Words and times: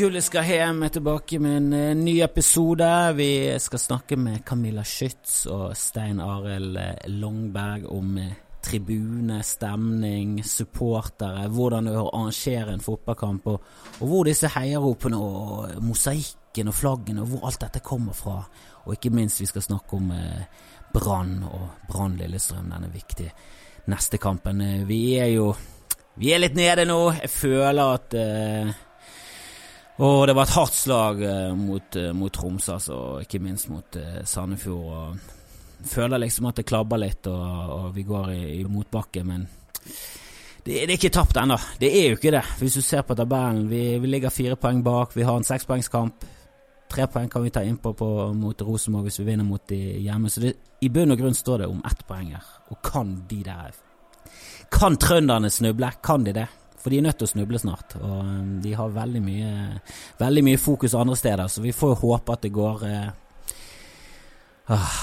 Gullet 0.00 0.24
skal 0.24 0.46
hjem 0.48 0.78
er 0.86 0.92
tilbake 0.94 1.36
med 1.44 1.56
en 1.58 1.72
eh, 1.76 1.90
ny 1.98 2.14
episode. 2.24 2.86
Vi 3.18 3.32
skal 3.60 3.82
snakke 3.82 4.16
med 4.16 4.38
Camilla 4.48 4.80
Schütz 4.80 5.42
og 5.52 5.74
Stein 5.76 6.22
Arild 6.24 6.78
eh, 6.80 7.04
Longberg 7.20 7.84
om 7.92 8.16
eh, 8.16 8.30
tribune, 8.64 9.42
stemning, 9.44 10.38
supportere, 10.40 11.44
hvordan 11.52 11.90
det 11.90 11.92
er 11.92 12.00
å 12.00 12.08
arrangere 12.14 12.72
en 12.72 12.86
fotballkamp, 12.86 13.52
og, 13.52 13.68
og 14.00 14.08
hvor 14.08 14.24
disse 14.30 14.48
heieropene 14.56 15.20
og 15.20 15.78
mosaikken 15.84 16.72
og 16.72 16.80
flaggene, 16.80 17.20
og 17.20 17.34
hvor 17.34 17.48
alt 17.50 17.60
dette 17.68 17.84
kommer 17.84 18.16
fra. 18.16 18.40
Og 18.86 18.96
ikke 18.96 19.12
minst, 19.12 19.44
vi 19.44 19.52
skal 19.52 19.68
snakke 19.68 20.00
om 20.00 20.12
eh, 20.16 20.68
Brann 20.96 21.42
og 21.44 21.88
Brann 21.92 22.16
Lillestrøm, 22.16 22.72
denne 22.72 22.88
viktige 22.94 23.34
neste 23.92 24.16
kampen. 24.16 24.64
Vi 24.88 25.04
er 25.20 25.34
jo 25.36 25.52
Vi 26.20 26.32
er 26.32 26.40
litt 26.40 26.56
nede 26.56 26.88
nå. 26.88 27.02
Jeg 27.20 27.30
føler 27.32 27.98
at 27.98 28.16
eh, 28.16 28.78
og 30.00 30.26
det 30.26 30.34
var 30.36 30.48
et 30.48 30.54
hardt 30.56 30.76
slag 30.76 31.20
eh, 31.28 31.50
mot, 31.56 31.96
eh, 31.96 32.12
mot 32.16 32.32
Tromsø, 32.32 32.78
altså, 32.78 32.96
og 32.96 33.26
ikke 33.26 33.42
minst 33.44 33.68
mot 33.68 33.96
eh, 34.00 34.22
Sandefjord. 34.24 34.94
og 34.96 35.86
Føler 35.90 36.22
liksom 36.22 36.48
at 36.48 36.60
det 36.60 36.68
klabber 36.68 37.00
litt, 37.00 37.28
og, 37.28 37.74
og 37.76 37.92
vi 37.96 38.04
går 38.08 38.32
i, 38.32 38.40
i 38.60 38.64
motbakke, 38.68 39.24
men 39.24 39.46
det, 40.64 40.74
det 40.74 40.90
er 40.90 40.96
ikke 40.96 41.12
tapt 41.12 41.38
ennå. 41.40 41.56
Det 41.80 41.88
er 41.88 42.10
jo 42.10 42.18
ikke 42.18 42.32
det. 42.34 42.44
Hvis 42.60 42.76
du 42.76 42.82
ser 42.84 43.04
på 43.04 43.16
tabellen, 43.16 43.66
vi, 43.70 43.82
vi 44.00 44.10
ligger 44.10 44.32
fire 44.32 44.56
poeng 44.60 44.82
bak, 44.84 45.16
vi 45.16 45.24
har 45.24 45.36
en 45.36 45.46
sekspoengskamp. 45.46 46.26
Tre 46.90 47.06
poeng 47.06 47.28
kan 47.30 47.44
vi 47.44 47.52
ta 47.54 47.62
innpå 47.64 47.92
på, 47.96 48.08
mot 48.34 48.62
Rosenborg 48.66 49.06
hvis 49.08 49.20
vi 49.22 49.28
vinner 49.28 49.46
mot 49.46 49.62
de 49.70 49.78
hjemme. 50.04 50.30
Så 50.32 50.42
det, 50.42 50.54
i 50.82 50.90
bunn 50.92 51.14
og 51.14 51.20
grunn 51.20 51.36
står 51.36 51.62
det 51.62 51.68
om 51.70 51.84
ett 51.86 52.02
poeng 52.08 52.32
her. 52.34 52.48
Og 52.72 52.80
kan 52.84 53.14
de 53.30 53.42
der 53.46 53.76
Kan 54.70 54.96
trønderne 54.96 55.50
snuble? 55.50 55.90
Kan 56.02 56.24
de 56.24 56.32
det? 56.32 56.46
For 56.80 56.90
de 56.90 56.98
er 56.98 57.04
nødt 57.04 57.18
til 57.20 57.28
å 57.28 57.30
snuble 57.34 57.58
snart, 57.60 57.96
og 58.00 58.20
um, 58.24 58.52
de 58.64 58.70
har 58.72 58.92
veldig 58.94 59.20
mye, 59.20 59.50
veldig 60.20 60.44
mye 60.46 60.60
fokus 60.60 60.94
andre 60.96 61.16
steder, 61.16 61.46
så 61.52 61.60
vi 61.60 61.74
får 61.76 61.98
håpe 62.00 62.32
at 62.32 62.46
det 62.46 62.52
går 62.56 62.84
eh, 62.88 63.10
ah, 64.72 64.94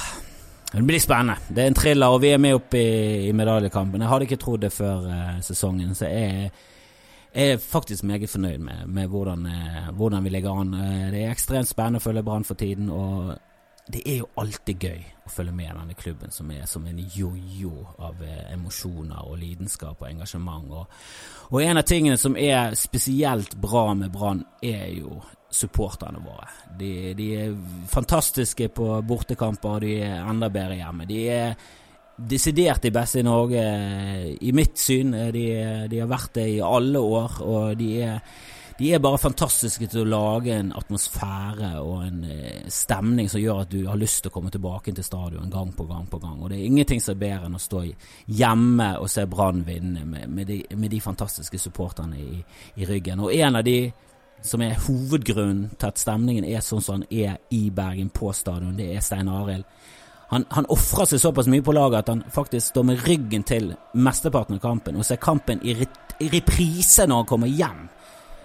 Det 0.73 0.81
blir 0.83 0.99
spennende. 0.99 1.37
Det 1.49 1.63
er 1.63 1.67
en 1.71 1.77
thriller, 1.77 2.07
og 2.15 2.21
vi 2.21 2.31
er 2.33 2.41
med 2.41 2.57
opp 2.57 2.73
i, 2.75 2.87
i 3.29 3.31
medaljekampen. 3.31 4.01
Jeg 4.01 4.09
hadde 4.09 4.25
ikke 4.27 4.41
trodd 4.41 4.65
det 4.65 4.73
før 4.73 5.05
eh, 5.13 5.37
sesongen, 5.45 5.93
så 5.95 6.09
jeg, 6.09 6.49
jeg 7.35 7.53
er 7.53 7.61
faktisk 7.61 8.03
meget 8.03 8.29
fornøyd 8.29 8.57
med, 8.65 8.87
med 8.87 9.07
hvordan, 9.13 9.45
eh, 9.45 9.91
hvordan 9.93 10.23
vi 10.25 10.33
ligger 10.33 10.59
an. 10.63 10.73
Eh, 10.73 11.11
Det 11.13 11.23
er 11.23 11.31
ekstremt 11.31 11.69
spennende 11.69 12.01
å 12.01 12.07
følge 12.07 12.25
Brann 12.25 12.43
for 12.43 12.59
tiden, 12.59 12.89
og 12.89 13.37
det 13.87 14.01
er 14.05 14.17
jo 14.19 14.27
alltid 14.41 14.83
gøy 14.83 15.03
å 15.27 15.31
følge 15.31 15.53
med 15.55 15.71
denne 15.71 15.95
klubben, 15.95 16.31
som 16.31 16.49
er 16.51 16.65
som 16.67 16.85
en 16.87 16.99
jojo 16.99 17.85
av 18.03 18.19
eh, 18.23 18.51
emosjoner 18.53 19.23
og 19.23 19.39
lidenskap 19.39 20.01
og 20.01 20.09
engasjement. 20.09 20.67
Og, 20.75 20.99
og 21.51 21.63
en 21.63 21.79
av 21.79 21.87
tingene 21.87 22.19
som 22.19 22.35
er 22.39 22.75
spesielt 22.79 23.55
bra 23.63 23.93
med 23.95 24.11
Brann, 24.11 24.43
er 24.63 24.89
jo 24.97 25.21
supporterne 25.53 26.19
våre. 26.19 26.49
De, 26.79 26.91
de 27.15 27.29
er 27.39 27.55
fantastiske 27.87 28.67
på 28.75 28.89
bortekamper, 29.07 29.77
og 29.77 29.85
de 29.85 29.95
er 30.03 30.19
enda 30.19 30.51
bedre 30.51 30.81
hjemme. 30.81 31.07
De 31.07 31.21
er 31.31 31.55
desidert 32.17 32.83
de 32.83 32.91
beste 32.91 33.21
i 33.21 33.25
Norge, 33.25 33.63
i 34.41 34.51
mitt 34.55 34.75
syn. 34.81 35.15
De, 35.31 35.47
de 35.87 36.03
har 36.03 36.11
vært 36.11 36.35
det 36.41 36.47
i 36.57 36.61
alle 36.65 36.99
år, 36.99 37.39
og 37.45 37.79
de 37.79 37.91
er 38.03 38.19
de 38.77 38.93
er 38.93 39.01
bare 39.01 39.17
fantastiske 39.17 39.87
til 39.89 40.03
å 40.03 40.09
lage 40.09 40.53
en 40.53 40.69
atmosfære 40.77 41.71
og 41.81 42.03
en 42.05 42.19
eh, 42.29 42.67
stemning 42.69 43.29
som 43.29 43.41
gjør 43.41 43.63
at 43.63 43.71
du 43.71 43.79
har 43.87 43.97
lyst 43.97 44.21
til 44.21 44.29
å 44.29 44.35
komme 44.35 44.51
tilbake 44.53 44.93
til 44.93 45.05
stadion 45.05 45.49
gang 45.49 45.71
på 45.73 45.87
gang 45.89 46.05
på 46.09 46.19
gang. 46.21 46.35
Og 46.41 46.51
det 46.51 46.59
er 46.59 46.67
ingenting 46.67 47.01
som 47.01 47.15
er 47.15 47.23
bedre 47.23 47.49
enn 47.49 47.57
å 47.57 47.63
stå 47.63 47.81
hjemme 48.37 48.91
og 49.01 49.09
se 49.09 49.25
Brann 49.25 49.63
vinne 49.65 50.05
med, 50.05 50.29
med, 50.29 50.53
med 50.77 50.93
de 50.93 51.01
fantastiske 51.01 51.57
supporterne 51.61 52.21
i, 52.21 52.43
i 52.77 52.85
ryggen. 52.85 53.25
Og 53.25 53.33
en 53.33 53.57
av 53.57 53.65
de 53.65 53.79
som 54.45 54.61
er 54.61 54.77
hovedgrunnen 54.85 55.71
til 55.73 55.89
at 55.89 55.97
stemningen 55.97 56.45
er 56.45 56.61
sånn 56.61 56.83
som 56.85 57.01
den 57.01 57.25
er 57.25 57.41
i 57.49 57.67
Bergen 57.73 58.13
på 58.13 58.29
stadion, 58.37 58.77
det 58.77 58.91
er 58.93 59.01
Stein 59.01 59.33
Arild. 59.33 59.65
Han, 60.29 60.43
han 60.51 60.67
ofrer 60.69 61.07
seg 61.07 61.21
såpass 61.23 61.47
mye 61.49 61.63
på 61.63 61.73
laget 61.73 62.03
at 62.03 62.09
han 62.11 62.25
faktisk 62.29 62.73
står 62.73 62.85
med 62.89 63.03
ryggen 63.07 63.45
til 63.47 63.71
mesteparten 63.95 64.57
av 64.57 64.63
kampen 64.63 64.99
og 64.99 65.07
ser 65.07 65.21
kampen 65.23 65.63
i 65.63 65.73
reprise 66.27 67.07
når 67.07 67.23
han 67.23 67.29
kommer 67.29 67.49
hjem. 67.49 67.87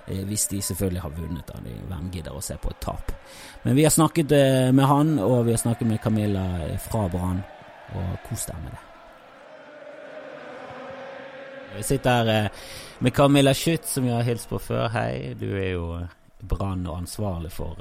Eh, 0.06 0.24
hvis 0.26 0.48
de 0.50 0.62
selvfølgelig 0.62 1.02
har 1.02 1.10
vunnet, 1.10 1.46
da. 1.46 1.58
De, 1.64 1.74
hvem 1.88 2.08
gidder 2.14 2.34
å 2.34 2.42
se 2.42 2.56
på 2.58 2.70
et 2.72 2.80
tap? 2.82 3.12
Men 3.62 3.76
vi 3.78 3.84
har 3.86 3.94
snakket 3.94 4.34
eh, 4.34 4.70
med 4.74 4.88
han, 4.90 5.18
og 5.22 5.44
vi 5.46 5.54
har 5.54 5.62
snakket 5.62 5.88
med 5.88 6.02
Camilla 6.02 6.46
eh, 6.66 6.78
fra 6.82 7.06
Brann, 7.12 7.42
og 7.94 8.16
kos 8.26 8.48
deg 8.50 8.64
med 8.64 8.74
det. 8.74 8.88
Vi 11.72 11.82
sitter 11.88 12.26
her 12.28 12.50
med 13.00 13.14
Camilla 13.16 13.54
Schütz, 13.56 13.94
som 13.94 14.04
vi 14.04 14.12
har 14.12 14.26
hilst 14.26 14.50
på 14.50 14.58
før. 14.60 14.90
Hei, 14.92 15.32
du 15.40 15.46
er 15.54 15.70
jo 15.70 15.86
Brann 16.44 16.84
og 16.84 16.98
ansvarlig 16.98 17.52
for 17.54 17.80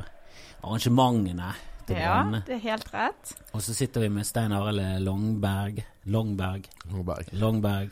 arrangementene 0.61 1.49
til 1.89 1.97
Brann. 1.97 2.37
Ja, 2.37 2.41
det 2.47 2.55
er 2.55 2.63
helt 2.69 2.93
rett. 2.93 3.33
Og 3.51 3.65
så 3.65 3.75
sitter 3.75 4.05
vi 4.05 4.11
med 4.15 4.29
Stein 4.29 4.55
Arild 4.55 5.03
Longberg. 5.03 5.83
Longberg. 6.05 6.69
Longberg. 6.87 7.33
Longberg. 7.35 7.91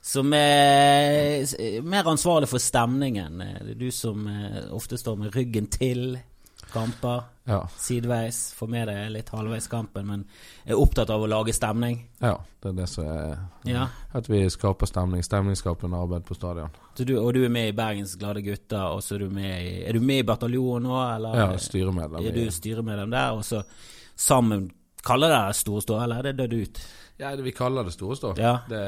Som 0.00 0.32
er 0.32 1.82
mer 1.84 2.08
ansvarlig 2.08 2.48
for 2.48 2.62
stemningen. 2.62 3.42
Det 3.60 3.74
er 3.74 3.78
du 3.78 3.90
som 3.92 4.26
eh, 4.26 4.62
ofte 4.72 4.96
står 4.98 5.18
med 5.20 5.34
ryggen 5.36 5.66
til 5.72 6.18
kamper. 6.72 7.22
Ja. 7.44 7.68
Sideveis. 7.78 8.52
Får 8.54 8.68
med 8.70 8.88
deg 8.88 9.10
litt 9.12 9.28
halvveis 9.34 9.66
kampen, 9.68 10.06
men 10.06 10.24
er 10.64 10.78
opptatt 10.78 11.10
av 11.10 11.22
å 11.24 11.28
lage 11.28 11.52
stemning. 11.52 11.98
ja, 12.22 12.36
det 12.62 12.68
er 12.68 12.76
det 12.78 12.88
som 12.88 13.04
er 13.10 13.38
Ja. 13.66 13.86
At 14.14 14.28
vi 14.30 14.44
skaper 14.50 14.86
stemning. 14.86 15.22
Stemningsskapende 15.26 15.98
arbeid 15.98 16.24
på 16.24 16.34
stadion. 16.38 16.70
Så 16.94 17.04
du, 17.04 17.16
og 17.18 17.34
du 17.34 17.44
er 17.44 17.52
med 17.52 17.68
i 17.68 17.76
Bergens 17.76 18.16
Glade 18.16 18.42
Gutter, 18.42 18.94
og 18.94 19.02
så 19.02 19.14
er 19.14 19.24
du 19.26 19.30
med 19.30 19.62
i 19.62 19.84
Er 19.84 19.92
du 19.92 20.00
med 20.00 20.18
i 20.24 20.26
bataljonen 20.26 20.88
nå, 20.88 20.98
eller? 21.16 21.36
Ja, 21.42 21.56
styremedlem. 21.58 22.26
Er 22.26 22.36
du 22.36 22.50
styremedlem 22.50 23.10
der, 23.10 23.32
og 23.32 23.44
så 23.44 23.62
sammen 24.16 24.70
Kaller 25.02 25.28
det 25.32 25.54
storstå, 25.56 25.96
eller 26.04 26.18
er 26.18 26.22
det 26.32 26.36
dødd 26.42 26.52
ut? 26.60 26.80
Ja, 27.20 27.30
vi 27.36 27.52
kaller 27.52 27.84
det 27.84 27.92
storstå. 27.92 28.34
Ja. 28.40 28.54
Det 28.68 28.80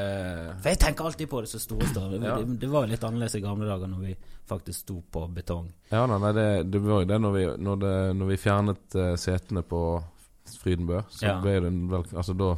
For 0.62 0.68
jeg 0.72 0.78
tenker 0.80 1.04
alltid 1.08 1.28
på 1.30 1.40
det 1.44 1.48
som 1.52 1.60
storstå. 1.60 2.02
Det, 2.12 2.20
Ja. 2.26 2.36
det, 2.40 2.58
det 2.60 2.68
var 2.72 2.86
jo 2.86 2.92
litt 2.92 3.04
annerledes 3.04 3.34
i 3.36 3.40
gamle 3.44 3.68
dager 3.68 3.86
når 3.92 4.00
vi 4.06 4.14
faktisk 4.48 4.80
sto 4.86 5.02
på 5.12 5.26
betong. 5.32 5.70
Ja, 5.92 6.06
nei, 6.06 6.18
nei, 6.18 6.32
det, 6.36 6.46
det 6.72 6.80
var 6.84 7.02
jo 7.04 7.08
det 7.12 7.18
når 7.20 7.32
vi, 7.36 7.44
når 7.68 7.76
det, 7.84 7.94
når 8.16 8.26
vi 8.32 8.36
fjernet 8.40 8.96
uh, 8.96 9.14
setene 9.16 9.62
på 9.62 9.82
Frydenbø. 10.62 11.02
Så 11.10 11.26
Ja. 11.26 11.40
ble 11.40 11.58
det 11.60 11.68
en 11.72 11.88
vel, 11.92 12.04
Altså, 12.16 12.32
da 12.36 12.54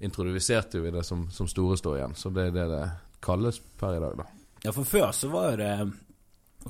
introduserte 0.00 0.80
vi 0.80 0.90
det 0.90 1.04
som, 1.04 1.30
som 1.30 1.48
storestå 1.48 1.96
igjen. 1.96 2.14
Så 2.18 2.30
det 2.34 2.48
er 2.48 2.50
det 2.56 2.66
det 2.72 2.82
kalles 3.24 3.60
per 3.80 3.96
i 3.96 4.00
dag, 4.02 4.16
da. 4.18 4.26
Ja, 4.64 4.72
for 4.72 4.84
før 4.88 5.12
så 5.12 5.28
var 5.32 5.50
jo 5.52 5.56
det 5.60 5.92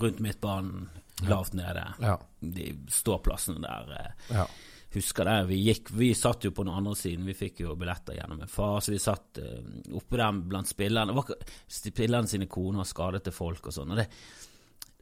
rundt 0.00 0.20
midtbanen, 0.20 0.88
lavt 1.28 1.54
nede. 1.54 1.84
Ja. 2.02 2.16
De 2.40 2.72
ståplassene 2.90 3.62
der. 3.62 3.92
eh, 4.00 4.36
ja. 4.36 4.46
Husker 4.94 5.26
det. 5.26 5.36
Vi 5.50 5.58
gikk, 5.58 5.90
vi 5.98 6.12
satt 6.14 6.46
jo 6.46 6.52
på 6.54 6.62
den 6.62 6.74
andre 6.74 6.94
siden. 6.98 7.26
Vi 7.26 7.34
fikk 7.34 7.64
jo 7.64 7.74
billetter 7.78 8.14
gjennom 8.18 8.44
en 8.44 8.50
far, 8.50 8.78
så 8.84 8.94
vi 8.94 9.02
satt 9.02 9.42
uh, 9.42 9.60
oppe 9.98 10.20
der 10.20 10.40
blant 10.54 10.70
spillerne. 10.70 11.24
Spillerne 11.66 12.30
sine 12.30 12.46
koner 12.50 12.84
og 12.84 12.90
skadete 12.90 13.34
folk 13.34 13.70
og 13.70 13.74
sånn. 13.74 13.94
Og 13.94 13.98
det, 13.98 14.06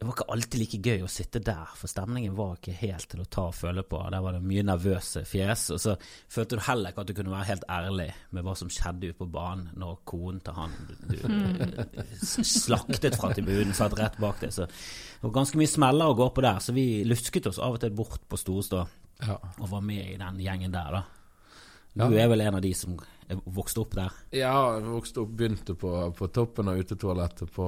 det 0.03 0.07
var 0.09 0.17
ikke 0.17 0.33
alltid 0.35 0.59
like 0.59 0.79
gøy 0.83 1.05
å 1.05 1.09
sitte 1.13 1.43
der, 1.45 1.75
for 1.79 1.87
stemningen 1.93 2.33
var 2.35 2.57
ikke 2.57 2.73
helt 2.75 3.07
til 3.13 3.21
å 3.23 3.27
ta 3.31 3.45
og 3.53 3.55
føle 3.55 3.85
på. 3.87 4.01
Der 4.11 4.25
var 4.25 4.35
det 4.35 4.41
mye 4.43 4.65
nervøse 4.67 5.23
fjes. 5.29 5.69
Og 5.77 5.79
så 5.85 5.95
følte 6.33 6.59
du 6.59 6.65
heller 6.67 6.91
ikke 6.91 7.05
at 7.05 7.13
du 7.13 7.15
kunne 7.21 7.35
være 7.37 7.49
helt 7.53 7.69
ærlig 7.71 8.09
med 8.33 8.49
hva 8.49 8.57
som 8.59 8.73
skjedde 8.73 9.13
ute 9.13 9.21
på 9.21 9.29
banen 9.37 9.69
når 9.79 10.01
konen 10.09 10.41
til 10.43 10.57
han 10.57 10.75
du, 11.07 11.15
slaktet 12.33 13.21
fra 13.21 13.31
tribunen, 13.37 13.77
satt 13.79 13.95
rett 14.01 14.19
bak 14.25 14.41
deg. 14.43 14.57
Så 14.57 14.67
det 14.67 15.23
var 15.29 15.37
ganske 15.37 15.61
mye 15.61 15.71
smeller 15.71 16.11
å 16.11 16.19
gå 16.19 16.33
på 16.33 16.49
der, 16.49 16.59
så 16.65 16.75
vi 16.75 16.89
lusket 17.07 17.53
oss 17.53 17.61
av 17.63 17.77
og 17.77 17.85
til 17.85 17.95
bort 18.01 18.27
på 18.27 18.41
Storestå 18.41 18.83
ja. 19.27 19.39
og 19.59 19.69
var 19.71 19.81
med 19.87 20.05
i 20.15 20.17
den 20.21 20.39
gjengen 20.43 20.73
der, 20.75 20.91
da. 21.01 21.03
Du 21.95 22.05
Ja. 22.05 22.25
er 22.25 22.29
vel 22.33 22.41
en 22.41 22.55
av 22.57 22.63
de 22.65 22.73
som 22.75 22.95
er 23.29 23.37
vokst 23.45 23.77
opp 23.79 23.95
der? 23.95 24.11
Ja, 24.33 24.53
jeg 24.79 24.85
vokste 24.89 25.21
opp, 25.23 25.35
begynte 25.37 25.75
på, 25.77 25.91
på 26.17 26.29
toppen 26.33 26.69
av 26.73 26.79
utetoalettet 26.81 27.53
på, 27.53 27.67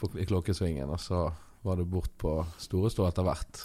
på, 0.00 0.10
i 0.18 0.26
Klokkesvingen, 0.26 0.90
og 0.90 0.98
så 1.00 1.32
var 1.62 1.76
det 1.76 1.86
bort 1.86 2.10
på 2.18 2.34
Store 2.58 2.90
Stå 2.90 3.06
etter 3.08 3.22
hvert. 3.26 3.62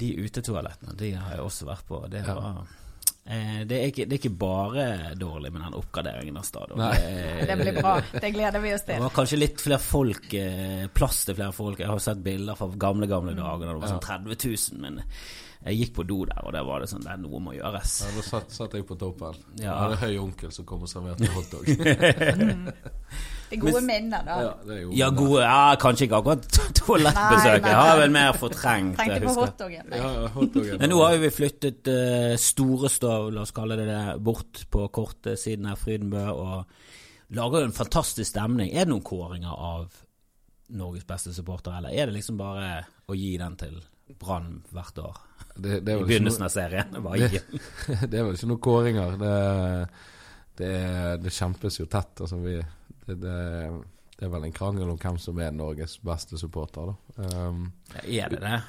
De 0.00 0.12
utetoalettene, 0.20 0.94
de 0.96 1.12
har 1.16 1.36
jeg 1.36 1.40
også 1.46 1.66
vært 1.70 1.86
på. 1.88 2.02
Det, 2.12 2.20
Ja. 2.26 2.34
var, 2.34 2.66
eh, 3.24 3.64
det, 3.64 3.76
er 3.80 3.88
ikke, 3.90 4.06
det 4.08 4.16
er 4.16 4.20
ikke 4.20 4.38
bare 4.38 4.84
dårlig 5.18 5.52
med 5.52 5.62
den 5.62 5.74
oppgraderingen 5.80 6.36
av 6.36 6.44
stadion. 6.46 6.78
Det, 6.78 7.46
Det 7.48 7.56
blir 7.60 7.80
bra. 7.80 7.96
Det 8.12 8.32
gleder 8.34 8.60
vi 8.60 8.74
oss 8.74 8.84
til. 8.84 8.94
det 8.96 9.02
var 9.08 9.16
kanskje 9.16 9.38
litt 9.40 9.60
flere 9.60 9.78
folk, 9.82 10.32
eh, 10.34 10.86
plass 10.92 11.24
til 11.24 11.34
flere 11.40 11.52
folk. 11.56 11.78
Jeg 11.80 11.88
har 11.88 11.98
sett 11.98 12.22
bilder 12.22 12.56
fra 12.60 12.68
gamle 12.76 13.06
gamle 13.10 13.32
dager 13.34 13.66
da 13.66 13.72
det 13.72 13.80
var 13.80 13.94
sånn 13.96 14.04
30 14.04 14.36
000, 14.76 14.80
men 14.84 15.02
jeg 15.60 15.76
gikk 15.76 15.90
på 15.98 16.04
do 16.08 16.22
der, 16.24 16.38
og 16.40 16.54
der 16.56 16.64
var 16.64 16.80
det 16.80 16.88
sånn 16.88 17.02
det 17.04 17.10
er 17.12 17.18
noe 17.20 17.40
må 17.44 17.52
gjøres. 17.52 17.96
Ja, 18.00 18.12
da 18.16 18.22
satt, 18.24 18.54
satt 18.54 18.76
jeg 18.78 18.86
på 18.88 18.96
toppen. 19.00 19.36
Ja. 19.60 19.66
Jeg 19.66 19.74
hadde 19.76 19.98
høy 20.00 20.14
onkel 20.22 20.54
som 20.56 20.64
kom 20.68 20.86
og 20.86 20.88
serverte 20.88 21.28
hotdog. 21.34 21.68
Det 23.50 23.56
er 23.56 23.62
gode 23.64 23.80
minner, 23.82 24.20
da. 24.22 24.34
ja, 24.38 24.50
det 24.62 24.74
er 24.76 24.82
gode 24.84 24.96
Ja, 25.00 25.06
gode 25.10 25.38
Ja, 25.42 25.62
kanskje 25.82 26.06
ikke 26.06 26.18
akkurat 26.20 26.44
toalettbesøk. 26.78 27.48
Nei, 27.48 27.54
nei. 27.64 27.72
Jeg 27.72 27.78
har 27.80 27.96
vel 27.98 28.12
mer 28.14 28.36
fortrengt. 28.38 29.00
Tenkte 29.00 29.24
på 29.24 29.32
hotdogen. 29.40 29.88
Ja, 29.98 30.10
hotdogen. 30.36 30.76
Men 30.78 30.92
nå 30.92 31.00
har 31.02 31.16
jo 31.16 31.22
vi 31.24 31.30
flyttet 31.34 31.90
uh, 31.90 32.36
store 32.38 32.92
stov, 32.94 33.32
la 33.34 33.42
oss 33.42 33.50
kalle 33.56 33.74
det 33.80 33.88
det, 33.90 34.04
bort 34.22 34.62
på 34.70 34.84
kortet 34.94 35.42
siden 35.42 35.66
her, 35.66 35.80
Frydenbø, 35.82 36.22
og 36.30 37.34
lager 37.40 37.64
jo 37.64 37.72
en 37.72 37.74
fantastisk 37.74 38.30
stemning. 38.30 38.70
Er 38.70 38.86
det 38.86 38.92
noen 38.94 39.02
kåringer 39.10 39.50
av 39.50 39.98
Norges 40.76 41.06
beste 41.08 41.32
supporter, 41.34 41.74
eller 41.78 41.94
er 41.94 42.08
det 42.08 42.18
liksom 42.18 42.38
bare 42.40 42.84
å 43.10 43.16
gi 43.18 43.34
den 43.40 43.56
til 43.60 43.78
Brann 44.20 44.60
hvert 44.74 44.98
år? 44.98 45.20
Det, 45.56 45.80
det 45.86 45.96
I 45.98 46.04
begynnelsen 46.06 46.46
av 46.46 46.52
serien? 46.54 46.96
Bare 47.04 47.28
gi 47.28 47.40
den. 47.40 47.62
det 48.10 48.18
er 48.18 48.26
vel 48.26 48.36
ikke 48.36 48.48
noen 48.50 48.62
kåringer. 48.64 49.16
Det, 49.20 49.32
det, 50.60 50.74
det 51.24 51.32
kjempes 51.34 51.80
jo 51.80 51.86
tett. 51.90 52.22
Altså 52.22 52.38
vi, 52.40 52.54
det, 53.10 53.34
er 54.20 54.32
vel 54.32 54.46
en 54.46 54.54
krangel 54.56 54.92
om 54.92 54.98
hvem 55.00 55.18
som 55.20 55.38
er 55.42 55.54
Norges 55.54 55.98
beste 56.06 56.38
supporter, 56.40 56.92
da. 56.92 57.26
Um, 57.34 57.66
Ja, 58.06 58.26
Er 58.28 58.36
det 58.36 58.40
det? 58.44 58.60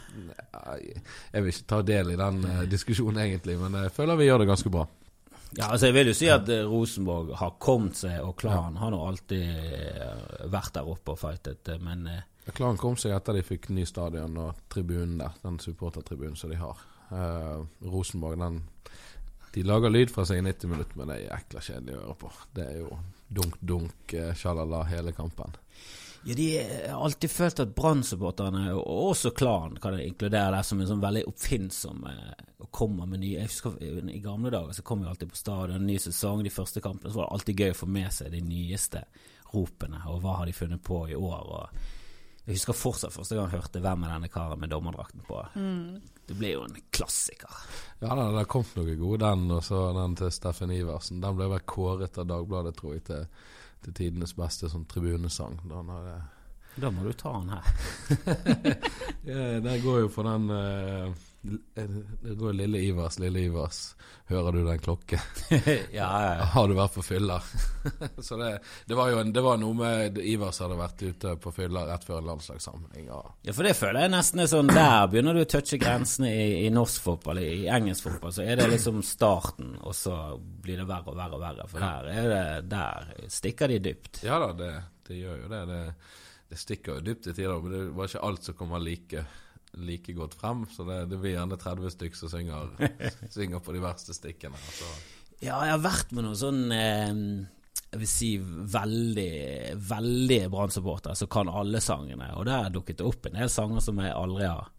jeg 1.34 1.44
vil 1.44 1.54
ikke 1.54 1.70
ta 1.70 1.82
del 1.86 2.14
i 2.14 2.20
den 2.20 2.42
eh, 2.48 2.64
diskusjonen, 2.72 3.22
egentlig, 3.24 3.58
men 3.62 3.78
jeg 3.84 3.94
føler 3.96 4.20
vi 4.20 4.28
gjør 4.30 4.44
det 4.44 4.50
ganske 4.52 4.74
bra. 4.74 4.88
Ja, 5.58 5.68
altså 5.68 5.90
Jeg 5.90 5.96
vil 5.98 6.12
jo 6.12 6.16
si 6.16 6.30
at 6.32 6.48
eh, 6.50 6.64
Rosenborg 6.68 7.34
har 7.36 7.58
kommet 7.60 8.00
seg, 8.00 8.22
og 8.24 8.38
Klan 8.40 8.78
har 8.80 8.94
nå 8.94 9.00
alltid 9.04 9.42
eh, 9.44 10.46
vært 10.52 10.78
der 10.78 10.88
oppe 10.88 11.16
og 11.16 11.20
fightet, 11.20 11.68
eh, 11.74 11.82
men 11.84 12.08
ja, 12.08 12.54
Klaren 12.56 12.80
kom 12.80 12.98
seg 12.98 13.14
etter 13.16 13.38
de 13.38 13.44
fikk 13.46 13.70
ny 13.76 13.86
stadion 13.86 14.38
og 14.42 14.64
tribunen 14.72 15.20
der, 15.22 15.36
den 15.44 15.60
supportertribunen 15.62 16.40
som 16.40 16.50
de 16.50 16.58
har. 16.62 16.80
Uh, 17.12 17.68
Rosenborg, 17.92 18.40
den 18.40 18.62
De 19.52 19.64
lager 19.68 19.92
lyd 19.92 20.14
fra 20.14 20.24
seg 20.24 20.40
i 20.40 20.46
90 20.48 20.72
minutter, 20.72 20.96
men 20.96 21.10
det 21.12 21.18
er 21.18 21.26
jækla 21.26 21.64
kjedelig 21.66 21.98
å 21.98 22.04
høre 22.06 22.20
på. 22.22 22.30
Det 22.56 22.64
er 22.64 22.78
jo 22.80 23.00
dunk, 23.28 23.58
dunk, 23.60 24.14
eh, 24.16 24.32
sjalala 24.40 24.86
hele 24.88 25.12
kampen. 25.12 25.58
Ja, 26.24 26.36
de 26.38 26.48
har 26.90 27.04
alltid 27.04 27.32
følt 27.32 27.60
at 27.64 27.76
Brann-supporterne, 27.76 28.68
og 28.78 29.08
også 29.10 29.32
Klan, 29.34 29.78
kan 29.82 29.98
jeg 29.98 30.12
inkludere 30.12 30.52
der, 30.54 30.66
som 30.66 30.82
en 30.82 30.90
sånn 30.90 31.02
veldig 31.02 31.24
oppfinnsom 31.32 32.04
eh, 32.12 32.44
og 32.62 32.70
kommer 32.70 33.10
med 33.10 33.24
nye 33.24 33.40
Jeg 33.40 33.50
husker 33.50 33.80
I 33.82 34.20
gamle 34.22 34.52
dager 34.54 34.78
så 34.78 34.86
kom 34.86 35.02
vi 35.02 35.10
alltid 35.10 35.32
på 35.32 35.40
stadion, 35.40 35.88
ny 35.88 35.98
sesong, 36.02 36.44
de 36.46 36.54
første 36.54 36.84
kampene, 36.84 37.10
så 37.10 37.24
var 37.24 37.30
det 37.30 37.40
alltid 37.40 37.64
gøy 37.64 37.74
å 37.74 37.80
få 37.80 37.90
med 37.90 38.14
seg 38.14 38.36
de 38.36 38.44
nyeste 38.46 39.02
ropene, 39.52 40.04
og 40.08 40.22
hva 40.22 40.38
har 40.40 40.48
de 40.48 40.56
funnet 40.56 40.84
på 40.86 41.02
i 41.10 41.18
år. 41.18 41.42
og 41.42 41.82
jeg 42.42 42.58
husker 42.58 42.74
fortsatt 42.74 43.14
første 43.14 43.36
gang 43.38 43.52
jeg 43.52 43.62
hørte 43.62 43.80
'Hvem 43.80 44.04
er 44.04 44.14
denne 44.14 44.30
karen 44.30 44.60
med 44.60 44.70
dommerdrakten 44.70 45.22
på'? 45.28 45.42
Det 46.28 46.38
blir 46.38 46.54
jo 46.54 46.64
en 46.64 46.78
klassiker. 46.92 47.50
Ja, 48.00 48.16
da, 48.16 48.32
det 48.32 48.38
har 48.38 48.46
kommet 48.46 48.76
noe 48.76 48.96
gode, 48.96 49.26
den, 49.26 49.52
og 49.52 49.64
så 49.64 49.94
den 49.94 50.16
til 50.16 50.32
Steffen 50.32 50.72
Iversen. 50.72 51.22
Den 51.22 51.36
ble 51.36 51.50
vel 51.52 51.60
kåret 51.60 52.18
av 52.18 52.28
Dagbladet, 52.28 52.76
tror 52.78 52.94
jeg, 52.94 53.04
til, 53.04 53.28
til 53.86 53.94
tidenes 53.98 54.36
beste 54.38 54.70
sånn 54.72 54.86
tribunesang. 54.90 55.60
Den 55.68 55.90
eh, 55.96 56.22
Da 56.82 56.92
må 56.94 57.04
du 57.04 57.12
ta 57.14 57.34
han 57.36 57.50
her. 57.56 57.66
Ja, 59.28 59.60
det 59.62 59.82
går 59.84 60.00
jo 60.06 60.08
for 60.10 60.26
den 60.26 60.50
eh, 60.50 61.12
Det 61.42 62.36
går 62.38 62.54
Lille 62.54 62.78
Ivers, 62.86 63.16
Lille 63.20 63.40
Ivers. 63.40 63.96
Hører 64.30 64.52
du 64.52 64.60
den 64.66 64.80
klokke? 64.80 65.18
ja, 65.92 66.10
ja. 66.24 66.44
Har 66.54 66.68
du 66.70 66.76
vært 66.78 66.94
på 66.94 67.02
fylla? 67.02 67.40
så 68.28 68.38
det, 68.38 68.52
det 68.86 68.98
var 69.00 69.10
jo 69.10 69.18
en, 69.24 69.32
det 69.34 69.42
var 69.42 69.58
noe 69.58 69.74
med 69.74 70.20
Ivers 70.22 70.62
hadde 70.62 70.78
vært 70.78 71.02
ute 71.02 71.34
på 71.42 71.54
fylla 71.56 71.88
rett 71.90 72.06
før 72.06 72.20
en 72.22 72.30
landslagssamling. 72.30 73.10
Ja. 73.10 73.24
Ja, 73.48 73.56
for 73.58 73.66
det 73.66 73.74
føler 73.80 74.06
jeg 74.06 74.14
nesten 74.14 74.44
er 74.44 74.52
sånn 74.54 74.70
Der 74.70 75.10
begynner 75.10 75.34
du 75.38 75.42
å 75.42 75.50
touche 75.50 75.82
grensene 75.82 76.30
i, 76.30 76.48
i 76.68 76.72
norsk 76.74 77.08
fotball. 77.10 77.42
I, 77.42 77.50
I 77.66 77.70
engelsk 77.74 78.06
fotball 78.06 78.38
så 78.38 78.46
er 78.46 78.62
det 78.62 78.70
liksom 78.76 79.02
starten, 79.06 79.74
og 79.82 79.98
så 79.98 80.16
blir 80.38 80.84
det 80.84 80.90
verre 80.90 81.10
og 81.10 81.18
verre 81.18 81.40
og 81.40 81.46
verre. 81.48 81.70
For 81.74 81.82
der 81.82 82.12
er 82.14 82.34
det 82.36 82.46
Der 82.78 83.14
stikker 83.34 83.74
de 83.74 83.82
dypt. 83.90 84.22
ja 84.28 84.38
da, 84.46 84.54
det, 84.62 84.74
det 85.10 85.24
gjør 85.24 85.42
jo 85.42 85.54
det. 85.58 85.66
det. 85.74 85.84
Det 86.52 86.60
stikker 86.60 87.00
jo 87.00 87.08
dypt 87.10 87.32
i 87.32 87.34
tider, 87.34 87.58
men 87.64 87.72
det 87.74 87.86
var 87.98 88.10
ikke 88.12 88.28
alt 88.28 88.46
som 88.46 88.56
kommer 88.60 88.82
like, 88.84 89.26
like 89.74 90.14
godt 90.14 90.36
frem. 90.36 90.66
Så 90.72 90.84
det, 90.88 91.06
det 91.12 91.20
blir 91.22 91.36
gjerne 91.36 91.58
30 91.60 91.96
stykk 91.96 92.20
som 92.20 92.32
synger, 92.32 92.76
synger 93.36 93.64
på 93.64 93.76
de 93.76 93.84
verste 93.84 94.16
stikkene. 94.16 94.60
Altså. 94.60 94.92
Ja, 95.42 95.58
jeg 95.66 95.76
har 95.76 95.84
vært 95.84 96.14
med 96.14 96.28
noen 96.28 96.38
sånn 96.38 96.62
eh, 96.76 97.22
Jeg 97.92 98.02
vil 98.04 98.10
si 98.10 98.32
veldig, 98.42 99.32
veldig 99.90 100.42
Brann-supporter 100.54 101.18
som 101.18 101.32
kan 101.32 101.50
alle 101.50 101.82
sangene. 101.82 102.34
Og 102.38 102.46
der 102.50 102.70
dukket 102.74 103.02
det 103.02 103.08
opp 103.10 103.28
en 103.28 103.40
del 103.40 103.52
sanger 103.52 103.84
som 103.84 104.04
jeg 104.04 104.14
aldri 104.16 104.48
har 104.50 104.70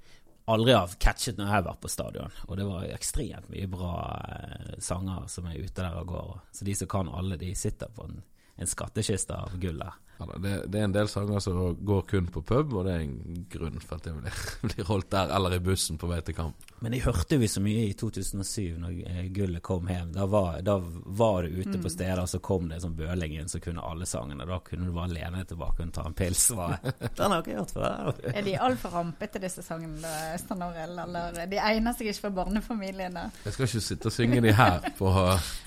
Aldri 0.51 0.73
har 0.75 0.91
catchet 0.99 1.37
når 1.39 1.47
jeg 1.47 1.55
har 1.55 1.67
vært 1.69 1.81
på 1.85 1.89
stadion. 1.93 2.33
Og 2.49 2.57
det 2.59 2.65
var 2.67 2.87
ekstremt 2.91 3.47
mye 3.53 3.69
bra 3.71 3.93
eh, 4.27 4.73
sanger 4.83 5.29
som 5.31 5.47
er 5.47 5.61
ute 5.61 5.79
der 5.79 6.01
og 6.01 6.09
går. 6.11 6.33
Så 6.51 6.67
de 6.67 6.75
som 6.75 6.91
kan 6.91 7.11
alle, 7.15 7.39
de 7.39 7.53
sitter 7.55 7.93
på 7.95 8.09
en, 8.09 8.17
en 8.59 8.71
skattkiste 8.73 9.39
av 9.39 9.55
gull 9.63 9.79
der. 9.79 10.01
Ja, 10.23 10.39
det, 10.39 10.53
det 10.71 10.81
er 10.81 10.87
en 10.87 10.95
del 10.95 11.09
sanger 11.11 11.43
som 11.43 11.77
går 11.83 12.05
kun 12.11 12.29
på 12.33 12.45
pub, 12.47 12.75
og 12.77 12.87
det 12.87 12.95
er 12.95 13.07
en 13.07 13.47
grunn 13.51 13.81
for 13.83 13.99
at 13.99 14.07
det 14.07 14.15
blir, 14.19 14.45
blir 14.69 14.89
holdt 14.89 15.11
der, 15.15 15.33
eller 15.35 15.57
i 15.57 15.63
bussen 15.65 15.99
på 15.99 16.11
vei 16.11 16.21
til 16.23 16.39
kamp. 16.39 16.72
Men 16.83 16.97
jeg 16.97 17.05
hørte 17.05 17.37
vi 17.39 17.47
så 17.49 17.61
mye 17.63 17.85
i 17.87 17.93
2007 17.95 18.79
når 18.83 18.95
eh, 19.07 19.27
gullet 19.35 19.63
kom 19.63 19.87
hjem. 19.87 20.09
Da 20.17 20.25
var, 20.27 20.57
da 20.67 20.75
var 20.83 21.47
du 21.47 21.61
ute 21.63 21.79
på 21.79 21.91
steder, 21.93 22.19
og 22.25 22.29
så 22.29 22.41
kom 22.43 22.67
det 22.69 22.81
en 22.81 22.85
sånn 22.89 22.97
bøling 22.99 23.37
inn 23.39 23.49
som 23.53 23.63
kunne 23.63 23.85
alle 23.87 24.07
sangene. 24.09 24.47
Da 24.49 24.59
kunne 24.67 24.89
du 24.89 24.93
bare 24.97 25.13
lene 25.15 25.39
deg 25.45 25.53
tilbake 25.53 25.87
og 25.87 25.93
ta 25.95 26.03
en 26.09 26.17
pils. 26.19 26.49
Var, 26.59 26.75
Den 27.19 27.23
har 27.31 27.37
jeg 27.39 27.45
ikke 27.47 27.59
hørt 27.61 27.75
før. 27.77 28.19
Er 28.35 28.43
de 28.49 28.57
altfor 28.67 28.97
rampete, 28.99 29.43
disse 29.45 29.63
sangene, 29.63 30.01
da, 30.03 30.13
Øystein 30.35 30.65
Arild? 30.67 30.99
Eller 31.07 31.39
de 31.55 31.61
egner 31.63 31.95
seg 31.99 32.11
ikke 32.11 32.25
for 32.27 32.37
barnefamiliene? 32.43 33.29
Jeg 33.47 33.55
skal 33.57 33.69
ikke 33.71 33.85
sitte 33.87 34.11
og 34.11 34.17
synge 34.19 34.43
de 34.49 34.57
her 34.59 34.91
på 34.99 35.15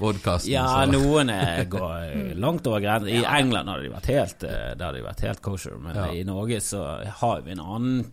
podkasten. 0.01 0.51
Ja, 0.51 0.67
noen 0.91 1.31
eh, 1.31 1.63
går 1.71 2.35
langt 2.43 2.67
over 2.67 2.83
grensen. 2.83 3.13
I 3.15 3.23
England 3.23 3.71
hadde 3.71 3.87
de 3.87 3.93
vært 3.95 4.11
helt, 4.11 4.43
eh, 4.51 4.73
de 4.83 5.05
vært 5.07 5.23
helt 5.29 5.41
kosher, 5.45 5.79
men 5.79 5.95
Ja. 5.95 6.09
i 6.11 6.23
Norge 6.27 6.59
så 6.61 6.83
har 7.23 7.41
vi 7.47 7.55
en 7.55 7.63
annen 7.63 8.05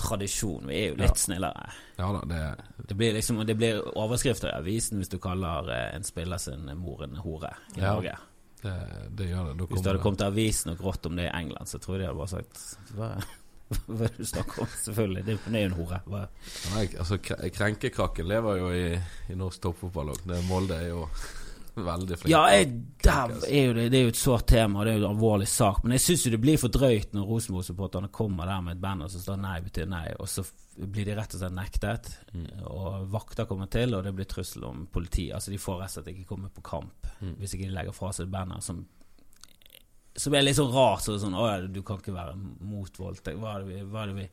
tradisjon. 0.00 0.66
Vi 0.68 0.76
er 0.76 0.88
jo 0.90 0.96
litt 0.96 1.10
Ja. 1.10 1.14
snillere. 1.24 1.70
Ja 2.00 2.06
da, 2.12 2.20
det, 2.24 2.49
Det 2.88 2.94
blir 2.96 3.12
liksom 3.16 3.42
Det 3.46 3.54
blir 3.58 3.80
overskrifter 3.98 4.48
i 4.52 4.56
avisen 4.58 4.98
hvis 5.00 5.08
du 5.12 5.18
kaller 5.22 5.68
eh, 5.74 5.96
en 5.96 6.04
spiller 6.04 6.38
sin 6.42 6.66
mor 6.78 7.04
en 7.04 7.16
hore 7.16 7.52
i 7.76 7.80
Ja. 7.80 7.94
Norge. 7.94 8.16
det, 8.62 8.74
det 9.16 9.28
gjør 9.30 9.52
det. 9.54 9.66
Hvis 9.70 9.82
det 9.82 9.90
hadde 9.92 10.02
kommet 10.02 10.18
til 10.20 10.26
avisen 10.32 10.72
og 10.74 10.78
grått 10.82 11.06
om 11.06 11.16
det 11.16 11.28
i 11.28 11.34
England, 11.38 11.68
så 11.68 11.78
tror 11.80 11.96
jeg 11.96 12.02
de 12.02 12.08
hadde 12.10 12.18
bare 12.18 12.28
sagt 12.28 12.64
Hva, 12.96 13.10
hva 13.86 14.04
er 14.04 14.10
det 14.10 14.18
du 14.18 14.26
snakker 14.26 14.62
om? 14.64 14.72
Selvfølgelig, 14.84 15.24
det 15.28 15.38
det 15.46 15.54
er 15.60 15.62
jo 15.66 15.70
en 15.70 15.78
hore. 15.78 16.00
Hva? 16.10 16.22
Nei, 16.74 16.86
altså, 16.98 17.16
kre- 17.22 17.50
Krenkekrakken 17.54 18.26
lever 18.28 18.58
jo 18.58 18.70
i, 18.74 18.86
i 19.30 19.36
norsk 19.38 19.62
toppfotball 19.62 20.10
òg. 20.16 20.26
Molde 20.48 20.74
er 20.82 20.88
jo 20.90 21.04
veldig 21.74 22.18
flink. 22.18 22.32
Ja, 22.32 22.42
jeg, 22.54 22.70
der 23.04 23.34
er 23.48 23.66
jo 23.66 23.74
det, 23.76 23.86
det 23.92 23.98
er 24.00 24.04
jo 24.06 24.12
et 24.12 24.20
sårt 24.20 24.46
tema, 24.50 24.80
og 24.80 24.86
det 24.86 24.92
er 24.92 24.98
jo 24.98 25.04
en 25.04 25.14
alvorlig 25.14 25.48
sak. 25.50 25.82
Men 25.84 25.96
jeg 25.96 26.04
syns 26.06 26.26
jo 26.26 26.32
det 26.34 26.42
blir 26.42 26.60
for 26.60 26.74
drøyt 26.74 27.16
når 27.16 27.28
Rosenborg-supporterne 27.28 28.12
kommer 28.14 28.50
der 28.50 28.62
med 28.66 28.76
et 28.76 28.82
banner 28.82 29.10
som 29.12 29.24
står 29.24 29.40
nei 29.42 29.56
betyr 29.64 29.90
nei, 29.90 30.04
og 30.18 30.30
så 30.30 30.44
blir 30.80 31.08
de 31.08 31.18
rett 31.18 31.36
og 31.36 31.42
slett 31.42 31.56
nektet. 31.56 32.12
Og 32.70 33.10
vakter 33.12 33.48
kommer 33.50 33.70
til, 33.72 33.96
og 33.96 34.06
det 34.06 34.14
blir 34.16 34.30
trussel 34.30 34.64
om 34.68 34.86
politi. 34.92 35.28
Altså 35.34 35.52
de 35.52 35.60
får 35.60 35.82
rett 35.82 35.92
og 35.92 35.98
slett 35.98 36.14
ikke 36.14 36.30
komme 36.32 36.52
på 36.54 36.64
kamp 36.66 37.12
hvis 37.20 37.52
ikke 37.54 37.68
de 37.68 37.76
legger 37.76 37.94
fra 37.94 38.14
seg 38.16 38.28
et 38.28 38.32
banner 38.32 38.64
som 38.64 38.80
som 40.20 40.34
er 40.34 40.42
litt 40.42 40.58
sånn 40.58 40.72
rart. 40.74 41.04
Så 41.04 41.18
sånn, 41.22 41.36
å, 41.38 41.46
ja, 41.48 41.60
du 41.70 41.82
kan 41.86 42.00
ikke 42.00 42.16
være 42.16 42.34
mot 42.36 42.98
voldtekt. 42.98 43.38
Hva 43.40 43.54
er 43.54 43.64
det 43.64 43.70
vi, 43.70 43.84
hva 43.86 44.02
er 44.02 44.10
det 44.10 44.18
vi 44.18 44.26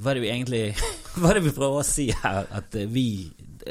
hva 0.00 0.12
er 0.12 0.16
det 0.16 0.24
vi 0.24 0.30
egentlig 0.32 0.60
Hva 1.20 1.30
er 1.30 1.38
det 1.38 1.44
vi 1.44 1.54
prøver 1.56 1.82
å 1.82 1.86
si 1.86 2.06
her? 2.22 2.46
At 2.56 2.76
vi 2.88 3.06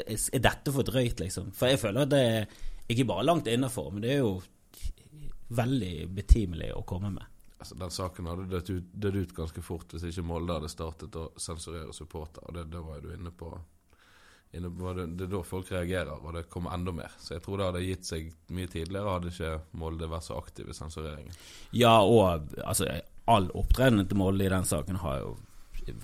Er 0.06 0.42
dette 0.44 0.74
for 0.74 0.86
drøyt, 0.86 1.22
liksom? 1.22 1.50
For 1.56 1.72
jeg 1.72 1.80
føler 1.82 2.06
at 2.06 2.12
det 2.12 2.20
er 2.22 2.58
ikke 2.90 3.06
bare 3.08 3.26
langt 3.26 3.48
innafor, 3.50 3.90
men 3.94 4.04
det 4.04 4.14
er 4.16 4.24
jo 4.24 4.38
veldig 5.50 5.94
betimelig 6.14 6.70
å 6.76 6.84
komme 6.86 7.10
med. 7.14 7.26
Altså, 7.60 7.76
den 7.76 7.92
saken 7.92 8.28
hadde 8.30 8.46
dødd 8.48 8.70
ut, 8.70 8.92
død 8.92 9.16
ut 9.20 9.34
ganske 9.36 9.62
fort 9.62 9.92
hvis 9.92 10.06
ikke 10.08 10.24
Molde 10.24 10.56
hadde 10.56 10.70
startet 10.72 11.18
å 11.20 11.26
sensurere 11.36 11.92
supporter. 11.92 12.46
Og 12.48 12.56
det, 12.56 12.70
det 12.72 12.80
var 12.86 12.98
jo 12.98 13.08
du 13.08 13.12
inne 13.16 13.32
på. 13.36 13.50
Inne 14.56 14.70
på 14.74 14.94
det, 14.96 15.04
det 15.18 15.26
er 15.28 15.34
da 15.34 15.42
folk 15.46 15.68
reagerer, 15.70 16.16
og 16.16 16.32
det 16.34 16.48
kommer 16.50 16.74
enda 16.74 16.94
mer. 16.94 17.12
Så 17.20 17.36
jeg 17.36 17.44
tror 17.44 17.60
det 17.60 17.68
hadde 17.68 17.84
gitt 17.84 18.08
seg 18.08 18.32
mye 18.50 18.70
tidligere, 18.70 19.12
hadde 19.12 19.34
ikke 19.34 19.52
Molde 19.78 20.08
vært 20.10 20.26
så 20.26 20.40
aktiv 20.40 20.72
i 20.72 20.74
sensureringen. 20.74 21.36
Ja, 21.76 22.00
og 22.00 22.56
altså 22.64 22.88
all 23.30 23.46
opptredenen 23.54 24.08
til 24.10 24.18
Molde 24.18 24.48
i 24.48 24.50
den 24.50 24.66
saken 24.66 24.98
har 25.04 25.20
jo 25.22 25.36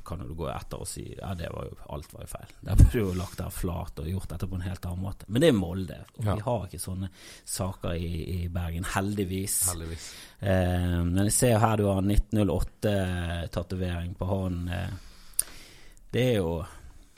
kan 0.05 0.19
jo 0.23 0.27
du 0.29 0.35
gå 0.39 0.49
etter 0.53 0.81
og 0.83 0.87
si 0.89 1.05
ja, 1.19 1.35
det 1.35 1.49
var 1.53 1.65
jo, 1.69 1.77
alt 1.95 2.13
var 2.15 2.23
jo 2.25 2.29
feil. 2.33 2.51
Der 2.67 2.75
burde 2.79 2.93
du 2.93 2.99
jo 3.01 3.13
lagt 3.19 3.39
der 3.39 3.51
flat 3.51 3.99
og 4.03 4.07
gjort 4.11 4.29
dette 4.33 4.47
på 4.51 4.55
en 4.59 4.65
helt 4.67 4.87
annen 4.87 5.03
måte. 5.05 5.25
Men 5.29 5.41
det 5.45 5.49
er 5.49 5.53
Molde, 5.59 5.99
og 6.19 6.25
Ja. 6.25 6.35
vi 6.35 6.41
har 6.47 6.65
ikke 6.67 6.81
sånne 6.83 7.09
saker 7.45 7.93
i, 7.95 8.11
i 8.37 8.49
Bergen, 8.49 8.85
heldigvis. 8.95 9.59
Heldigvis. 9.73 10.09
Eh, 10.41 11.03
men 11.05 11.25
jeg 11.25 11.33
ser 11.33 11.59
her 11.63 11.77
du 11.81 11.87
har 11.89 12.03
1908-tatovering 12.03 14.15
på 14.15 14.25
hånden. 14.25 14.69
Eh, 14.69 14.89
det 16.13 16.23
er 16.31 16.35
jo 16.41 16.65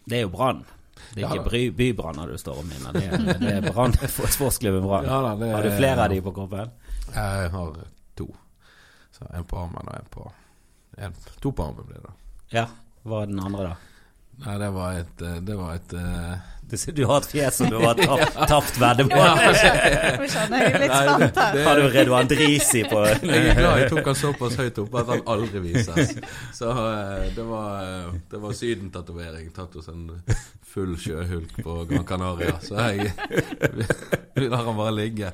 Det 0.05 0.17
er 0.17 0.21
jo 0.25 0.29
Brann. 0.33 0.65
Det 1.15 1.23
er 1.23 1.27
Ja 1.27 1.33
ikke 1.35 1.45
bry- 1.51 1.71
Bybranner 1.77 2.27
du 2.33 2.39
står 2.39 2.59
og 2.59 2.65
minner. 2.67 2.93
Det 2.93 3.05
er, 3.05 3.17
det 3.39 3.53
er 3.53 3.61
Brann, 3.73 3.93
sportsklubben 4.37 4.83
Brann. 4.83 5.05
Ja 5.05 5.21
har 5.29 5.37
du 5.63 5.69
er- 5.69 5.77
flere 5.79 6.03
av 6.05 6.09
de 6.11 6.21
på 6.23 6.33
kroppen? 6.33 6.71
Jeg 7.15 7.51
har 7.51 7.77
to. 8.17 8.35
Så 9.13 9.27
en 9.35 9.45
på 9.45 9.57
armen 9.59 9.89
og 9.89 9.95
en 9.99 10.07
på 10.11 10.33
en, 10.99 11.15
To 11.41 11.51
på 11.53 11.63
armen 11.69 11.87
blir 11.87 12.01
det. 12.03 12.11
Ja. 12.55 12.69
Hva 13.05 13.25
er 13.25 13.33
den 13.33 13.41
andre, 13.41 13.73
da? 13.73 13.77
Nei, 14.39 14.55
det 14.63 14.69
var 14.71 15.01
et 15.01 15.27
eh, 15.27 15.41
Det 15.43 15.59
var 15.59 15.75
et 15.75 15.99
uh... 15.99 16.55
Du, 16.69 16.77
du 16.93 17.05
har 17.09 17.23
et 17.23 17.27
fjes 17.31 17.57
som 17.57 17.71
du 17.73 17.79
har 17.81 17.97
tapt, 18.11 18.35
tapt 18.51 18.75
veddemål. 18.77 19.39
Vi 19.41 20.27
skjønner 20.29 20.65
jeg 20.67 20.75
er 20.75 20.83
litt 20.83 20.93
spent 20.93 21.39
her. 21.41 21.61
Har 21.65 21.81
du 21.81 21.87
Redo 21.95 22.19
Drisi 22.29 22.83
på 22.91 23.01
Jeg 23.09 23.23
er 23.25 23.57
glad 23.57 23.81
jeg 23.81 23.89
tok 23.95 24.11
han 24.11 24.19
såpass 24.21 24.59
høyt 24.61 24.81
oppe 24.83 25.01
at 25.01 25.13
han 25.15 25.23
aldri 25.33 25.63
vises. 25.65 26.13
Så 26.53 26.69
uh, 26.69 27.25
det 27.33 27.47
var, 27.49 27.89
uh, 27.89 28.21
det 28.29 28.43
var 28.45 28.57
sydentatovering 28.61 29.49
tatt 29.57 29.81
hos 29.81 29.89
en 29.89 30.11
full 30.69 30.93
sjøhulk 31.01 31.57
på 31.65 31.79
Gran 31.89 32.05
Canaria. 32.05 32.59
Så 32.61 32.77
jeg 32.77 33.15
Vi 34.37 34.51
lar 34.53 34.69
han 34.69 34.77
bare 34.77 34.93
ligge. 34.93 35.33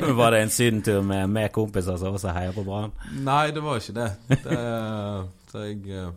Var 0.00 0.32
det 0.32 0.46
en 0.46 0.54
sydentur 0.54 1.04
med, 1.04 1.28
med 1.28 1.52
kompiser 1.52 2.00
som 2.00 2.16
også 2.16 2.32
heier 2.32 2.56
på 2.56 2.64
Brann? 2.64 2.96
Nei, 3.20 3.50
det 3.52 3.60
var 3.60 3.84
ikke 3.84 3.98
det. 4.00 4.08
Det, 4.32 4.62
det, 5.52 5.62
jeg, 5.88 6.12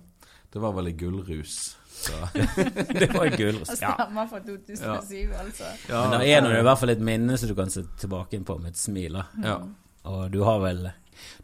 det 0.53 0.61
var 0.63 0.73
vel 0.77 0.87
i 0.91 0.97
gullrus. 0.97 1.59
Det 2.33 3.11
var 3.13 3.27
gull. 3.29 3.37
gullrus, 3.37 3.75
Ja. 3.81 3.91
stemmer 3.93 4.25
for 4.31 4.39
2007, 4.41 5.33
altså. 5.37 5.67
Ja, 5.89 5.99
Men 6.09 6.19
det 6.23 6.31
er 6.33 6.59
i 6.59 6.63
hvert 6.65 6.79
fall 6.81 6.89
et 6.95 7.03
minne 7.05 7.35
som 7.37 7.51
du 7.51 7.55
kan 7.55 7.69
se 7.69 7.83
tilbake 8.01 8.33
inn 8.39 8.45
på 8.47 8.55
med 8.57 8.71
et 8.73 8.79
smil. 8.81 9.19
da. 9.19 9.27
ja. 9.43 9.59
Og 10.09 10.31
du 10.33 10.39
har 10.47 10.57
vel 10.63 10.87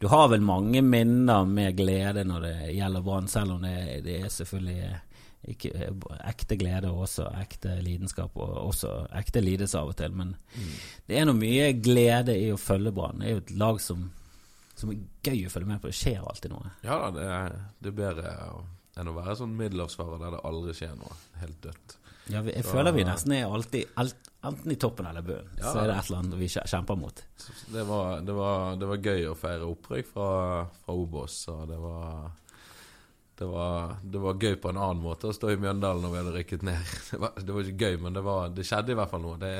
du 0.01 0.07
har 0.09 0.27
vel 0.31 0.41
mange 0.41 0.81
minner 0.81 1.45
med 1.45 1.75
glede 1.77 2.23
når 2.25 2.41
det 2.47 2.53
gjelder 2.79 3.03
Brann, 3.05 3.27
selv 3.29 3.51
om 3.53 3.61
det, 3.61 3.75
det 4.07 4.15
er 4.23 4.31
selvfølgelig 4.33 4.95
ikke 5.53 5.69
ekte 6.25 6.57
glede 6.57 6.89
og 6.89 7.03
også 7.05 7.27
ekte 7.39 7.75
lidenskap 7.85 8.33
og 8.41 8.55
også 8.71 8.95
ekte 9.19 9.43
lidelse 9.45 9.77
av 9.77 9.91
og 9.93 9.97
til. 9.99 10.15
Men 10.17 10.33
det 11.07 11.19
er 11.19 11.27
nå 11.29 11.35
mye 11.37 11.69
glede 11.77 12.33
i 12.41 12.49
å 12.51 12.57
følge 12.57 12.91
Brann. 12.95 13.21
Det 13.21 13.27
er 13.29 13.35
jo 13.37 13.43
et 13.43 13.53
lag 13.61 13.77
som, 13.83 14.07
som 14.77 14.91
er 14.93 14.99
gøy 15.25 15.45
å 15.47 15.51
følge 15.53 15.67
med 15.71 15.81
på. 15.81 15.89
Det 15.91 15.97
skjer 15.97 16.21
alltid 16.23 16.53
noe. 16.53 16.71
ja 16.85 16.97
da, 17.03 17.11
det 17.17 17.29
det 17.81 17.91
er 17.93 17.97
bedre 18.01 18.33
enn 18.97 19.09
å 19.11 19.13
være 19.17 19.35
sånn 19.37 19.55
middelhavsfarer 19.57 20.21
der 20.21 20.35
det 20.37 20.43
aldri 20.49 20.73
skjer 20.77 20.95
noe. 20.97 21.15
Helt 21.41 21.59
dødt. 21.61 21.97
Ja, 22.27 22.41
vi, 22.43 22.51
jeg 22.57 22.65
Så- 22.65 22.73
føler 22.75 22.91
vi 22.91 23.03
nesten 23.07 23.31
er 23.37 23.45
alltid 23.47 23.85
alt, 23.95 24.15
enten 24.43 24.71
i 24.73 24.75
toppen 24.75 25.05
eller 25.07 25.21
bunnen. 25.23 25.51
Ja. 25.57 25.71
Så 25.71 25.79
er 25.83 25.87
det 25.87 25.95
et 25.97 26.09
eller 26.09 26.19
annet 26.23 26.39
vi 26.41 26.47
kjemper 26.51 26.97
mot. 26.99 27.21
Det 27.71 27.83
var, 27.87 28.19
det, 28.21 28.33
var, 28.35 28.75
det 28.75 28.89
var 28.89 28.97
gøy 28.97 29.27
å 29.29 29.35
feire 29.37 29.69
opprykk 29.69 30.09
fra, 30.11 30.29
fra 30.83 30.93
Obos, 30.97 31.37
og 31.53 31.67
det 31.69 31.77
var 31.79 32.31
det 33.37 33.45
var, 33.45 33.95
det 34.01 34.19
var 34.19 34.33
gøy 34.41 34.55
på 34.57 34.69
en 34.73 34.79
annen 34.81 35.03
måte 35.03 35.29
å 35.29 35.33
stå 35.35 35.51
i 35.53 35.59
Mjøndalen 35.61 36.01
når 36.01 36.09
vi 36.15 36.17
hadde 36.23 36.35
rykket 36.39 36.63
ned. 36.65 36.93
Det 37.11 37.19
var, 37.21 37.31
det 37.37 37.53
var 37.53 37.61
ikke 37.69 37.85
gøy, 37.85 37.97
men 38.01 38.13
det, 38.17 38.23
var, 38.25 38.49
det 38.49 38.65
skjedde 38.65 38.91
i 38.91 38.97
hvert 38.97 39.11
fall 39.13 39.21
noe. 39.21 39.37
Det, 39.37 39.51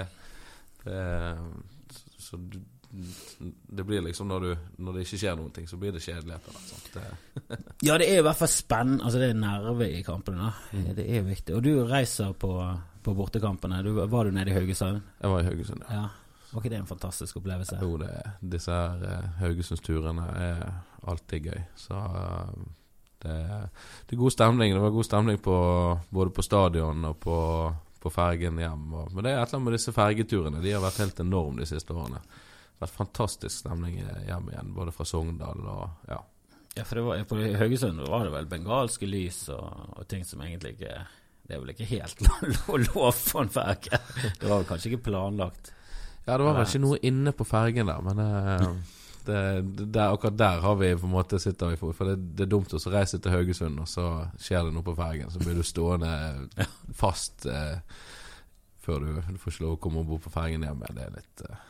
så 2.17 2.37
du, 2.41 2.57
det 2.89 3.83
blir 3.83 4.01
liksom 4.01 4.29
når, 4.31 4.45
du, 4.45 4.67
når 4.83 4.95
det 4.95 5.05
ikke 5.05 5.19
skjer 5.19 5.35
noen 5.37 5.51
ting, 5.55 5.67
så 5.67 5.77
blir 5.79 5.91
det 5.95 6.01
kjedelig 6.05 6.37
etter 6.37 6.55
hvert. 6.55 7.65
Ja, 7.83 7.97
det 7.99 8.07
er 8.07 8.21
i 8.21 8.25
hvert 8.25 8.39
fall 8.39 8.49
spennende. 8.51 9.03
Altså, 9.03 9.19
det 9.21 9.31
er 9.31 9.41
nerve 9.41 9.89
i 9.91 9.99
kampene. 10.05 10.47
da. 10.47 10.85
Det 10.97 11.03
er 11.05 11.25
viktig. 11.27 11.57
Og 11.57 11.65
du 11.65 11.73
reiser 11.89 12.31
på, 12.39 12.53
på 13.03 13.17
bortekampene. 13.17 13.81
Du, 13.85 13.91
var 13.99 14.25
du 14.25 14.31
nede 14.31 14.53
i 14.53 14.55
Haugesund? 14.55 15.03
jeg 15.21 15.33
var 15.33 15.43
i 15.43 15.49
Haugesund, 15.49 15.83
ja. 15.89 15.99
Ja. 16.01 16.07
Var 16.47 16.63
ikke 16.63 16.71
det 16.71 16.79
en 16.79 16.87
fantastisk 16.87 17.37
opplevelse? 17.41 17.77
Jo, 17.83 17.97
det, 17.99 18.09
disse 18.39 18.71
her 18.71 19.01
eh, 19.03 19.25
Haugesundsturene 19.41 20.27
er 20.39 20.61
alltid 21.11 21.49
gøy. 21.51 21.59
Så 21.75 21.97
eh, 21.99 22.53
det, 23.25 23.35
det 24.07 24.15
er 24.15 24.21
god 24.23 24.31
stemning. 24.31 24.73
Det 24.73 24.81
var 24.81 24.95
god 24.95 25.09
stemning 25.09 25.41
på, 25.43 25.57
både 26.09 26.31
på 26.31 26.45
stadion 26.45 27.05
og 27.11 27.19
på, 27.19 27.37
på 27.99 28.13
fergen 28.15 28.63
hjem. 28.63 28.87
Og, 28.93 29.11
men 29.11 29.27
det 29.27 29.33
er 29.33 29.41
et 29.41 29.43
eller 29.43 29.59
annet 29.59 29.67
med 29.67 29.75
disse 29.75 29.95
fergeturene. 29.95 30.63
De 30.63 30.71
har 30.71 30.83
vært 30.87 31.03
helt 31.03 31.19
enorme 31.19 31.59
de 31.61 31.67
siste 31.67 31.93
årene. 31.93 32.23
Vært 32.77 32.93
fantastisk 32.93 33.63
stemning 33.63 33.99
hjem 33.99 34.51
igjen, 34.51 34.73
både 34.75 34.93
fra 34.93 35.05
Sogndal 35.07 35.63
og 35.65 36.09
ja. 36.09 36.19
Ja, 36.77 36.83
for 36.85 36.99
det 36.99 37.05
var, 37.07 37.23
på 37.25 37.39
Haugesund 37.57 38.03
var 38.05 38.27
det 38.27 38.33
vel 38.35 38.49
bengalske 38.51 39.07
lys 39.09 39.47
og, 39.49 39.95
og 39.97 40.05
ting 40.11 40.21
som 40.27 40.43
egentlig 40.45 40.75
ikke 40.75 40.91
Det 41.47 41.55
er 41.55 41.63
vel 41.63 41.71
ikke 41.73 41.87
helt 41.89 42.21
lov, 42.91 43.15
for 43.17 43.41
en 43.41 43.49
ferge? 43.49 43.97
Det 44.37 44.45
var 44.45 44.59
vel 44.59 44.67
kanskje 44.69 44.91
ikke 44.91 45.07
planlagt? 45.09 45.71
Ja, 46.27 46.35
det 46.35 46.43
var 46.43 46.59
vel 46.59 46.67
ikke 46.67 46.83
noe 46.83 46.99
inne 47.07 47.33
på 47.33 47.47
fergen 47.47 47.89
der, 47.89 48.03
men 48.03 48.21
eh, 48.21 48.67
det, 49.25 49.41
det, 49.79 50.03
akkurat 50.03 50.37
der 50.37 50.61
har 50.61 50.75
vi 50.75 50.91
på 50.99 51.07
en 51.07 51.13
måte 51.13 51.39
sitter 51.39 51.71
vi 51.71 51.79
for. 51.79 51.95
For 51.95 52.11
det, 52.11 52.17
det 52.35 52.45
er 52.45 52.51
dumt 52.51 52.75
å 52.75 52.81
reise 52.91 53.19
til 53.23 53.31
Haugesund, 53.31 53.79
og 53.79 53.87
så 53.87 54.05
skjer 54.35 54.67
det 54.67 54.75
noe 54.75 54.85
på 54.85 54.95
fergen. 54.99 55.31
Så 55.31 55.39
blir 55.41 55.55
du 55.55 55.63
stående 55.65 56.11
fast 57.01 57.47
eh, 57.47 57.79
før 58.83 59.03
du, 59.03 59.09
du 59.23 59.39
får 59.39 59.53
ikke 59.55 59.65
lov 59.65 59.77
å 59.77 59.81
komme 59.87 60.03
ombord 60.03 60.23
på 60.27 60.35
fergen 60.35 60.67
igjen. 60.67 60.83
Det 60.83 61.07
er 61.07 61.15
litt 61.15 61.45
eh, 61.47 61.63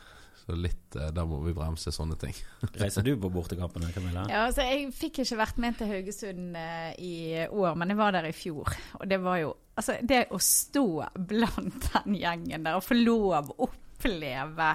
Så 0.48 0.56
litt 0.56 0.96
eh, 0.96 1.10
Der 1.12 1.26
må 1.28 1.42
vi 1.44 1.52
bremse 1.56 1.92
sånne 1.92 2.16
ting. 2.20 2.36
Reiser 2.80 3.04
du 3.04 3.12
på 3.20 3.28
bortekampene, 3.32 3.90
Camilla? 3.92 4.24
Ja, 4.32 4.46
altså 4.46 4.64
Jeg 4.64 4.88
fikk 4.96 5.20
ikke 5.24 5.42
vært 5.42 5.60
med 5.60 5.76
til 5.76 5.90
Haugesund 5.92 6.56
eh, 6.56 6.92
i 7.04 7.16
år, 7.44 7.76
men 7.76 7.92
jeg 7.92 8.00
var 8.00 8.16
der 8.16 8.30
i 8.30 8.36
fjor. 8.36 8.72
Og 9.00 9.04
det 9.10 9.20
var 9.24 9.42
jo 9.44 9.56
Altså, 9.78 9.94
det 10.02 10.24
å 10.34 10.40
stå 10.42 10.88
blant 11.30 11.84
den 11.92 12.16
gjengen 12.18 12.64
der 12.66 12.80
og 12.80 12.82
få 12.82 12.96
lov 12.98 13.52
å 13.52 13.68
oppleve 13.68 14.72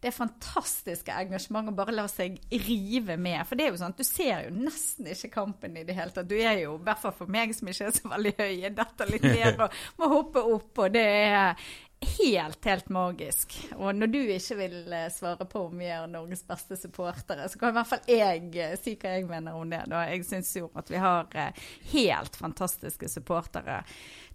det 0.00 0.10
fantastiske 0.16 1.12
engasjementet 1.12 1.76
bare 1.76 1.94
la 1.94 2.06
seg 2.10 2.38
rive 2.64 3.14
med. 3.20 3.44
For 3.46 3.54
det 3.54 3.66
er 3.66 3.70
jo 3.70 3.78
sånn 3.78 3.92
at 3.94 4.00
du 4.00 4.06
ser 4.08 4.46
jo 4.46 4.54
nesten 4.56 5.10
ikke 5.12 5.30
kampen 5.34 5.76
i 5.76 5.84
det 5.86 5.94
hele 5.94 6.10
tatt. 6.14 6.26
Du 6.30 6.34
er 6.34 6.62
jo, 6.62 6.78
i 6.80 6.86
hvert 6.88 7.02
fall 7.02 7.14
for 7.14 7.30
meg 7.30 7.52
som 7.56 7.70
ikke 7.70 7.90
er 7.90 7.94
så 7.94 8.10
veldig 8.10 8.32
høy, 8.40 8.54
jeg 8.64 8.74
detter 8.78 9.12
litt 9.12 9.28
ned 9.28 9.60
og 9.60 9.78
må 10.00 10.10
hoppe 10.14 10.44
opp, 10.56 10.82
og 10.86 10.96
det 10.96 11.04
er 11.04 11.68
helt, 12.00 12.64
helt 12.64 12.88
magisk. 12.88 13.54
Og 13.76 13.94
når 13.94 14.06
du 14.06 14.18
ikke 14.20 14.56
vil 14.56 14.92
eh, 14.92 15.08
svare 15.12 15.44
på 15.48 15.66
om 15.68 15.80
vi 15.80 15.88
er 15.92 16.06
Norges 16.08 16.42
beste 16.48 16.78
supportere, 16.80 17.48
så 17.48 17.60
kan 17.60 17.72
i 17.72 17.76
hvert 17.76 17.90
fall 17.90 18.08
jeg 18.08 18.48
eh, 18.56 18.76
si 18.80 18.96
hva 19.00 19.14
jeg 19.16 19.28
mener 19.28 19.56
om 19.56 19.68
det. 19.70 19.82
Da. 19.90 20.06
Jeg 20.08 20.24
syns 20.28 20.54
jo 20.56 20.70
at 20.80 20.90
vi 20.90 21.00
har 21.00 21.28
eh, 21.36 21.66
helt 21.92 22.40
fantastiske 22.40 23.10
supportere. 23.12 23.82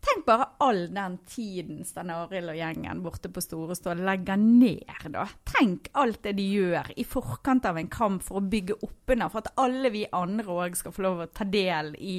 Tenk 0.05 0.25
bare 0.25 0.45
all 0.57 0.93
den 0.93 1.17
tiden 1.25 1.85
Stein 1.85 2.12
Arild 2.13 2.51
og 2.51 2.57
gjengen 2.59 3.01
borte 3.01 3.29
på 3.33 3.41
Storestå 3.41 3.95
legger 3.97 4.38
ned, 4.38 5.07
da. 5.09 5.24
Tenk 5.50 5.89
alt 5.97 6.21
det 6.27 6.35
de 6.38 6.45
gjør 6.45 6.91
i 6.95 7.05
forkant 7.07 7.65
av 7.65 7.79
en 7.79 7.89
kamp 7.89 8.21
for 8.25 8.38
å 8.38 8.45
bygge 8.45 8.77
opp 8.85 9.13
under, 9.15 9.31
for 9.33 9.41
at 9.41 9.53
alle 9.62 9.89
vi 9.93 10.03
andre 10.13 10.45
òg 10.45 10.77
skal 10.77 10.93
få 10.93 11.05
lov 11.07 11.24
å 11.25 11.29
ta 11.33 11.47
del 11.50 11.95
i 11.97 12.17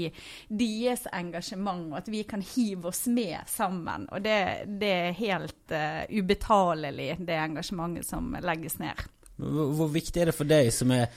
deres 0.49 1.07
engasjement, 1.15 1.93
og 1.93 2.01
at 2.01 2.11
vi 2.11 2.25
kan 2.27 2.43
hive 2.43 2.91
oss 2.91 3.05
med 3.07 3.47
sammen. 3.51 4.09
Og 4.11 4.25
det, 4.25 4.41
det 4.83 4.93
er 4.97 5.21
helt 5.21 5.77
uh, 5.77 6.03
ubetalelig, 6.11 7.13
det 7.23 7.39
engasjementet 7.39 8.09
som 8.09 8.35
legges 8.43 8.81
ned. 8.83 9.07
Hvor, 9.37 9.91
viktig 9.93 10.23
er 10.23 10.31
det 10.31 10.37
for 10.37 10.49
deg 10.49 10.73
som 10.73 10.91
er 10.97 11.11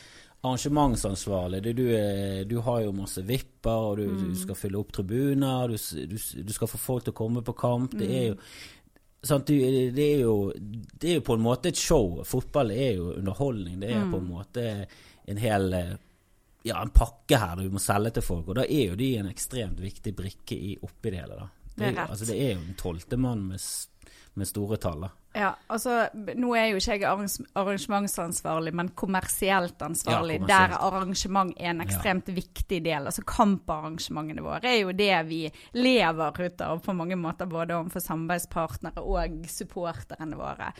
arrangementsansvarlig? 0.43 1.61
Du, 1.63 1.73
du, 1.73 1.85
er- 1.95 2.43
du 2.49 2.57
har 2.65 2.81
jo 2.85 2.91
masse 2.95 3.21
vipper, 3.25 3.71
og 3.91 3.97
du, 3.97 4.05
du 4.29 4.35
skal 4.39 4.55
fylle 4.55 4.79
opp 4.79 4.91
tribuner, 4.95 5.67
du, 5.73 6.17
du, 6.43 6.53
skal 6.53 6.67
få 6.71 6.77
folk 6.81 7.03
til 7.07 7.13
å 7.15 7.19
komme 7.19 7.43
på 7.45 7.55
kamp. 7.59 7.95
Det 7.99 8.09
er 8.09 8.27
jo 8.31 8.35
du, 9.43 9.55
det, 9.91 9.99
er 10.13 10.21
jo, 10.23 10.35
det 10.55 11.09
er 11.09 11.17
jo 11.19 11.25
på 11.27 11.35
en 11.35 11.43
måte 11.43 11.73
et 11.73 11.79
show. 11.79 12.21
Fotball 12.23 12.71
er 12.71 12.93
jo 12.95 13.09
underholdning. 13.17 13.81
Det 13.81 13.89
er 13.91 14.05
på 14.13 14.21
en 14.21 14.29
måte 14.29 14.67
en 15.29 15.41
hel 15.43 15.73
Ja, 16.63 16.81
en 16.83 16.91
pakke 16.91 17.37
her 17.39 17.55
du 17.59 17.69
må 17.71 17.79
selge 17.83 18.13
til 18.17 18.23
folk. 18.23 18.47
Og 18.47 18.55
da 18.61 18.63
er 18.63 18.93
jo 18.93 18.95
de 18.99 19.09
en 19.19 19.27
ekstremt 19.31 19.79
viktig 19.83 20.13
brikke 20.15 20.55
i, 20.55 20.77
oppi 20.83 21.11
det 21.11 21.19
hele. 21.25 21.35
da. 21.39 21.49
Det 21.75 21.85
er 21.85 21.91
jo- 21.91 21.97
rett. 21.99 22.09
altså, 22.11 22.25
det 22.31 22.37
er 22.45 22.49
jo 22.53 22.61
en 22.63 22.75
tolvte 22.79 23.17
mann 23.19 23.43
med, 23.47 23.59
med 24.33 24.47
store 24.47 24.77
tall. 24.81 25.07
Ja, 25.33 25.51
altså 25.69 26.07
Nå 26.13 26.55
er 26.57 26.71
jo 26.71 26.79
ikke 26.79 26.95
jeg 26.97 27.29
arrangementsansvarlig, 27.53 28.71
men 28.73 28.89
kommersielt 28.97 29.81
ansvarlig. 29.85 30.39
Ja, 30.39 30.41
kommersielt. 30.41 30.71
Der 30.71 30.87
arrangement 30.87 31.53
er 31.59 31.69
en 31.69 31.83
ekstremt 31.83 32.31
viktig 32.33 32.79
del. 32.85 33.05
Altså 33.05 33.21
Kamparrangementene 33.29 34.41
våre 34.43 34.71
er 34.71 34.79
jo 34.81 34.95
det 34.97 35.11
vi 35.29 35.43
lever 35.77 36.41
ut 36.41 36.63
av 36.65 36.81
på 36.85 36.95
mange 36.97 37.17
måter, 37.19 37.49
både 37.49 37.77
overfor 37.77 38.03
samarbeidspartnere 38.07 39.05
og 39.05 39.45
supporterne 39.51 40.39
våre. 40.39 40.71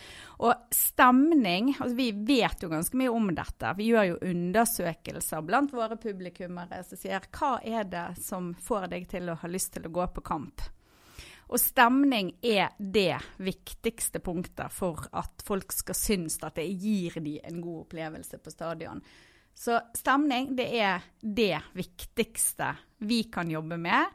Og 0.42 0.74
stemning 0.74 1.76
altså 1.76 1.94
Vi 2.00 2.10
vet 2.26 2.64
jo 2.64 2.72
ganske 2.74 2.98
mye 2.98 3.14
om 3.14 3.30
dette. 3.36 3.76
Vi 3.78 3.92
gjør 3.92 4.10
jo 4.14 4.20
undersøkelser 4.32 5.46
blant 5.46 5.78
våre 5.78 6.00
publikummere 6.02 6.82
som 6.88 7.00
sier 7.00 7.30
hva 7.38 7.58
er 7.62 7.86
det 7.86 8.08
som 8.24 8.56
får 8.66 8.90
deg 8.96 9.08
til 9.14 9.30
å 9.30 9.38
ha 9.38 9.52
lyst 9.52 9.76
til 9.78 9.86
å 9.86 9.94
gå 9.94 10.10
på 10.16 10.26
kamp? 10.26 10.66
Og 11.50 11.58
stemning 11.58 12.36
er 12.46 12.76
det 12.78 13.18
viktigste 13.42 14.22
punktet 14.22 14.70
for 14.74 15.08
at 15.18 15.42
folk 15.46 15.74
skal 15.74 15.98
synes 15.98 16.38
at 16.46 16.60
det 16.60 16.68
gir 16.78 17.18
de 17.26 17.40
en 17.50 17.62
god 17.64 17.88
opplevelse 17.88 18.38
på 18.38 18.54
stadion. 18.54 19.02
Så 19.58 19.80
stemning, 19.98 20.54
det 20.56 20.68
er 20.80 21.02
det 21.20 21.58
viktigste 21.76 22.70
vi 23.10 23.24
kan 23.34 23.50
jobbe 23.52 23.80
med. 23.82 24.14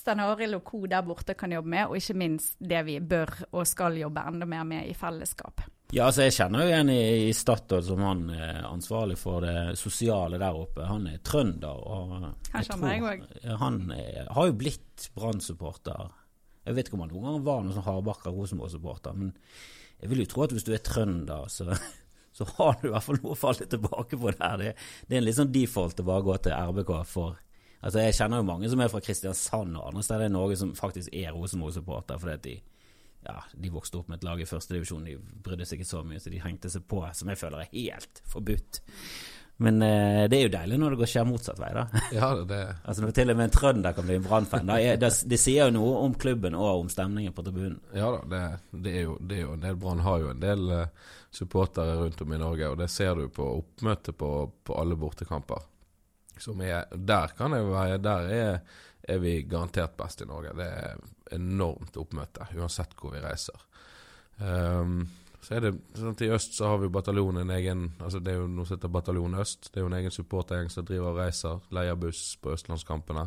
Stein 0.00 0.22
Arild 0.22 0.54
og 0.56 0.62
co. 0.64 0.86
der 0.86 1.02
borte 1.04 1.34
kan 1.34 1.52
jobbe 1.52 1.68
med, 1.68 1.90
og 1.90 1.98
ikke 1.98 2.14
minst 2.16 2.56
det 2.62 2.84
vi 2.86 3.00
bør 3.00 3.34
og 3.50 3.66
skal 3.68 3.98
jobbe 4.00 4.22
enda 4.30 4.46
mer 4.48 4.64
med 4.64 4.86
i 4.88 4.94
fellesskap. 4.96 5.60
Ja, 5.92 6.06
altså 6.06 6.22
Jeg 6.22 6.36
kjenner 6.36 6.62
jo 6.64 6.74
en 6.78 6.92
i, 6.94 7.02
i 7.28 7.32
Statoil 7.34 7.82
som 7.82 8.00
han 8.06 8.22
er 8.30 8.60
ansvarlig 8.68 9.18
for 9.18 9.42
det 9.42 9.74
sosiale 9.76 10.38
der 10.38 10.54
oppe. 10.54 10.86
Han 10.86 11.08
er 11.10 11.18
trønder. 11.18 11.82
og 11.82 12.14
jeg 12.54 12.70
tror- 12.70 12.88
jeg. 12.94 13.56
Han 13.58 13.90
er, 13.90 14.30
har 14.30 14.46
jo 14.46 14.52
blitt 14.54 15.10
Brann-supporter. 15.18 16.12
Jeg 16.70 16.78
vet 16.78 16.88
ikke 16.88 16.98
om 16.98 17.04
han 17.04 17.12
noen 17.12 17.26
gang 17.26 17.44
var 17.46 17.64
noen 17.64 17.74
sånn 17.76 17.86
hardbarka 17.88 18.32
Rosenborg-supporter, 18.34 19.16
men 19.18 19.34
jeg 20.00 20.12
vil 20.12 20.22
jo 20.22 20.30
tro 20.30 20.46
at 20.46 20.54
hvis 20.54 20.64
du 20.64 20.72
er 20.72 20.82
trønder, 20.86 21.50
så, 21.52 21.66
så 22.36 22.46
har 22.56 22.78
du 22.80 22.88
i 22.88 22.94
hvert 22.94 23.06
fall 23.06 23.20
noe 23.20 23.34
å 23.34 23.38
falle 23.38 23.68
tilbake 23.68 24.18
på 24.20 24.32
der. 24.32 24.56
Det, 24.62 24.74
det 25.08 25.16
er 25.16 25.20
en 25.20 25.26
litt 25.26 25.38
sånn 25.40 25.52
default 25.54 26.00
å 26.00 26.08
bare 26.08 26.26
gå 26.30 26.40
til 26.46 26.56
RBK 26.56 26.96
for 27.10 27.38
Altså 27.80 28.02
Jeg 28.04 28.12
kjenner 28.18 28.42
jo 28.42 28.44
mange 28.44 28.68
som 28.68 28.80
er 28.84 28.90
fra 28.92 29.00
Kristiansand 29.00 29.78
og 29.78 29.86
andre 29.86 30.02
steder 30.04 30.28
i 30.28 30.32
Norge 30.34 30.58
som 30.60 30.74
faktisk 30.76 31.14
er 31.16 31.30
Rosenborg-supporter 31.32 32.18
fordi 32.20 32.34
at 32.36 32.42
de 32.44 32.56
ja, 33.24 33.36
de 33.52 33.70
vokste 33.72 34.00
opp 34.00 34.08
med 34.08 34.20
et 34.20 34.26
lag 34.28 34.40
i 34.40 34.48
førstedivisjon. 34.48 35.06
De 35.08 35.16
brydde 35.44 35.66
seg 35.68 35.80
ikke 35.80 35.90
så 35.90 36.02
mye, 36.06 36.20
så 36.22 36.32
de 36.32 36.40
hengte 36.40 36.70
seg 36.72 36.86
på, 36.88 37.02
som 37.16 37.28
jeg 37.32 37.40
føler 37.40 37.64
er 37.64 37.72
helt 37.74 38.22
forbudt. 38.28 38.80
Men 39.60 39.82
eh, 39.84 40.24
det 40.32 40.38
er 40.38 40.46
jo 40.46 40.52
deilig 40.54 40.78
når 40.80 40.94
det 40.94 40.98
går 41.02 41.10
skjer 41.12 41.26
motsatt 41.28 41.58
vei, 41.60 41.70
da. 41.76 41.84
Ja, 42.16 42.30
det, 42.48 42.60
altså 42.88 43.04
Når 43.04 43.14
til 43.16 43.32
og 43.32 43.36
med 43.36 43.48
en 43.50 43.54
trønder 43.54 43.96
kan 43.96 44.06
bli 44.08 44.16
en 44.16 44.24
Brann-fan. 44.24 44.72
Det, 45.00 45.10
det 45.28 45.40
sier 45.40 45.68
jo 45.68 45.74
noe 45.76 45.98
om 46.06 46.14
klubben 46.20 46.56
og 46.56 46.86
om 46.86 46.92
stemningen 46.92 47.36
på 47.36 47.44
tribunen. 47.44 47.80
ja 47.92 48.08
da, 48.14 48.22
det, 48.32 48.42
det, 48.86 48.94
er 49.02 49.04
jo, 49.04 49.16
det 49.20 49.36
er 49.36 49.42
jo 49.44 49.56
en 49.58 49.66
del 49.66 49.80
Brann 49.82 50.00
har 50.06 50.22
jo 50.24 50.30
en 50.32 50.40
del 50.40 50.64
eh, 50.78 51.10
supportere 51.30 51.98
rundt 52.00 52.24
om 52.24 52.32
i 52.32 52.40
Norge, 52.40 52.72
og 52.72 52.80
det 52.80 52.88
ser 52.90 53.20
du 53.20 53.28
på 53.28 53.46
oppmøtet 53.58 54.16
på, 54.18 54.30
på 54.64 54.78
alle 54.80 54.96
bortekamper. 54.98 55.68
Som 56.40 56.62
er, 56.64 56.88
der 56.96 57.36
kan 57.36 57.52
jeg 57.52 57.68
være, 57.68 58.00
der 58.00 58.32
er, 58.32 58.60
er 59.04 59.20
vi 59.20 59.42
garantert 59.44 59.92
best 60.00 60.24
i 60.24 60.28
Norge. 60.28 60.56
Det 60.56 60.66
er 60.66 61.36
enormt 61.36 62.00
oppmøte, 62.00 62.48
uansett 62.56 62.96
hvor 62.96 63.12
vi 63.12 63.20
reiser. 63.20 63.60
Ehm, 64.40 65.02
så 65.40 65.56
er 65.56 65.64
det 65.64 65.72
sånn 65.96 66.12
at 66.12 66.22
I 66.24 66.30
øst 66.34 66.56
så 66.58 66.68
har 66.68 66.80
vi 66.82 66.90
bataljonen 66.92 67.46
en 67.46 67.54
egen 67.56 67.84
altså 67.98 68.20
Det 68.20 68.34
er 68.34 68.42
jo 68.42 68.48
noe 68.50 68.68
som 68.68 68.76
heter 68.76 68.92
Bataljon 68.92 69.38
Øst. 69.40 69.70
Det 69.70 69.80
er 69.80 69.86
jo 69.86 69.90
en 69.90 69.96
egen 69.96 70.12
supportergjeng 70.12 70.68
som 70.72 70.84
driver 70.84 71.14
og 71.14 71.20
reiser, 71.22 71.62
leier 71.72 71.96
buss 72.00 72.34
på 72.42 72.52
østlandskampene. 72.52 73.26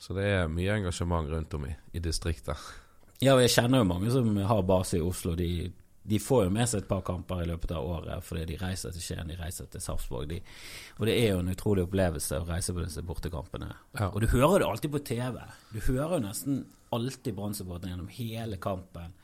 Så 0.00 0.16
det 0.16 0.24
er 0.28 0.52
mye 0.52 0.78
engasjement 0.80 1.28
rundt 1.28 1.56
om 1.56 1.66
i, 1.68 1.74
i 1.92 2.00
distriktet. 2.04 2.60
Ja, 3.20 3.34
og 3.34 3.42
jeg 3.44 3.52
kjenner 3.54 3.80
jo 3.80 3.88
mange 3.88 4.12
som 4.12 4.28
har 4.48 4.62
base 4.68 4.98
i 4.98 5.04
Oslo. 5.04 5.34
De, 5.36 5.68
de 6.08 6.20
får 6.20 6.46
jo 6.46 6.54
med 6.56 6.68
seg 6.68 6.82
et 6.82 6.88
par 6.88 7.04
kamper 7.04 7.44
i 7.44 7.48
løpet 7.48 7.72
av 7.76 7.84
året 7.84 8.24
fordi 8.24 8.44
de 8.52 8.58
reiser 8.60 8.92
til 8.92 9.04
Skien, 9.04 9.28
de 9.28 9.38
reiser 9.40 9.68
til 9.72 9.84
Sarpsborg. 9.84 10.28
De, 10.32 10.40
og 10.96 11.08
det 11.08 11.18
er 11.20 11.34
jo 11.34 11.42
en 11.44 11.52
utrolig 11.52 11.84
opplevelse 11.86 12.40
å 12.40 12.48
reise 12.48 12.76
på 12.76 12.84
disse 12.84 13.04
bortekampene. 13.04 13.70
Ja. 13.96 14.10
Og 14.10 14.24
du 14.24 14.28
hører 14.32 14.62
det 14.62 14.70
alltid 14.70 14.96
på 14.96 15.04
TV. 15.12 15.40
Du 15.72 15.80
hører 15.88 16.18
jo 16.18 16.24
nesten 16.28 16.64
alltid 16.96 17.36
Brann-supporterne 17.36 17.92
gjennom 17.92 18.12
hele 18.16 18.60
kampen. 18.62 19.16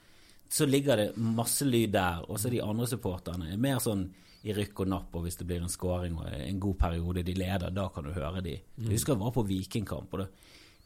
Så 0.52 0.66
ligger 0.68 1.00
det 1.00 1.12
masse 1.16 1.64
lyd 1.64 1.94
der, 1.94 2.24
og 2.28 2.40
så 2.40 2.50
de 2.52 2.60
andre 2.60 2.86
supporterne 2.90 3.52
er 3.52 3.60
mer 3.60 3.78
sånn 3.80 4.04
i 4.42 4.52
rykk 4.52 4.82
og 4.84 4.90
napp, 4.90 5.14
og 5.16 5.24
hvis 5.24 5.38
det 5.38 5.46
blir 5.48 5.62
en 5.62 5.70
scoring 5.70 6.16
og 6.18 6.26
en 6.34 6.58
god 6.60 6.76
periode 6.80 7.22
de 7.24 7.34
leder, 7.38 7.70
da 7.72 7.86
kan 7.94 8.04
du 8.04 8.12
høre 8.12 8.42
de. 8.44 8.56
Jeg 8.58 8.90
husker 8.90 9.14
jeg 9.14 9.22
var 9.22 9.32
på 9.36 9.46
Vikingkamp, 9.48 10.12
og 10.12 10.24
da 10.24 10.26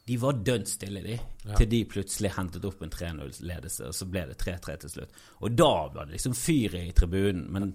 de 0.07 0.15
var 0.21 0.37
dønn 0.39 0.63
stille, 0.69 1.01
de. 1.03 1.17
Til 1.57 1.67
de 1.67 1.81
plutselig 1.91 2.29
hentet 2.37 2.63
opp 2.69 2.83
en 2.85 2.93
3-0-ledelse, 2.93 3.89
og 3.89 3.95
så 3.97 4.07
ble 4.07 4.23
det 4.29 4.37
3-3 4.39 4.77
til 4.83 4.93
slutt. 4.93 5.17
Og 5.43 5.57
da 5.59 5.71
var 5.91 6.07
det 6.07 6.15
liksom 6.15 6.37
fyr 6.37 6.77
i 6.79 6.85
tribunen. 6.95 7.43
Men 7.51 7.73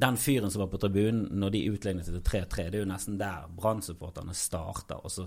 den 0.00 0.16
fyren 0.16 0.48
som 0.54 0.62
var 0.62 0.70
på 0.72 0.80
tribunen 0.80 1.26
når 1.36 1.52
de 1.52 1.64
utlignet 1.74 2.08
til 2.08 2.22
3-3, 2.24 2.70
det 2.70 2.78
er 2.78 2.86
jo 2.86 2.88
nesten 2.88 3.18
der 3.20 3.50
Brann-supporterne 3.58 4.32
starter, 4.38 5.02
og 5.02 5.12
så 5.12 5.26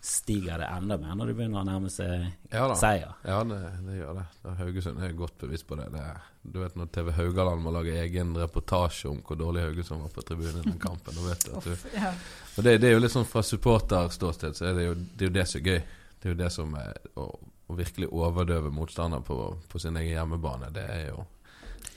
stiger 0.00 0.60
det 0.62 0.66
enda 0.70 0.96
mer 1.02 1.16
når 1.18 1.26
det 1.30 1.34
begynner 1.38 1.60
å 1.64 1.66
nærme 1.66 1.88
seg 1.90 2.28
Ja 2.52 2.68
da. 2.70 2.74
seier. 2.78 3.14
Ja, 3.26 3.40
det, 3.44 3.58
det 3.86 3.96
gjør 3.98 4.14
det. 4.20 4.24
det 4.44 4.52
Haugesund 4.60 5.02
er 5.02 5.14
godt 5.18 5.38
bevisst 5.42 5.66
på 5.66 5.78
det. 5.80 5.88
det 5.92 6.04
du 6.48 6.60
vet 6.62 6.76
Når 6.78 6.86
TV 6.94 7.10
Haugaland 7.16 7.60
må 7.64 7.72
lage 7.74 7.96
egen 8.00 8.30
reportasje 8.38 9.10
om 9.10 9.18
hvor 9.26 9.36
dårlig 9.40 9.64
Haugesund 9.66 10.00
var 10.06 10.12
på 10.14 10.22
tribunen 10.28 10.62
i 10.62 10.68
den 10.70 10.78
kampen. 10.80 11.14
Da 11.18 11.26
vet 11.26 11.44
du 11.48 11.56
at 11.58 11.64
du, 11.66 11.88
Ja. 11.98 12.12
og 12.56 12.64
det, 12.64 12.76
det 12.80 12.88
er 12.88 12.94
jo 12.94 13.02
litt 13.02 13.12
sånn 13.16 13.26
Fra 13.28 13.42
supporterståsted 13.42 14.56
så 14.56 14.68
er 14.70 14.78
det 14.78 14.86
jo 14.86 14.94
det, 14.94 15.18
er 15.18 15.26
jo 15.32 15.34
det 15.40 15.46
som 15.50 15.60
er 15.60 15.66
gøy. 15.72 15.80
Det 16.18 16.28
er 16.30 16.32
jo 16.34 16.38
det 16.44 16.52
som 16.54 16.72
er 16.78 17.02
å, 17.18 17.26
å 17.68 17.76
virkelig 17.78 18.08
overdøve 18.14 18.70
motstander 18.74 19.20
på, 19.26 19.36
på 19.68 19.82
sin 19.82 19.98
egen 20.00 20.14
hjemmebane. 20.14 20.70
Det 20.74 20.86
er 20.94 21.04
jo 21.10 21.26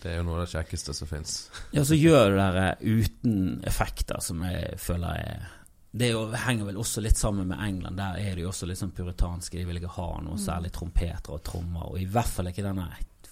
det 0.01 0.09
er 0.11 0.15
jo 0.17 0.23
noe 0.25 0.39
av 0.39 0.47
det 0.47 0.51
kjekkeste 0.55 0.93
som 0.97 1.05
fins. 1.09 1.33
Ja, 1.73 1.83
så 1.85 1.93
gjør 1.93 2.31
du 2.33 2.37
det 2.57 2.69
uten 2.81 3.41
effekter, 3.69 4.17
som 4.25 4.41
jeg 4.47 4.79
føler 4.81 5.19
er 5.21 5.49
Det 5.91 6.07
jo, 6.13 6.23
henger 6.31 6.69
vel 6.69 6.77
også 6.79 7.01
litt 7.03 7.19
sammen 7.19 7.49
med 7.51 7.59
England. 7.59 7.99
Der 7.99 8.19
er 8.21 8.35
de 8.35 8.45
jo 8.45 8.51
også 8.53 8.67
litt 8.69 8.79
sånn 8.79 8.93
puritanske. 8.95 9.59
De 9.59 9.67
vil 9.67 9.81
ikke 9.81 9.95
ha 9.97 10.09
noe 10.23 10.39
særlig 10.39 10.71
trompeter 10.71 11.35
og 11.35 11.41
trommer. 11.43 11.89
Og 11.91 11.99
i 11.99 12.07
hvert 12.07 12.31
fall 12.31 12.47
ikke 12.51 12.63
denne 12.63 12.87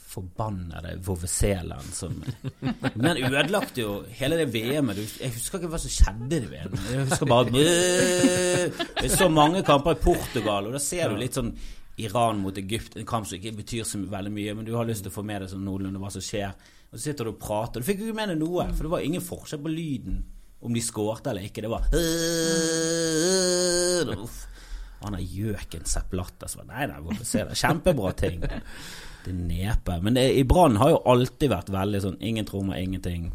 forbannede 0.10 0.96
vovveselen 1.06 1.92
som 1.94 2.16
Men 2.98 3.04
den 3.06 3.30
ødelagte 3.30 3.84
jo 3.84 3.92
hele 4.20 4.42
det 4.42 4.50
VM-et. 4.51 5.00
Jeg 5.22 5.36
husker 5.38 5.60
ikke 5.62 5.69
hva 5.72 5.80
som 5.80 5.93
skjedde 5.93 6.28
i 6.28 6.39
det 6.39 6.50
VM-et. 6.52 6.88
Jeg 6.91 7.06
husker 7.06 7.30
bare 7.30 7.52
Det 7.54 9.06
er 9.06 9.13
så 9.13 9.30
mange 9.32 9.62
kamper 9.63 9.95
i 9.95 10.02
Portugal, 10.04 10.67
og 10.67 10.76
da 10.76 10.82
ser 10.84 11.13
du 11.13 11.22
litt 11.22 11.38
sånn 11.38 11.54
Iran 12.00 12.39
mot 12.39 12.58
Egypt, 12.58 12.95
en 12.95 13.08
kamp 13.08 13.28
som 13.28 13.36
ikke 13.38 13.58
betyr 13.58 13.88
så 13.88 14.00
veldig 14.00 14.32
mye, 14.32 14.54
men 14.56 14.67
du 14.67 14.74
har 14.76 14.88
lyst 14.88 15.04
til 15.04 15.12
å 15.12 15.17
få 15.17 15.24
med 15.28 15.43
deg 15.43 15.52
sånn 15.52 15.65
noenlunde 15.67 16.00
hva 16.00 16.12
som 16.15 16.24
skjer. 16.24 16.52
Og 16.89 16.98
så 16.98 17.10
sitter 17.10 17.28
du 17.28 17.34
og 17.34 17.41
prater. 17.43 17.84
Du 17.84 17.88
fikk 17.88 18.02
jo 18.02 18.10
ikke 18.10 18.19
med 18.22 18.32
deg 18.34 18.39
noe, 18.39 18.67
for 18.72 18.88
det 18.88 18.93
var 18.93 19.06
ingen 19.06 19.24
forskjell 19.24 19.63
på 19.63 19.74
lyden 19.74 20.22
om 20.62 20.74
de 20.76 20.82
skårte 20.84 21.30
eller 21.32 21.45
ikke. 21.48 21.62
Det 21.63 21.72
var 21.72 21.86
Uff. 24.24 24.45
Han 25.02 25.13
har 25.15 25.22
gjøken 25.24 25.86
Sepp 25.88 26.13
Latter 26.13 26.48
som 26.52 26.67
Nei, 26.67 26.88
nei, 26.91 26.98
hvorfor 27.04 27.26
se 27.28 27.43
det? 27.48 27.56
Kjempebra 27.56 28.12
ting. 28.19 28.41
Det 29.24 29.34
nepe. 29.36 30.00
Men 30.04 30.17
det, 30.17 30.26
i 30.39 30.43
Brann 30.48 30.76
har 30.82 30.89
jo 30.91 30.98
alltid 31.08 31.52
vært 31.54 31.69
veldig 31.72 32.02
sånn 32.04 32.17
ingen 32.24 32.48
trommer, 32.48 32.80
ingenting. 32.80 33.30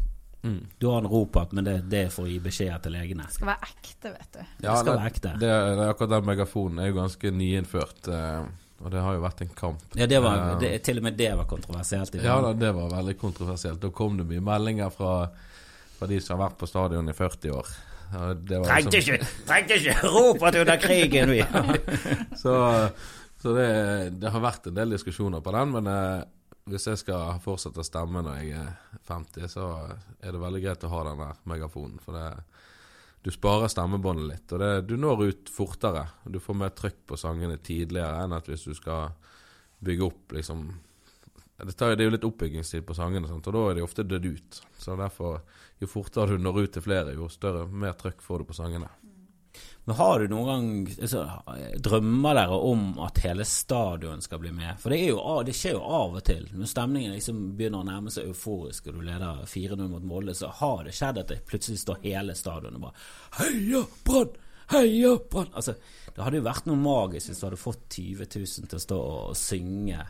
Du 0.77 0.85
har 0.91 0.99
en 1.01 1.07
ropap, 1.09 1.55
men 1.57 1.65
det, 1.65 1.79
det 1.89 2.03
er 2.05 2.11
for 2.13 2.27
å 2.27 2.29
gi 2.29 2.37
beskjeder 2.43 2.83
til 2.83 2.93
legene. 2.93 3.23
Det 3.25 3.33
Skal 3.39 3.49
være 3.49 3.65
ekte, 3.71 4.11
vet 4.13 4.27
du. 4.35 4.43
Det 4.61 4.75
skal 4.77 4.91
være 4.99 5.09
ekte. 5.09 5.31
Det, 5.41 5.49
det, 5.79 5.87
akkurat 5.89 6.11
den 6.13 6.27
megafonen 6.29 6.81
er 6.83 6.91
jo 6.91 6.97
ganske 6.99 7.31
nyinnført, 7.33 8.09
eh, 8.13 8.43
og 8.85 8.91
det 8.93 9.01
har 9.07 9.17
jo 9.17 9.23
vært 9.23 9.41
en 9.41 9.55
kamp. 9.57 9.81
Ja, 9.97 10.05
det 10.11 10.19
var, 10.21 10.37
Eh, 10.43 10.59
det, 10.61 10.69
til 10.85 11.01
og 11.01 11.07
med 11.07 11.17
det 11.17 11.31
var 11.39 11.49
kontroversielt. 11.49 12.13
i 12.13 12.21
Ja 12.21 12.37
da, 12.45 12.53
det 12.53 12.69
var 12.77 12.93
veldig 12.93 13.17
kontroversielt. 13.23 13.81
Da 13.81 13.89
kom 13.89 14.21
det 14.21 14.27
mye 14.29 14.43
meldinger 14.45 14.93
fra, 14.93 15.15
fra 15.99 16.07
de 16.11 16.19
som 16.21 16.35
har 16.37 16.49
vært 16.49 16.59
på 16.61 16.69
stadion 16.69 17.09
i 17.11 17.15
40 17.15 17.53
år. 17.55 17.69
Ja, 18.13 18.33
det 18.33 18.59
var 18.61 18.69
Trengte 18.69 18.99
liksom- 18.99 19.15
ikke, 19.17 19.29
trengte 19.47 19.77
ikke 19.79 20.09
ropet 20.13 20.59
under 20.61 20.77
krigen, 20.81 21.31
vi! 21.33 21.41
Så, 22.43 22.55
så 23.41 23.53
det, 23.55 23.69
det 24.21 24.31
har 24.31 24.43
vært 24.43 24.67
en 24.69 24.77
del 24.77 24.93
diskusjoner 24.93 25.41
på 25.41 25.53
den, 25.55 25.73
men 25.73 25.89
eh, 25.89 26.23
hvis 26.69 26.87
jeg 26.89 27.01
skal 27.01 27.39
fortsette 27.43 27.81
å 27.81 27.85
stemme 27.85 28.23
når 28.25 28.39
jeg 28.41 28.59
er 28.61 29.01
50, 29.09 29.49
så 29.53 29.65
er 30.21 30.31
det 30.33 30.41
veldig 30.41 30.61
greit 30.63 30.85
å 30.87 30.91
ha 30.93 31.03
den 31.09 31.21
der 31.21 31.41
megafonen. 31.49 31.99
For 32.01 32.17
det, 32.17 32.29
du 33.25 33.31
sparer 33.33 33.69
stemmebåndet 33.69 34.29
litt, 34.29 34.53
og 34.53 34.61
det, 34.61 34.71
du 34.89 34.95
når 35.01 35.23
ut 35.29 35.51
fortere. 35.53 36.07
Du 36.25 36.39
får 36.41 36.57
mer 36.61 36.73
trykk 36.77 37.03
på 37.09 37.19
sangene 37.21 37.57
tidligere 37.61 38.23
enn 38.25 38.33
at 38.37 38.49
hvis 38.49 38.65
du 38.69 38.73
skal 38.77 39.13
bygge 39.85 40.07
opp 40.07 40.35
liksom 40.37 40.67
det, 41.57 41.71
tar, 41.71 41.95
det 41.95 42.03
er 42.03 42.09
jo 42.09 42.15
litt 42.17 42.27
oppbyggingstid 42.27 42.83
på 42.87 42.97
sangene, 42.97 43.29
sant? 43.31 43.47
og 43.47 43.55
da 43.55 43.63
er 43.69 43.77
de 43.77 43.85
ofte 43.85 44.03
dødd 44.03 44.25
ut. 44.27 44.61
Så 44.79 44.97
derfor, 44.99 45.39
jo 45.79 45.87
fortere 45.87 46.35
du 46.35 46.43
når 46.43 46.65
ut 46.65 46.75
til 46.75 46.83
flere, 46.83 47.15
jo 47.15 47.31
større, 47.31 47.63
mer 47.71 47.95
trøkk 47.99 48.23
får 48.23 48.43
du 48.43 48.49
på 48.51 48.57
sangene. 48.57 48.91
Men 49.85 49.95
har 49.95 50.19
du 50.19 50.31
noen 50.31 50.47
gang 50.49 50.69
altså, 50.97 51.21
Drømmer 51.85 52.37
dere 52.39 52.55
om 52.57 52.87
at 53.05 53.19
hele 53.21 53.45
stadion 53.45 54.23
skal 54.25 54.41
bli 54.41 54.49
med? 54.55 54.79
For 54.81 54.91
det, 54.91 54.97
jo, 55.11 55.19
det 55.45 55.53
skjer 55.55 55.77
jo 55.77 55.83
av 55.99 56.17
og 56.17 56.25
til. 56.25 56.47
Når 56.57 56.71
stemningen 56.71 57.13
liksom 57.13 57.43
begynner 57.57 57.83
å 57.83 57.87
nærme 57.91 58.13
seg 58.13 58.31
euforisk, 58.31 58.89
og 58.89 58.97
du 58.97 59.05
leder 59.05 59.45
4-0 59.45 59.85
mot 59.91 60.07
Molde, 60.09 60.33
så 60.37 60.49
har 60.61 60.87
det 60.87 60.95
skjedd 60.97 61.21
at 61.21 61.31
det 61.31 61.43
plutselig 61.45 61.83
står 61.83 62.01
hele 62.07 62.35
stadionet 62.37 62.81
bare 62.81 62.97
Heia 63.37 63.85
Brann! 64.07 64.33
Heia 64.73 65.13
Brann! 65.21 65.53
Altså, 65.53 65.77
det 66.09 66.25
hadde 66.25 66.41
jo 66.41 66.49
vært 66.49 66.69
noe 66.71 66.81
magisk 66.81 67.29
hvis 67.29 67.43
du 67.43 67.47
hadde 67.47 67.61
fått 67.61 67.85
20 67.93 68.25
000 68.41 68.71
til 68.71 68.79
å 68.79 68.85
stå 68.87 69.01
og 69.05 69.37
synge 69.37 70.01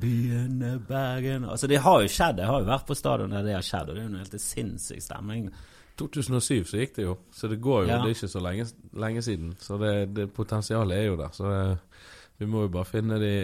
Byen 0.00 0.60
er 0.62 0.78
Bergen 0.82 1.44
Altså, 1.44 1.68
det 1.70 1.80
har 1.84 2.02
jo 2.02 2.10
skjedd. 2.10 2.42
Jeg 2.42 2.50
har 2.50 2.60
jo 2.62 2.68
vært 2.68 2.86
på 2.88 2.96
stadion 2.98 3.34
der 3.34 3.46
det 3.46 3.56
har 3.56 3.64
skjedd, 3.66 3.90
og 3.90 3.96
det 3.96 4.02
er 4.02 4.06
jo 4.06 4.12
en 4.12 4.20
helt 4.22 4.38
sinnssyk 4.42 5.02
stemning. 5.04 5.48
2007 5.96 6.66
så 6.68 6.80
gikk 6.82 6.96
det 6.98 7.06
jo, 7.06 7.14
så 7.32 7.48
det 7.48 7.60
går 7.64 7.86
jo. 7.86 7.88
Ja. 7.88 8.00
Det 8.02 8.10
er 8.10 8.18
ikke 8.18 8.28
så 8.34 8.42
lenge, 8.44 8.66
lenge 9.06 9.22
siden. 9.24 9.54
Så 9.60 9.78
det, 9.80 9.94
det 10.16 10.28
potensialet 10.36 10.98
er 10.98 11.06
jo 11.08 11.16
der. 11.20 11.32
Så 11.32 11.52
det, 11.52 11.78
vi 12.38 12.48
må 12.52 12.66
jo 12.66 12.72
bare 12.74 12.88
finne 12.88 13.20
de 13.22 13.34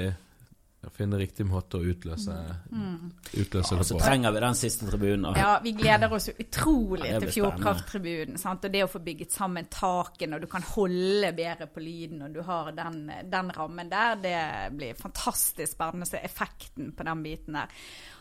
Finne 0.91 1.17
riktig 1.17 1.45
måte 1.47 1.79
å 1.79 1.85
utløse, 1.87 2.35
utløse 3.39 3.77
ja, 3.77 3.79
det 3.79 3.87
så 3.87 3.99
trenger 4.03 4.33
vi 4.35 4.41
den 4.43 4.55
siste 4.59 4.89
tribunen. 4.91 5.27
og- 5.31 5.37
Ja, 5.39 5.61
vi 5.63 5.73
gleder 5.73 6.13
oss 6.13 6.29
utrolig 6.29 7.07
Ja, 7.07 7.21
til. 7.21 7.29
Fjordkrafttribunen. 7.31 8.37
Og 8.45 8.61
det 8.73 8.83
å 8.83 8.91
få 8.91 8.99
bygget 8.99 9.31
sammen 9.31 9.67
taket 9.71 10.35
og 10.35 10.41
du 10.41 10.47
kan 10.49 10.63
holde 10.63 11.33
bedre 11.37 11.67
på 11.67 11.81
lyden, 11.81 12.23
og 12.23 12.33
du 12.35 12.43
har 12.43 12.73
den, 12.73 13.13
den 13.31 13.51
rammen 13.53 13.89
der, 13.89 14.17
det 14.17 14.77
blir 14.77 14.95
fantastisk 14.95 15.73
spennende 15.73 16.21
effekten 16.21 16.93
på 16.93 17.05
den 17.05 17.23
biten 17.23 17.53
der. 17.55 17.69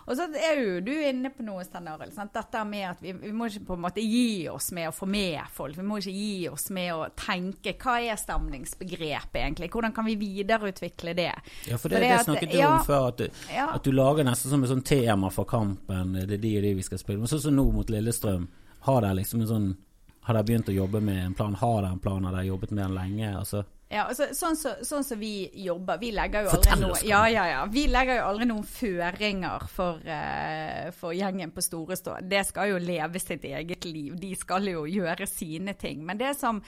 Og 0.08 0.16
så 0.18 0.26
er 0.34 0.58
jo 0.62 0.80
du 0.82 0.92
inne 0.92 1.30
på 1.30 1.44
noe, 1.46 1.64
Stein 1.64 1.88
Arild. 1.88 2.16
Dette 2.34 2.64
med 2.66 2.86
at 2.90 3.02
vi, 3.04 3.12
vi 3.14 3.32
må 3.32 3.46
ikke 3.52 3.66
på 3.68 3.76
en 3.78 3.84
måte 3.86 4.02
gi 4.02 4.48
oss 4.50 4.72
med 4.76 4.90
å 4.90 4.94
få 4.96 5.06
med 5.08 5.40
folk. 5.54 5.78
Vi 5.78 5.84
må 5.86 6.00
ikke 6.02 6.14
gi 6.16 6.48
oss 6.50 6.70
med 6.74 6.90
å 6.96 7.06
tenke 7.16 7.76
hva 7.82 8.00
er 8.02 8.18
stemningsbegrepet 8.18 9.36
egentlig? 9.44 9.70
Hvordan 9.72 9.94
kan 9.96 10.06
vi 10.06 10.16
videreutvikle 10.20 11.14
det? 11.18 11.32
Ja, 11.70 11.78
for 11.78 11.90
det, 11.90 12.00
det 12.02 12.12
at- 12.16 12.26
snakket 12.26 12.52
du 12.52 12.58
ja, 12.58 12.74
om 12.80 12.86
før, 12.86 13.08
at 13.12 13.18
du, 13.18 13.30
Ja. 13.54 13.70
at 13.76 13.84
du 13.84 13.92
lager 13.92 14.24
nesten 14.24 14.50
som 14.50 14.64
et 14.64 14.70
sånn 14.70 14.84
tema 14.84 15.30
for 15.32 15.46
kampen. 15.46 16.14
Det 16.28 16.34
er 16.34 16.38
de 16.38 16.58
og 16.58 16.64
de 16.64 16.74
vi 16.74 16.82
skal 16.84 16.98
spille. 16.98 17.20
Men 17.20 17.28
sånn 17.28 17.42
som 17.42 17.56
nå 17.56 17.72
mot 17.72 17.88
Lillestrøm, 17.90 18.48
har 18.82 19.02
dere 19.02 19.16
liksom 19.22 19.42
en 19.42 19.48
sånn 19.48 19.78
Har 20.24 20.36
dere 20.36 20.44
begynt 20.46 20.68
å 20.70 20.74
jobbe 20.76 21.00
med 21.02 21.18
en 21.26 21.34
plan? 21.34 21.54
Har 21.56 21.82
dere 21.82 21.92
en 21.94 22.00
plan? 22.00 22.24
Har 22.24 22.32
dere 22.36 22.46
jobbet 22.46 22.70
med 22.72 22.84
den 22.86 22.94
lenge? 22.94 23.36
Altså, 23.40 23.64
Ja, 23.91 24.06
altså, 24.08 24.30
sånn 24.32 24.56
som 24.56 24.77
så, 24.80 24.86
sånn 24.88 25.04
så 25.04 25.17
vi 25.19 25.49
jobber 25.65 25.99
Vi 25.99 26.13
legger 26.15 26.47
noe 26.80 26.99
ja, 27.04 27.25
ja, 27.27 27.43
ja. 27.49 27.60
Vi 27.67 27.86
legger 27.91 28.21
jo 28.21 28.30
aldri 28.30 28.47
noen 28.47 28.63
føringer 28.67 29.65
for, 29.71 29.99
uh, 30.06 30.88
for 30.95 31.15
gjengen 31.17 31.51
på 31.51 31.63
Storestå. 31.65 32.15
Det 32.23 32.45
skal 32.47 32.71
jo 32.71 32.80
leve 32.82 33.19
sitt 33.19 33.43
eget 33.49 33.86
liv. 33.89 34.15
De 34.19 34.32
skal 34.39 34.69
jo 34.71 34.86
gjøre 34.88 35.27
sine 35.27 35.75
ting. 35.80 36.06
Men 36.08 36.21
det 36.21 36.34
som, 36.39 36.62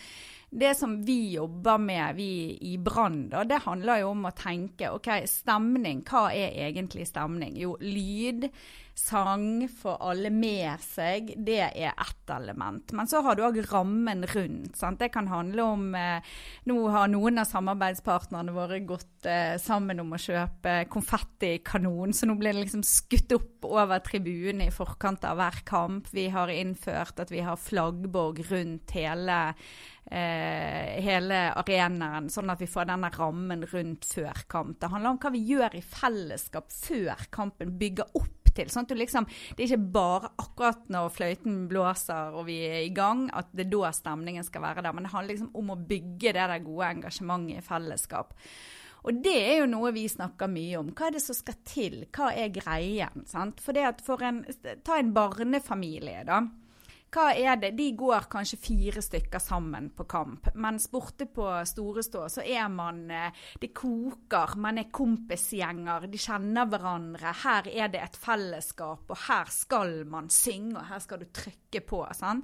det 0.51 0.73
som 0.75 0.97
vi 1.05 1.38
jobber 1.38 1.79
med, 1.79 2.19
vi 2.19 2.29
i 2.73 2.75
Brann, 2.77 3.29
det 3.31 3.63
handler 3.63 4.03
jo 4.03 4.12
om 4.12 4.27
å 4.27 4.36
tenke 4.36 4.91
OK, 4.91 5.09
stemning. 5.29 6.03
Hva 6.09 6.27
er 6.36 6.59
egentlig 6.67 7.07
stemning? 7.07 7.55
Jo, 7.62 7.77
lyd, 7.79 8.49
sang, 8.95 9.67
få 9.67 9.95
alle 10.06 10.29
med 10.34 10.82
seg, 10.84 11.34
det 11.45 11.60
er 11.65 11.91
ett 11.91 12.29
element. 12.34 12.91
Men 12.93 13.10
så 13.10 13.23
har 13.25 13.36
du 13.36 13.43
òg 13.45 13.58
rammen 13.71 14.25
rundt. 14.29 14.77
Sant? 14.77 14.99
Det 15.01 15.10
kan 15.13 15.27
handle 15.32 15.65
om 15.65 15.88
eh, 15.97 16.36
Nå 16.69 16.77
har 16.93 17.10
noen 17.12 17.41
av 17.41 17.49
samarbeidspartnerne 17.49 18.53
våre 18.56 18.79
gått 18.86 19.25
eh, 19.29 19.56
sammen 19.62 20.03
om 20.03 20.13
å 20.13 20.21
kjøpe 20.21 20.84
konfettikanon, 20.93 22.13
så 22.13 22.29
nå 22.29 22.38
blir 22.39 22.53
det 22.53 22.65
liksom 22.65 22.86
skutt 22.88 23.34
opp 23.36 23.67
over 23.67 24.03
tribunen 24.06 24.67
i 24.67 24.73
forkant 24.73 25.25
av 25.27 25.39
hver 25.41 25.63
kamp. 25.67 26.12
Vi 26.13 26.29
har 26.34 26.53
innført 26.53 27.19
at 27.23 27.34
vi 27.34 27.41
har 27.43 27.60
flaggborg 27.60 28.43
rundt 28.51 28.93
hele 28.95 29.39
eh, 30.12 31.01
hele 31.03 31.41
arenaen, 31.58 32.29
sånn 32.32 32.53
at 32.53 32.62
vi 32.62 32.69
får 32.69 32.88
denne 32.91 33.12
rammen 33.13 33.65
rundt 33.73 34.08
før 34.08 34.45
kamp. 34.51 34.79
Det 34.79 34.91
handler 34.91 35.15
om 35.15 35.21
hva 35.23 35.34
vi 35.34 35.43
gjør 35.53 35.77
i 35.79 35.84
fellesskap 35.84 36.71
før 36.73 37.27
kampen, 37.34 37.75
bygger 37.79 38.17
opp 38.19 38.42
til. 38.58 38.72
Sånn 38.72 38.88
at 38.88 38.94
du 38.94 39.00
liksom, 39.00 39.28
det 39.56 39.63
er 39.63 39.72
ikke 39.72 39.96
bare 39.96 40.32
akkurat 40.42 40.86
når 40.94 41.12
fløyten 41.16 41.66
blåser 41.72 42.38
og 42.38 42.48
vi 42.50 42.60
er 42.68 42.82
i 42.86 42.94
gang, 42.96 43.28
at 43.34 43.52
det 43.54 43.68
er 43.68 43.74
da 43.74 43.92
stemningen 43.96 44.48
skal 44.48 44.66
være 44.66 44.86
der. 44.86 44.96
Men 44.96 45.08
det 45.08 45.13
handler 45.16 45.36
liksom 45.36 45.52
om 45.60 45.74
å 45.74 45.82
bygge 45.92 46.34
det 46.34 46.48
der 46.54 46.66
gode 46.66 46.94
engasjementet 46.98 47.60
i 47.60 47.68
fellesskap. 47.68 48.34
Og 49.04 49.20
det 49.20 49.36
er 49.36 49.58
jo 49.60 49.68
noe 49.68 49.92
vi 49.92 50.06
snakker 50.08 50.48
mye 50.48 50.80
om. 50.80 50.94
Hva 50.96 51.10
er 51.10 51.18
det 51.18 51.24
som 51.26 51.36
skal 51.36 51.58
til? 51.68 51.98
Hva 52.16 52.30
er 52.39 52.54
greien? 52.56 53.26
Sant? 53.28 53.60
For 53.63 53.76
at 53.76 54.00
for 54.06 54.24
en, 54.24 54.46
Ta 54.86 54.96
en 55.00 55.12
barnefamilie, 55.16 56.24
da 56.28 56.46
hva 57.13 57.30
er 57.38 57.60
det? 57.62 57.73
De 57.78 57.91
går 57.97 58.26
kanskje 58.32 58.58
fire 58.58 59.02
stykker 59.04 59.41
sammen 59.41 59.91
på 59.93 60.06
kamp. 60.10 60.49
Mens 60.58 60.88
borte 60.91 61.28
på 61.30 61.45
Storestå 61.69 62.26
så 62.32 62.41
er 62.41 62.65
man 62.73 63.04
eh, 63.12 63.43
Det 63.62 63.69
koker, 63.76 64.56
man 64.62 64.82
er 64.82 64.89
kompisgjenger, 64.93 66.08
de 66.10 66.21
kjenner 66.21 66.69
hverandre. 66.71 67.36
Her 67.43 67.69
er 67.69 67.91
det 67.93 68.02
et 68.02 68.17
fellesskap, 68.17 69.06
og 69.10 69.21
her 69.28 69.52
skal 69.54 70.02
man 70.10 70.32
synge, 70.34 70.80
og 70.80 70.89
her 70.89 71.04
skal 71.04 71.21
du 71.21 71.30
trykke 71.30 71.84
på. 71.86 72.02
Sånn. 72.17 72.43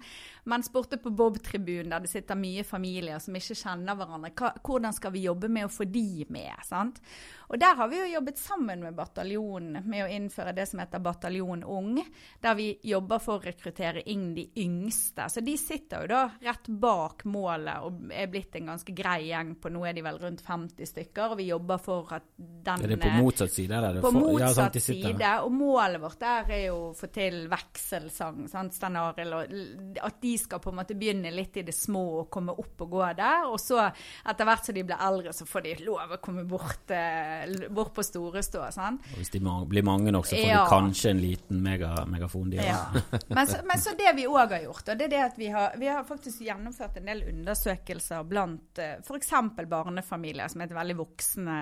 Mens 0.49 0.69
borte 0.73 0.99
på 1.01 1.11
Bob-tribunen, 1.13 1.91
der 1.93 2.05
det 2.05 2.11
sitter 2.11 2.37
mye 2.39 2.65
familier 2.65 3.19
som 3.21 3.35
ikke 3.37 3.57
kjenner 3.57 3.97
hverandre, 3.97 4.33
hva, 4.37 4.53
hvordan 4.65 4.95
skal 4.95 5.13
vi 5.15 5.25
jobbe 5.25 5.49
med 5.51 5.67
å 5.67 5.73
få 5.73 5.89
de 5.89 6.25
med? 6.29 6.53
Sant? 6.67 7.01
Og 7.49 7.57
der 7.57 7.73
har 7.79 7.89
vi 7.89 7.97
jo 7.97 8.09
jobbet 8.13 8.37
sammen 8.37 8.83
med 8.85 8.97
bataljonen 8.97 9.81
med 9.89 10.05
å 10.05 10.09
innføre 10.13 10.53
det 10.53 10.67
som 10.69 10.81
heter 10.83 11.01
Bataljon 11.01 11.63
Ung, 11.65 11.97
der 12.43 12.57
vi 12.57 12.71
jobber 12.85 13.21
for 13.23 13.39
å 13.39 13.45
rekruttere 13.45 14.03
inn 14.09 14.31
de 14.37 14.45
yngste. 14.59 15.25
Så 15.31 15.41
de 15.45 15.55
sitter 15.57 16.03
jo 16.03 16.09
da 16.11 16.21
rett 16.43 16.67
bak 16.81 17.23
målet 17.29 17.85
og 17.85 18.11
er 18.13 18.27
blitt 18.31 18.55
en 18.59 18.71
ganske 18.73 18.93
grei 18.95 19.29
gjeng 19.29 19.55
på 19.61 19.71
nå 19.73 19.83
er 19.87 19.95
de 19.97 20.03
vel 20.05 20.19
rundt 20.21 20.43
50 20.45 20.89
stykker, 20.91 21.33
og 21.33 21.39
vi 21.39 21.47
jobber 21.49 21.81
for 21.81 22.13
at 22.17 22.27
den 22.37 22.83
Er 22.83 22.93
det 22.93 22.99
på 23.01 23.11
motsatt 23.17 23.53
side? 23.55 23.75
Eller? 23.77 24.01
På 24.03 24.11
motsatt 24.15 24.41
ja, 24.41 24.53
sant, 24.53 24.73
de 24.73 24.83
side. 24.83 25.31
Og 25.45 25.51
målet 25.55 26.01
vårt 26.03 26.19
der 26.19 26.51
er 26.57 26.63
jo 26.67 26.77
å 26.89 26.93
få 26.97 27.09
til 27.13 27.47
vekselsang, 27.51 28.43
sant, 28.51 28.75
Stein 28.75 28.97
Arild, 28.99 29.33
og 29.39 29.99
at 30.09 30.19
de 30.21 30.33
skal 30.41 30.61
på 30.63 30.73
en 30.73 30.79
måte 30.81 30.97
begynne 30.99 31.31
litt 31.33 31.57
i 31.61 31.65
det 31.67 31.75
små 31.75 32.03
og 32.23 32.29
komme 32.33 32.55
opp 32.55 32.85
og 32.85 32.93
gå 32.97 33.03
der. 33.19 33.47
Og 33.49 33.59
så 33.61 33.79
etter 33.87 34.47
hvert 34.49 34.65
som 34.67 34.75
de 34.77 34.83
blir 34.87 34.99
eldre, 35.09 35.33
så 35.35 35.47
får 35.49 35.65
de 35.67 35.75
lov 35.85 36.15
å 36.15 36.19
komme 36.23 36.43
bort, 36.49 36.91
eh, 36.91 37.67
bort 37.69 37.93
på 37.95 38.03
Storestå. 38.05 38.65
sant? 38.73 39.01
Og 39.13 39.17
Hvis 39.21 39.31
de 39.31 39.39
blir 39.39 39.83
mange 39.83 40.11
nok, 40.11 40.25
så 40.25 40.35
får 40.35 40.47
Ja. 40.49 40.63
de 40.65 40.69
kanskje 40.75 41.09
en 41.11 41.21
liten 41.21 41.61
mega, 41.63 42.05
megafon. 42.05 42.49
De, 42.49 42.57
Ja. 42.57 42.63
ja. 42.93 43.01
Men, 43.29 43.47
så, 43.47 43.61
men 43.65 43.77
så 43.77 43.95
det 43.97 44.15
vi 44.15 44.25
òg 44.27 44.48
har 44.55 44.65
gjort, 44.65 44.89
og 44.89 44.99
det 44.99 45.07
er 45.07 45.13
det 45.13 45.21
at 45.23 45.39
vi 45.39 45.49
har, 45.53 45.75
vi 45.79 45.89
har 45.89 46.05
faktisk 46.07 46.43
gjennomført 46.45 46.99
en 46.99 47.09
del 47.11 47.23
undersøkelser 47.31 48.27
blant 48.29 48.81
f.eks. 48.81 49.33
barnefamilier, 49.69 50.51
som 50.51 50.61
er 50.63 50.69
et 50.69 50.77
veldig 50.77 50.97
voksne, 50.99 51.57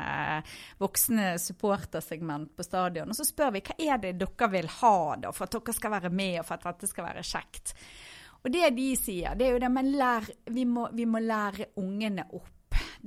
voksne 0.82 1.30
supportersegment 1.41 2.56
på 2.58 2.65
stadion. 2.65 3.13
Og 3.13 3.19
så 3.19 3.28
spør 3.28 3.56
vi 3.58 3.63
hva 3.67 3.78
er 3.88 4.04
det 4.04 4.15
dere 4.21 4.52
vil 4.54 4.69
ha 4.80 4.97
da, 5.23 5.34
for 5.36 5.47
at 5.47 5.58
dere 5.58 5.78
skal 5.78 5.97
være 5.97 6.13
med, 6.13 6.39
og 6.41 6.47
for 6.47 6.58
at 6.58 6.69
dette 6.69 6.91
skal 6.91 7.10
være 7.10 7.26
kjekt. 7.28 7.73
Og 8.43 8.54
det 8.54 8.69
de 8.78 8.91
sier, 8.95 9.34
det 9.36 9.47
er 9.47 9.56
jo 9.56 9.63
det, 9.63 9.71
men 9.73 9.89
lær, 9.97 10.28
vi, 10.54 10.63
må, 10.69 10.88
vi 10.95 11.08
må 11.10 11.19
lære 11.23 11.73
ungene 11.82 12.28
opp. 12.32 12.57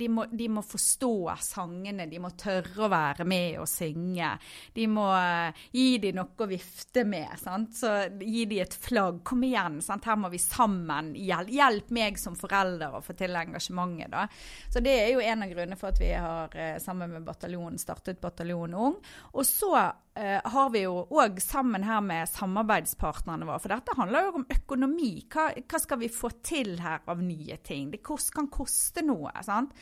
De 0.01 0.09
må, 0.09 0.25
de 0.25 0.47
må 0.49 0.63
forstå 0.65 1.13
sangene, 1.45 2.07
de 2.09 2.19
må 2.21 2.31
tørre 2.39 2.87
å 2.87 2.89
være 2.91 3.25
med 3.29 3.59
og 3.61 3.69
synge. 3.69 4.33
De 4.73 4.87
må 4.89 5.05
eh, 5.13 5.61
gi 5.77 5.99
dem 6.01 6.17
noe 6.17 6.41
å 6.41 6.49
vifte 6.49 7.05
med. 7.05 7.29
Sant? 7.41 7.75
Så 7.77 7.93
Gi 8.21 8.45
dem 8.49 8.63
et 8.63 8.73
flagg. 8.73 9.21
Kom 9.27 9.43
igjen, 9.45 9.79
sant? 9.85 10.07
her 10.09 10.17
må 10.17 10.31
vi 10.33 10.41
sammen. 10.41 11.13
Hjelp, 11.17 11.51
hjelp 11.53 11.91
meg 11.93 12.19
som 12.19 12.37
forelder 12.37 12.97
å 12.97 13.03
få 13.05 13.15
til 13.17 13.37
engasjementet. 13.37 14.11
Da. 14.11 14.25
Så 14.73 14.81
Det 14.83 14.93
er 15.03 15.11
jo 15.13 15.21
en 15.21 15.45
av 15.45 15.51
grunnene 15.51 15.77
for 15.79 15.93
at 15.93 16.01
vi 16.01 16.11
har 16.13 16.55
eh, 16.57 16.77
sammen 16.81 17.13
med 17.13 17.27
bataljonen 17.27 17.79
startet 17.81 18.21
Bataljon 18.21 18.73
Ung. 18.73 18.97
Og 19.35 19.45
så 19.47 19.75
eh, 19.77 20.39
har 20.43 20.69
vi 20.73 20.83
jo 20.85 21.03
òg 21.11 21.39
sammen 21.43 21.85
her 21.87 22.01
med 22.05 22.29
samarbeidspartnerne 22.29 23.47
våre, 23.47 23.61
for 23.61 23.73
dette 23.73 23.97
handler 23.97 24.27
jo 24.27 24.33
om 24.41 24.47
økonomi. 24.57 25.11
Hva, 25.31 25.49
hva 25.59 25.81
skal 25.81 26.01
vi 26.01 26.11
få 26.13 26.33
til 26.43 26.77
her 26.81 27.03
av 27.11 27.21
nye 27.23 27.59
ting? 27.65 27.91
Det 27.93 28.01
kan 28.05 28.49
koste 28.51 29.05
noe. 29.05 29.33
sant? 29.45 29.75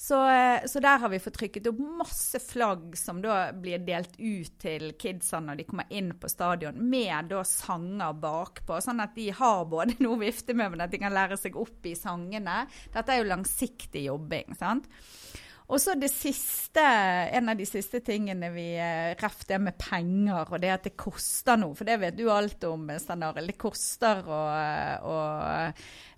Så, 0.00 0.16
eh, 0.30 0.66
så 0.66 0.80
der 0.80 0.98
har 0.98 1.10
vi 1.12 1.18
fått 1.20 1.36
trykket 1.36 1.66
opp 1.68 1.80
masse 1.98 2.38
flagg 2.40 2.94
som 2.96 3.18
da 3.20 3.50
blir 3.52 3.82
delt 3.84 4.14
ut 4.16 4.54
til 4.62 4.94
kidsa 4.96 5.42
når 5.44 5.58
de 5.58 5.66
kommer 5.68 5.92
inn 5.92 6.14
på 6.16 6.30
stadion, 6.32 6.78
med 6.88 7.28
da 7.28 7.42
sanger 7.44 8.16
bakpå, 8.16 8.78
sånn 8.80 9.04
at 9.04 9.12
de 9.18 9.28
har 9.36 9.66
både 9.68 9.98
noe 10.00 10.16
å 10.16 10.22
vifte 10.22 10.56
med, 10.56 10.72
men 10.72 10.86
at 10.86 10.94
de 10.94 11.02
kan 11.02 11.12
lære 11.12 11.36
seg 11.36 11.58
opp 11.60 11.84
i 11.84 11.92
sangene. 11.98 12.62
Dette 12.94 13.12
er 13.12 13.20
jo 13.20 13.28
langsiktig 13.28 14.06
jobbing. 14.06 14.56
sant? 14.56 14.88
Og 15.70 15.78
så 15.78 15.94
det 15.94 16.08
siste, 16.10 16.82
en 16.82 17.48
av 17.52 17.58
de 17.58 17.66
siste 17.68 18.00
tingene 18.02 18.48
vi 18.50 18.66
eh, 18.74 19.12
ref 19.20 19.44
det 19.46 19.60
med 19.62 19.76
penger, 19.78 20.50
og 20.50 20.58
det 20.62 20.72
at 20.74 20.86
det 20.88 20.96
koster 20.98 21.60
noe. 21.60 21.76
For 21.78 21.86
det 21.86 22.00
vet 22.02 22.16
du 22.18 22.24
alt 22.32 22.64
om, 22.66 22.88
Stein 22.98 23.22
Arild. 23.26 23.52
Det 23.52 23.58
koster 23.60 24.26
å, 24.26 24.40
å 25.06 25.18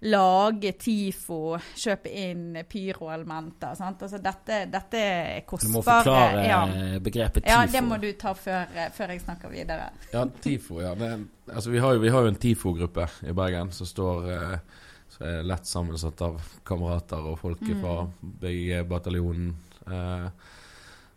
lage 0.09 0.73
TIFO, 0.81 1.41
kjøpe 1.85 2.13
inn 2.23 2.63
pyroelementer. 2.69 3.77
Sant? 3.79 4.07
Altså 4.07 4.23
dette, 4.25 4.63
dette 4.73 5.03
er 5.03 5.45
Du 5.45 5.69
må 5.75 5.85
forklare 5.85 6.47
ja. 6.49 6.63
eh, 6.69 6.97
begrepet 7.05 7.45
TIFO. 7.45 7.53
ja, 7.53 7.67
det 7.69 7.85
må 7.85 8.01
du 8.01 8.09
ta 8.19 8.33
før, 8.39 8.73
eh, 8.73 8.89
før 8.97 9.13
jeg 9.13 9.25
snakker 9.27 9.53
videre. 9.53 9.91
Ja, 10.15 10.25
TIFO, 10.25 10.81
ja. 10.81 10.95
Det, 10.97 11.13
altså, 11.53 11.75
vi, 11.75 11.83
har 11.85 11.99
jo, 11.99 12.01
vi 12.07 12.15
har 12.15 12.25
jo 12.25 12.33
en 12.33 12.41
TIFO-gruppe 12.41 13.09
i 13.29 13.37
Bergen 13.37 13.75
som 13.77 13.91
står 13.91 14.33
eh, 14.33 14.57
som 15.13 15.27
er 15.29 15.47
lett 15.47 15.69
sammensatt 15.69 16.25
av 16.25 16.41
kamerater 16.65 17.31
og 17.31 17.39
folk 17.41 17.63
fra 17.69 17.97
begge 18.21 18.83
bataljonen. 18.89 19.53
Eh, 19.87 20.27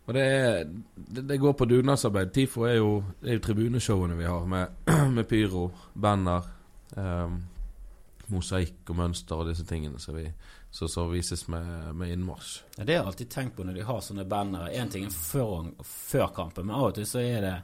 og 0.06 0.14
det, 0.14 0.22
er, 0.22 0.60
det, 0.94 1.24
det 1.26 1.40
går 1.42 1.56
på 1.58 1.66
dugnadsarbeid. 1.66 2.30
TIFO 2.34 2.66
er 2.68 2.76
jo, 2.78 2.90
det 3.22 3.32
er 3.32 3.40
jo 3.40 3.44
tribuneshowene 3.48 4.18
vi 4.18 4.28
har 4.28 4.46
med, 4.46 4.84
med 5.16 5.26
pyro, 5.30 5.70
banner, 5.94 6.46
eh, 6.94 7.38
mosaikk 8.30 8.92
og 8.92 9.00
mønster 9.00 9.40
og 9.42 9.50
disse 9.50 9.66
tingene 9.66 10.02
som 10.02 10.18
vi 10.18 10.28
som 10.76 10.88
så 10.88 11.06
vises 11.08 11.48
med, 11.48 11.94
med 11.94 12.12
innmarsj. 12.12 12.60
Ja, 12.76 12.84
det 12.84 12.92
har 12.92 12.98
jeg 12.98 13.06
alltid 13.06 13.30
tenkt 13.32 13.56
på 13.56 13.64
når 13.64 13.78
de 13.78 13.84
har 13.88 14.00
sånne 14.04 14.26
bannere. 14.28 14.72
Én 14.76 14.90
ting 14.92 15.06
er 15.08 15.14
før, 15.14 15.70
før 15.80 16.26
kampen, 16.36 16.66
men 16.68 16.76
av 16.76 16.90
og 16.90 16.98
til 16.98 17.06
så 17.08 17.22
er 17.24 17.38
det 17.40 17.54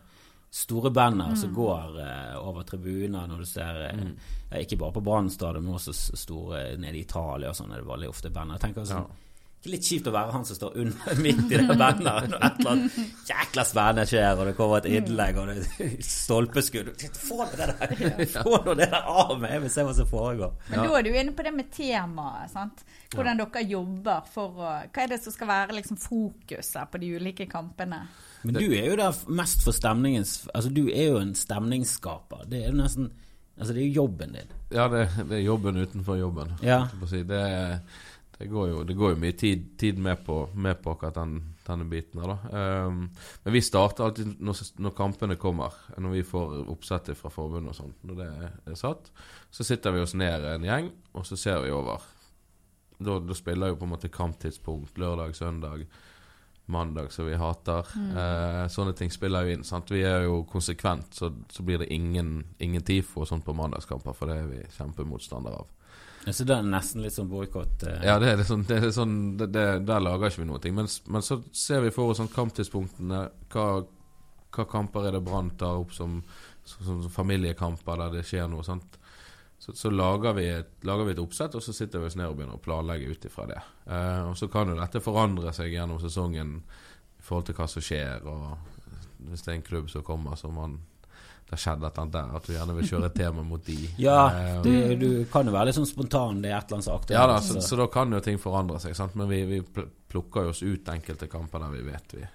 store 0.52 0.90
bannere 0.92 1.36
som 1.36 1.54
går 1.54 1.96
uh, 1.96 2.48
over 2.48 2.62
tribuner 2.68 3.24
når 3.28 3.40
du 3.40 3.48
ser 3.48 3.82
eh, 3.86 4.00
ja, 4.50 4.60
Ikke 4.60 4.76
bare 4.76 4.92
på 4.92 5.00
Brann 5.00 5.30
stadion, 5.32 5.64
men 5.64 5.78
også 5.78 5.94
store 5.96 6.64
nede 6.76 6.98
i 6.98 7.06
Italia 7.06 7.48
og 7.48 7.56
sånn 7.56 7.72
er 7.72 7.80
det 7.80 7.88
veldig 7.88 8.08
ofte 8.10 8.28
bander. 8.28 8.58
Jeg 8.58 8.66
tenker 8.66 8.84
sånn, 8.90 9.06
Det 9.62 9.70
er 9.70 9.72
litt 9.78 9.86
kjipt 9.88 10.10
å 10.10 10.12
være 10.12 10.34
han 10.34 10.44
som 10.44 10.58
står 10.58 10.74
under, 10.82 11.14
midt 11.24 11.40
i 11.46 11.56
det 11.56 11.64
bandet 11.70 12.04
når 12.04 12.26
et 12.36 12.60
eller 12.60 12.70
annet 12.74 12.98
jækla 13.30 13.64
spennende 13.70 14.04
skjer, 14.10 14.32
og 14.34 14.50
det 14.50 14.52
kommer 14.58 14.82
et 14.82 14.88
innlegg 14.92 15.40
og 15.40 15.48
det 15.48 15.54
er 15.86 15.94
stolpeskudd 16.10 16.90
Få 17.16 17.38
nå 17.40 17.46
det 17.54 17.68
der 17.70 18.26
Få 18.34 18.58
nå 18.66 18.74
det 18.82 18.90
der 18.92 19.08
av 19.08 19.32
meg! 19.38 19.54
Jeg 19.54 19.62
vil 19.64 19.72
se 19.72 19.86
hva 19.88 19.94
som 20.02 20.10
foregår. 20.10 20.58
Men 20.68 20.84
da 20.84 20.98
er 20.98 21.06
du 21.06 21.14
inne 21.14 21.32
på 21.38 21.46
det 21.46 21.54
med 21.56 21.70
temaet. 21.72 22.52
sant? 22.52 22.84
Hvordan 23.14 23.40
dere 23.40 23.64
jobber 23.72 24.28
for 24.34 24.60
å 24.60 24.74
Hva 24.84 25.06
er 25.06 25.14
det 25.14 25.22
som 25.24 25.32
skal 25.32 25.48
være 25.48 25.78
liksom 25.80 25.96
fokuset 25.96 26.92
på 26.92 27.00
de 27.00 27.14
ulike 27.16 27.48
kampene? 27.48 28.02
Men 28.42 28.58
du 28.58 28.72
er 28.74 28.88
jo 28.90 28.96
der 28.98 29.18
mest 29.30 29.62
for 29.64 29.76
stemningens 29.76 30.48
Altså, 30.54 30.70
du 30.74 30.86
er 30.90 31.12
jo 31.12 31.18
en 31.20 31.34
stemningsskaper. 31.38 32.46
Det 32.50 32.62
er 32.62 32.72
jo 32.72 32.78
nesten 32.80 33.12
Altså, 33.58 33.74
det 33.74 33.82
er 33.82 33.86
jo 33.90 34.00
jobben 34.02 34.32
din. 34.32 34.54
Ja, 34.72 34.88
det, 34.88 35.04
det 35.28 35.36
er 35.36 35.44
jobben 35.44 35.76
utenfor 35.76 36.16
jobben. 36.16 36.54
Ja. 36.64 36.86
si. 37.06 37.20
Det, 37.28 37.42
det, 38.38 38.46
går 38.50 38.68
jo, 38.70 38.78
det 38.88 38.96
går 38.96 39.12
jo 39.12 39.18
mye 39.20 39.36
tid, 39.38 39.66
tid 39.78 40.00
med, 40.00 40.24
på, 40.24 40.38
med 40.54 40.80
på 40.82 40.94
akkurat 40.94 41.18
den, 41.20 41.34
denne 41.66 41.84
biten 41.90 42.22
her, 42.22 42.32
da. 42.32 42.62
Um, 42.86 43.04
men 43.44 43.54
vi 43.54 43.62
starter 43.62 44.06
alltid 44.06 44.40
når, 44.40 44.62
når 44.82 44.96
kampene 44.96 45.36
kommer, 45.36 45.76
når 45.98 46.16
vi 46.16 46.24
får 46.26 46.56
oppsettet 46.72 47.20
fra 47.20 47.30
forbundet 47.30 47.74
og 47.74 47.78
sånt. 47.78 48.00
Når 48.08 48.22
det 48.22 48.30
er 48.72 48.80
satt, 48.80 49.12
så 49.52 49.68
sitter 49.68 49.94
vi 49.94 50.02
oss 50.02 50.16
ned 50.16 50.48
en 50.48 50.66
gjeng, 50.66 50.88
og 51.12 51.28
så 51.28 51.38
ser 51.38 51.60
vi 51.66 51.76
over. 51.76 52.08
Da, 53.02 53.18
da 53.20 53.36
spiller 53.36 53.72
jo 53.72 53.78
på 53.78 53.86
en 53.86 53.94
måte 53.94 54.10
kamptidspunkt 54.12 54.98
lørdag, 54.98 55.36
søndag, 55.36 55.84
mandag, 56.66 57.12
som 57.12 57.26
vi 57.26 57.34
hater. 57.34 57.86
Eh, 57.96 58.64
sånne 58.68 58.94
ting 58.96 59.10
spiller 59.10 59.46
jo 59.46 59.56
inn. 59.56 59.64
sant? 59.64 59.90
Vi 59.90 60.02
er 60.06 60.26
jo 60.28 60.42
konsekvent, 60.48 61.14
så, 61.14 61.32
så 61.50 61.62
blir 61.62 61.82
det 61.82 61.92
ingen, 61.92 62.44
ingen 62.58 62.82
TIFO 62.82 63.22
og 63.22 63.28
sånt 63.28 63.44
på 63.44 63.54
mandagskamper, 63.56 64.16
for 64.16 64.30
det 64.30 64.38
er 64.40 64.50
vi 64.50 64.60
kjempemotstandere 64.76 65.62
av. 65.62 65.70
Ja, 66.24 66.32
Så 66.32 66.44
det 66.46 66.54
er 66.54 66.66
nesten 66.66 67.02
litt 67.02 67.16
sånn 67.16 67.30
boikott? 67.30 67.82
Eh. 67.88 68.04
Ja, 68.06 68.18
det 68.22 68.30
er 68.30 68.44
sånn, 68.46 68.62
det 68.68 68.78
er 68.78 68.94
sånn 68.94 69.16
det, 69.40 69.48
det, 69.54 69.66
Der 69.88 70.02
lager 70.04 70.30
ikke 70.30 70.44
vi 70.44 70.48
noe. 70.52 70.72
Men, 70.78 70.88
men 71.10 71.26
så 71.26 71.40
ser 71.50 71.82
vi 71.82 71.90
for 71.94 72.12
oss 72.12 72.22
sånn 72.22 72.30
kamptidspunktene. 72.32 73.24
Hva, 73.52 73.66
hva 74.54 74.66
kamper 74.70 75.08
er 75.08 75.18
det 75.18 75.24
Brann 75.26 75.50
tar 75.58 75.82
opp 75.82 75.94
som, 75.96 76.20
som, 76.62 76.84
som, 76.86 77.08
familiekamper 77.10 78.04
der 78.04 78.18
det 78.18 78.26
skjer 78.28 78.46
noe? 78.52 78.66
sant? 78.66 79.00
Så, 79.62 79.72
så 79.78 79.90
lager, 79.90 80.32
vi 80.32 80.48
et, 80.50 80.70
lager, 80.82 81.06
vi 81.06 81.12
et, 81.14 81.18
oppsett, 81.22 81.54
og 81.54 81.62
så 81.62 81.70
sitter 81.70 82.00
vi 82.02 82.08
oss 82.08 82.16
ned 82.18 82.26
og 82.26 82.32
begynner 82.34 82.58
å 82.58 82.62
planlegge 82.62 83.12
ut 83.14 83.26
ifra 83.28 83.44
det. 83.46 83.60
Eh, 83.86 84.24
og 84.26 84.34
Så 84.34 84.48
kan 84.50 84.72
jo 84.72 84.74
dette 84.74 84.98
forandre 84.98 85.52
seg 85.54 85.70
gjennom 85.70 86.00
sesongen 86.02 86.56
i 86.58 87.22
forhold 87.22 87.46
til 87.46 87.54
hva 87.60 87.68
som 87.70 87.84
skjer. 87.86 88.26
og 88.26 88.56
Hvis 89.28 89.46
det 89.46 89.52
er 89.52 89.60
en 89.60 89.68
klubb 89.68 89.92
som 89.92 90.02
kommer 90.02 90.34
som 90.40 90.58
man 90.58 90.80
det 91.46 91.54
har 91.54 91.62
skjedd 91.62 91.84
et 91.84 91.86
eller 91.92 92.02
annet 92.02 92.16
der, 92.16 92.34
at 92.40 92.48
du 92.48 92.52
gjerne 92.56 92.74
vil 92.80 92.90
kjøre 92.90 93.08
et 93.12 93.16
tema 93.20 93.46
mot 93.46 93.64
de. 93.66 93.78
ja, 94.02 94.18
eh, 94.34 94.58
du, 94.66 94.72
du, 94.98 95.08
kan 95.30 95.46
jo 95.46 95.54
være 95.54 95.70
litt 95.70 95.78
sånn 95.78 95.90
spontan, 95.92 96.42
det 96.42 96.50
er 96.50 96.58
et 96.58 96.66
eller 96.66 96.80
annet 96.80 96.88
som 96.88 96.98
aktuelt. 96.98 97.18
Ja 97.20 97.30
da, 97.30 97.38
så, 97.46 97.62
så, 97.62 97.78
da 97.78 97.86
kan 97.92 98.18
jo 98.18 98.22
ting 98.26 98.42
forandre 98.42 98.82
seg. 98.82 98.98
Sant? 98.98 99.14
Men 99.14 99.30
vi, 99.30 99.44
vi 99.46 99.62
plukker 100.10 100.48
jo 100.48 100.56
oss 100.56 100.66
ut 100.66 100.90
enkelte 100.90 101.30
kamper 101.30 101.62
der 101.62 101.78
vi 101.78 101.86
vet 101.86 102.18
vi, 102.18 102.26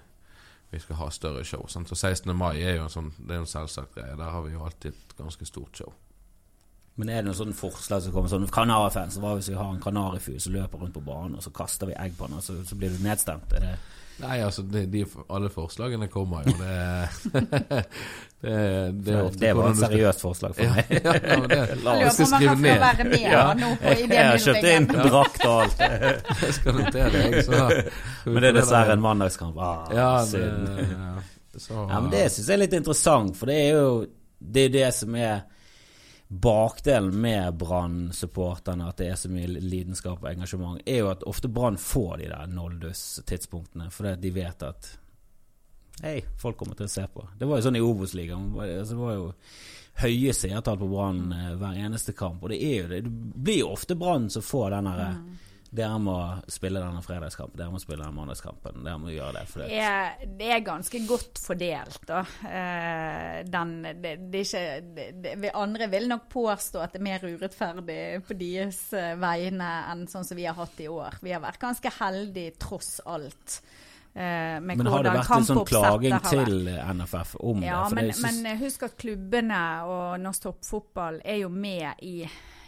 vi 0.71 0.79
skal 0.79 1.03
ha 1.03 1.11
større 1.11 1.43
show. 1.43 1.67
Sant? 1.67 1.91
Så 1.91 1.99
16. 1.99 2.31
mai 2.37 2.53
er 2.61 2.77
jo 2.77 2.87
en 2.87 2.93
sånn, 2.93 3.15
det 3.19 3.35
er 3.35 3.43
en 3.43 3.55
selvsagt 3.57 3.99
greie. 3.99 4.15
Der 4.15 4.31
har 4.31 4.47
vi 4.47 4.55
jo 4.55 4.63
alltid 4.63 4.95
et 4.95 5.17
ganske 5.19 5.51
stort 5.51 5.83
show. 5.83 5.91
Men 6.97 7.11
er 7.11 7.21
det 7.21 7.29
noen 7.29 7.37
sånne 7.37 7.57
forslag 7.57 8.01
som 8.01 8.13
kommer 8.15 8.31
sånn 8.31 8.47
Kanarifans, 8.49 9.19
hva 9.21 9.35
hvis 9.37 9.51
vi 9.51 9.57
har 9.59 9.69
en 9.69 9.81
kanarifugl 9.81 10.39
som 10.41 10.55
løper 10.55 10.81
rundt 10.81 10.95
på 10.97 11.05
banen, 11.05 11.37
og 11.37 11.45
så 11.45 11.53
kaster 11.53 11.91
vi 11.91 11.97
egg 11.97 12.17
på 12.17 12.25
den, 12.25 12.39
og 12.39 12.45
så, 12.45 12.57
så 12.65 12.77
blir 12.79 12.93
du 12.93 13.03
nedstemt? 13.05 13.53
Er 13.53 13.65
det 13.67 13.77
Nei, 14.17 14.39
altså 14.41 14.63
de, 14.65 14.81
de, 14.89 15.03
alle 15.29 15.49
forslagene 15.53 16.07
kommer 16.09 16.47
jo. 16.47 16.53
Det, 16.57 17.41
det, 18.41 18.55
det, 19.05 19.13
er 19.13 19.19
ofte 19.21 19.41
det 19.43 19.51
var 19.53 19.67
et 19.69 19.81
seriøst 19.83 20.23
forslag 20.25 20.55
for 20.57 20.73
meg. 20.73 20.89
Ja, 20.95 21.13
ja, 21.13 21.35
men 21.43 21.51
det, 21.51 21.59
La 21.85 21.93
oss 22.07 22.17
skrive 22.23 22.55
ned. 22.57 22.85
Med 23.11 23.17
ja. 23.21 23.43
nå 23.59 23.69
jeg, 23.75 24.07
jeg 24.09 24.23
har 24.31 24.41
kjøpt 24.41 24.69
inn 24.71 24.87
drakt 24.89 25.45
og 25.45 25.61
alt. 25.67 25.85
jeg 26.47 26.55
skal 26.57 26.79
notere 26.79 27.21
jeg, 27.27 27.43
så 27.45 27.61
Men 28.25 28.41
det 28.41 28.49
er 28.49 28.57
dessverre 28.57 28.97
en 28.97 29.05
mandagskamp. 29.05 29.61
Ah, 29.61 29.85
ja, 29.93 30.09
det, 30.31 30.41
ja. 30.95 31.13
Så, 31.57 31.77
ja, 31.77 31.99
men 31.99 32.09
det 32.13 32.25
syns 32.33 32.49
jeg 32.49 32.57
er 32.57 32.63
litt 32.63 32.75
interessant, 32.77 33.37
for 33.37 33.53
det 33.53 33.59
er 33.67 33.77
jo 33.77 33.87
det, 34.37 34.65
er 34.65 34.73
det 34.79 34.89
som 34.97 35.13
er 35.17 35.45
bakdelen 36.27 37.15
med 37.21 37.55
Brann-supporterne, 37.61 38.89
at 38.89 38.99
det 38.99 39.09
er 39.11 39.19
så 39.19 39.31
mye 39.31 39.47
lidenskap 39.47 40.23
og 40.23 40.29
engasjement, 40.31 40.81
er 40.85 41.01
jo 41.01 41.11
at 41.11 41.25
ofte 41.29 41.47
Brann 41.47 41.79
får 41.79 42.17
de 42.21 42.29
der 42.33 42.51
Noldus-tidspunktene, 42.51 43.89
fordi 43.93 44.15
de 44.27 44.33
vet 44.35 44.65
at 44.67 44.93
Hei, 45.97 46.19
folk 46.37 46.59
kommer 46.59 46.77
til 46.77 46.85
å 46.85 46.91
se 46.93 47.03
på. 47.09 47.23
Det 47.39 47.47
var 47.49 47.57
jo 47.57 47.65
sånn 47.65 47.79
i 47.79 47.81
Obos-ligaen. 47.81 48.51
Altså, 48.53 48.91
det 48.91 48.97
var 48.99 49.15
jo 49.15 49.23
høye 50.03 50.33
seertall 50.37 50.77
på 50.77 50.89
Brann 50.91 51.31
eh, 51.33 51.55
hver 51.57 51.79
eneste 51.87 52.13
kamp. 52.13 52.43
Og 52.45 52.51
det 52.53 52.59
er 52.61 52.75
jo 52.75 52.91
det. 52.91 52.99
Det 53.07 53.13
blir 53.47 53.57
jo 53.63 53.71
ofte 53.73 53.97
Brann 53.97 54.27
som 54.29 54.45
får 54.45 54.75
den 54.75 54.91
derre 54.91 55.07
mm 55.15 55.46
dere 55.69 55.97
må 55.99 56.15
spille 56.51 56.79
denne 56.79 57.01
fredagskampen, 57.03 57.57
dere 57.59 57.73
må 57.73 57.81
spille 57.81 58.03
denne 58.03 58.15
mandagskampen. 58.15 58.83
Dere 58.85 58.99
må 59.01 59.11
gjøre 59.11 59.41
det. 59.41 59.45
Det 59.67 59.79
er, 59.83 60.21
det, 60.39 60.51
er, 60.53 60.61
ganske 60.65 61.01
godt 61.09 61.41
fordelt, 61.43 61.99
da. 62.07 62.21
Eh, 62.47 63.41
den, 63.47 63.73
det, 64.03 64.13
det 64.31 64.43
ikke, 64.47 64.63
det, 65.27 65.51
andre 65.51 65.89
vil 65.91 66.07
nok 66.11 66.29
påstå 66.31 66.83
at 66.85 66.95
det 66.95 67.01
er 67.01 67.07
mer 67.09 67.27
urettferdig 67.27 67.99
på 68.27 68.37
deres 68.39 68.81
eh, 68.95 69.13
vegne 69.19 69.73
enn 69.91 70.07
sånn 70.11 70.27
som 70.27 70.39
vi 70.39 70.47
har 70.47 70.57
hatt 70.57 70.79
i 70.83 70.87
år. 70.91 71.19
Vi 71.25 71.35
har 71.35 71.43
vært 71.43 71.61
ganske 71.61 71.93
heldige 71.99 72.55
tross 72.63 72.97
alt. 73.05 73.59
Eh, 74.17 74.57
men 74.63 74.87
har 74.87 75.03
det 75.05 75.13
vært 75.19 75.33
en 75.35 75.45
sånn 75.45 75.65
klaging 75.67 76.15
til 76.25 76.71
NFF 76.71 77.35
om 77.43 77.59
ja, 77.65 77.83
det? 77.91 78.13
Men, 78.23 78.39
men, 78.41 78.53
husk 78.63 78.87
at 78.87 78.95
klubbene 78.97 79.63
og 79.85 80.21
norsk 80.23 80.47
toppfotball 80.47 81.19
er 81.21 81.43
jo 81.43 81.51
med 81.53 82.01
i 82.07 82.21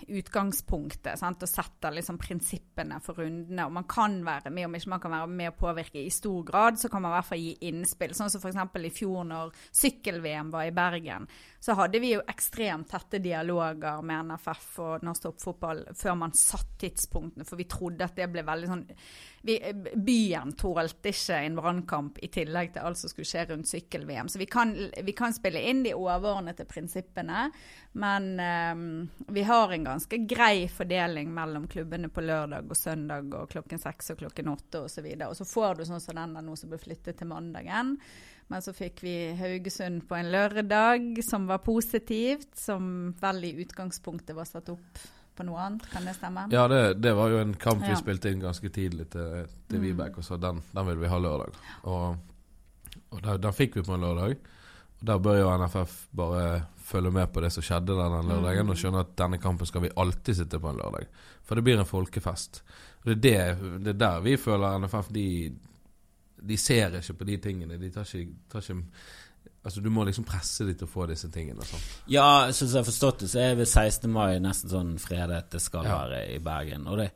utgangspunktet 0.08 1.20
sant, 1.20 1.44
og 1.44 1.50
setter 1.50 1.94
liksom 1.96 2.20
prinsippene 2.22 3.00
for 3.04 3.20
rundene. 3.20 3.66
Og 3.68 3.76
man 3.76 3.88
kan 3.90 4.20
være 4.26 4.54
med, 4.54 4.68
om 4.68 4.78
ikke 4.78 4.94
man 4.96 5.04
kan 5.04 5.16
være 5.16 5.32
med 5.42 5.52
å 5.52 5.58
påvirke 5.60 6.02
i 6.02 6.14
stor 6.14 6.44
grad, 6.48 6.80
så 6.80 6.90
kan 6.92 7.04
man 7.04 7.14
i 7.14 7.18
hvert 7.18 7.30
fall 7.30 7.44
gi 7.44 7.56
innspill. 7.70 8.16
Sånn 8.18 8.32
som 8.32 8.44
f.eks. 8.44 8.80
i 8.90 8.94
fjor 8.96 9.28
når 9.30 9.54
sykkel-VM 9.82 10.54
var 10.54 10.70
i 10.70 10.76
Bergen. 10.76 11.28
Så 11.60 11.76
hadde 11.76 12.00
vi 12.00 12.14
jo 12.14 12.22
ekstremt 12.32 12.88
tette 12.92 13.20
dialoger 13.20 14.04
med 14.06 14.30
NFF 14.30 14.68
og 14.80 15.04
Norsk 15.04 15.26
Toppfotball 15.26 15.82
før 15.98 16.16
man 16.22 16.36
satt 16.38 16.78
tidspunktene, 16.80 17.44
for 17.48 17.60
vi 17.60 17.68
trodde 17.68 18.06
at 18.06 18.16
det 18.16 18.30
ble 18.32 18.46
veldig 18.48 18.70
sånn 18.70 18.86
vi, 19.42 19.58
Byen 19.96 20.54
tålte 20.60 21.12
ikke 21.12 21.36
en 21.44 21.58
brannkamp 21.60 22.20
i 22.24 22.30
tillegg 22.32 22.74
til 22.76 22.88
alt 22.88 23.00
som 23.00 23.12
skulle 23.12 23.28
skje 23.28 23.46
rundt 23.52 23.70
sykkel-VM. 23.70 24.32
Så 24.32 24.40
vi 24.40 24.48
kan, 24.52 24.74
vi 25.04 25.16
kan, 25.16 25.36
spille 25.36 25.62
inn 25.70 25.84
de 25.86 25.94
overordnede 25.96 26.68
prinsippene, 26.68 27.46
men 28.00 28.30
um, 28.40 28.82
vi 29.32 29.44
har 29.48 29.72
en 29.72 29.88
ganske 29.88 30.22
grei 30.28 30.68
fordeling 30.72 31.32
mellom 31.36 31.70
klubbene 31.72 32.12
på 32.12 32.24
lørdag 32.24 32.68
og 32.68 32.80
søndag 32.80 33.32
og 33.36 33.52
klokken 33.52 33.80
seks 33.80 34.12
og 34.14 34.24
klokken 34.24 34.52
åtte 34.52 34.84
osv. 34.88 35.08
Og, 35.08 35.24
så 35.24 35.30
og 35.30 35.40
så 35.40 35.48
får 35.54 35.80
du 35.80 35.88
sånn 35.88 36.04
som 36.04 36.20
den 36.20 36.36
der 36.36 36.46
nå 36.46 36.60
som 36.60 36.72
ble 36.72 36.82
flyttet 36.82 37.20
til 37.20 37.32
mandagen. 37.32 37.96
Men 38.50 38.64
så 38.66 38.74
fikk 38.74 39.04
vi 39.06 39.16
Haugesund 39.38 40.08
på 40.10 40.18
en 40.18 40.32
lørdag, 40.34 41.20
som 41.26 41.46
var 41.50 41.62
positivt. 41.62 42.50
Som 42.58 43.14
vel 43.22 43.44
i 43.46 43.52
utgangspunktet 43.62 44.34
var 44.38 44.50
satt 44.50 44.72
opp 44.74 45.02
på 45.38 45.46
noe 45.48 45.60
annet, 45.64 45.86
kan 45.92 46.08
det 46.08 46.18
stemme? 46.18 46.48
Ja, 46.52 46.66
det, 46.68 46.98
det 47.00 47.14
var 47.16 47.32
jo 47.32 47.40
en 47.40 47.54
kamp 47.56 47.86
vi 47.86 47.96
spilte 47.96 48.32
inn 48.34 48.42
ganske 48.44 48.72
tidlig 48.76 49.06
til, 49.14 49.46
til 49.70 49.84
Vibeke, 49.86 50.20
og 50.20 50.26
så 50.28 50.36
den, 50.42 50.60
den 50.74 50.90
ville 50.90 51.06
vi 51.06 51.12
ha 51.12 51.20
lørdag. 51.22 51.56
Og, 51.88 52.18
og 53.14 53.22
den, 53.22 53.40
den, 53.46 53.56
fikk 53.56 53.80
vi 53.80 53.86
på 53.86 53.96
en 53.96 54.04
lørdag. 54.04 54.36
Og 55.00 55.08
Der 55.08 55.22
bør 55.24 55.40
jo 55.40 55.54
NFF 55.62 55.96
bare 56.18 56.44
følge 56.90 57.14
med 57.16 57.30
på 57.32 57.46
det 57.46 57.54
som 57.56 57.64
skjedde 57.64 57.96
denne 57.96 58.20
lørdagen, 58.26 58.66
mm. 58.66 58.74
og 58.74 58.82
skjønne 58.82 59.06
at 59.06 59.16
denne 59.22 59.40
kampen 59.40 59.70
skal 59.70 59.86
vi 59.86 59.94
alltid 59.96 60.42
sitte 60.42 60.60
på 60.60 60.74
en 60.74 60.82
lørdag. 60.82 61.08
For 61.46 61.56
det 61.56 61.68
blir 61.70 61.80
en 61.80 61.88
folkefest. 61.88 62.64
Og 63.06 63.14
det 63.14 63.36
er, 63.38 63.56
det, 63.56 63.80
det 63.86 63.94
er 63.94 64.02
der 64.04 64.26
vi 64.26 64.36
føler 64.42 64.82
NFF 64.82 65.14
de, 65.16 65.28
de 66.42 66.58
ser 66.58 67.00
ikke 67.00 67.18
på 67.20 67.28
de 67.28 67.38
tingene. 67.44 67.80
De 67.82 67.90
tar 67.94 68.08
ikke, 68.08 68.38
tar 68.52 68.64
ikke 68.64 68.82
Altså 69.64 69.82
Du 69.82 69.90
må 69.92 70.06
liksom 70.08 70.24
presse 70.28 70.64
dem 70.64 70.78
til 70.78 70.88
å 70.88 70.92
få 70.92 71.06
disse 71.10 71.28
tingene. 71.34 71.66
Sånn. 71.68 71.82
Ja, 72.12 72.48
som 72.56 72.70
jeg 72.70 72.80
har 72.80 72.88
forstått 72.88 73.26
det, 73.26 73.32
så 73.34 73.42
er 73.44 73.58
det 73.60 73.68
16. 73.68 74.08
mai 74.12 74.40
nesten 74.44 74.72
sånn 74.72 74.94
fredet 75.04 75.50
det 75.52 75.60
skal 75.64 75.88
ja. 75.88 75.98
være 76.00 76.22
i 76.32 76.40
Bergen. 76.44 76.88
Og 76.88 77.02
det, 77.02 77.10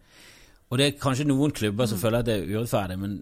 og 0.67 0.79
det, 0.79 0.89
er 0.89 0.99
kanskje 0.99 1.29
noen 1.29 1.55
klubber 1.55 1.87
som 1.87 1.99
mm. 1.99 2.03
føler 2.03 2.19
at 2.19 2.27
det 2.27 2.37
er 2.41 2.51
urettferdig, 2.51 2.99
men 2.99 3.17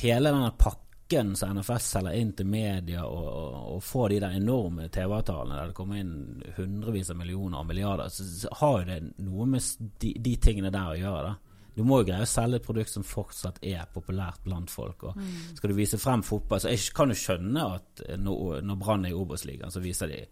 hele 0.00 0.32
denne 0.32 0.54
pakken 0.56 1.34
som 1.38 1.52
NFS 1.54 1.90
selger 1.98 2.16
inn 2.18 2.32
til 2.38 2.48
media, 2.50 3.04
og, 3.04 3.28
og, 3.28 3.58
og 3.76 3.84
får 3.84 4.14
de 4.14 4.22
der 4.24 4.38
enorme 4.40 4.88
TV-avtalene 4.94 5.60
der 5.60 5.70
det 5.70 5.76
kommer 5.76 6.00
inn 6.00 6.16
hundrevis 6.56 7.12
av 7.12 7.20
millioner 7.20 7.60
og 7.60 7.68
milliarder, 7.68 8.08
så, 8.10 8.24
så 8.40 8.54
har 8.62 8.80
jo 8.80 8.88
det 8.88 9.00
noe 9.26 9.50
med 9.52 9.92
de, 10.00 10.16
de 10.16 10.34
tingene 10.42 10.72
der 10.74 10.94
å 10.94 11.00
gjøre. 11.02 11.28
da 11.28 11.45
du 11.76 11.82
må 11.84 12.00
jo 12.00 12.08
greie 12.08 12.24
å 12.24 12.28
selge 12.28 12.56
et 12.60 12.64
produkt 12.64 12.88
som 12.88 13.04
fortsatt 13.04 13.58
er 13.60 13.84
populært 13.92 14.40
blant 14.46 14.72
folk. 14.72 15.04
og 15.10 15.18
mm. 15.20 15.56
Skal 15.58 15.72
du 15.72 15.76
vise 15.76 16.00
frem 16.00 16.22
fotball 16.24 16.62
Så 16.62 16.72
jeg 16.72 16.94
kan 16.96 17.12
jo 17.12 17.18
skjønne 17.20 17.64
at 17.76 18.04
når, 18.16 18.62
når 18.64 18.78
Brann 18.80 19.04
er 19.04 19.12
i 19.12 19.18
Obos-ligaen, 19.18 19.72
så 19.74 19.82
viser 19.84 20.08
de 20.12 20.22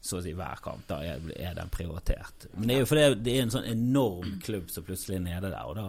så 0.00 0.18
å 0.18 0.24
si 0.24 0.32
hver 0.36 0.60
kamp. 0.64 0.86
Da 0.88 1.00
er, 1.04 1.22
er 1.36 1.56
den 1.56 1.72
prioritert. 1.72 2.48
Men 2.54 2.68
det 2.68 2.76
er 2.76 2.82
jo 2.82 2.88
fordi 2.88 3.06
det 3.24 3.36
er 3.36 3.46
en 3.46 3.54
sånn 3.54 3.68
enorm 3.68 4.36
klubb 4.44 4.68
som 4.72 4.84
plutselig 4.84 5.18
er 5.18 5.24
nede 5.24 5.52
der. 5.52 5.68
Og 5.68 5.76
da 5.76 5.86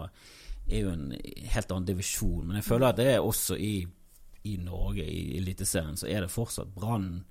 er 0.71 0.85
jo 0.85 0.93
en 0.95 1.09
helt 1.55 1.71
annen 1.71 1.87
divisjon. 1.87 2.45
Men 2.47 2.59
jeg 2.59 2.67
føler 2.67 2.89
at 2.89 2.99
det 2.99 3.09
er 3.13 3.23
også 3.23 3.57
i, 3.59 3.75
i 4.47 4.57
Norge, 4.63 5.05
i 5.05 5.37
Eliteserien, 5.39 5.99
så 5.99 6.09
er 6.11 6.25
det 6.25 6.33
fortsatt 6.33 6.71
Brann 6.75 7.21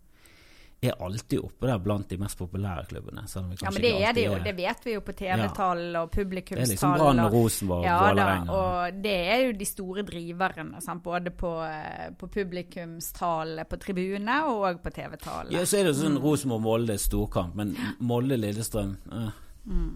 er 0.88 1.02
alltid 1.04 1.42
oppe 1.44 1.68
der 1.68 1.80
blant 1.84 2.08
de 2.08 2.16
mest 2.16 2.38
populære 2.38 2.86
klubbene. 2.88 3.26
ja, 3.28 3.70
men 3.70 3.82
det 3.82 3.90
er 4.00 4.14
det 4.16 4.24
jo. 4.24 4.36
Det 4.44 4.54
vet 4.56 4.86
vi 4.86 4.94
jo 4.94 5.02
på 5.04 5.12
TV-tall 5.12 5.82
ja. 5.92 6.02
og 6.02 6.10
publikumstall. 6.10 6.56
Det 6.56 6.68
er 6.68 6.72
liksom 6.72 6.94
Brann 6.96 7.20
og 7.20 7.34
Rosenborg 7.34 7.84
ja, 7.84 7.96
Vålerenga. 8.00 8.54
Og 8.56 9.02
det 9.04 9.16
er 9.34 9.42
jo 9.44 9.52
de 9.60 9.68
store 9.68 10.04
driverne. 10.08 10.80
Sant? 10.80 11.02
Både 11.04 11.34
på, 11.36 11.52
eh, 11.66 12.08
på 12.16 12.30
publikumstallene 12.32 13.66
på 13.68 13.80
tribunene 13.82 14.38
og 14.54 14.80
på 14.80 14.94
TV-tallene. 14.96 15.58
Ja, 15.58 15.66
så 15.68 15.82
er 15.82 15.90
det 15.90 15.98
sånn 16.00 16.16
mm. 16.16 16.22
Rosenborg-Molde 16.24 16.96
storkamp, 17.00 17.60
men 17.60 17.76
Molde-Lillestrøm 18.00 18.96
eh. 19.12 19.28
mm. 19.68 19.90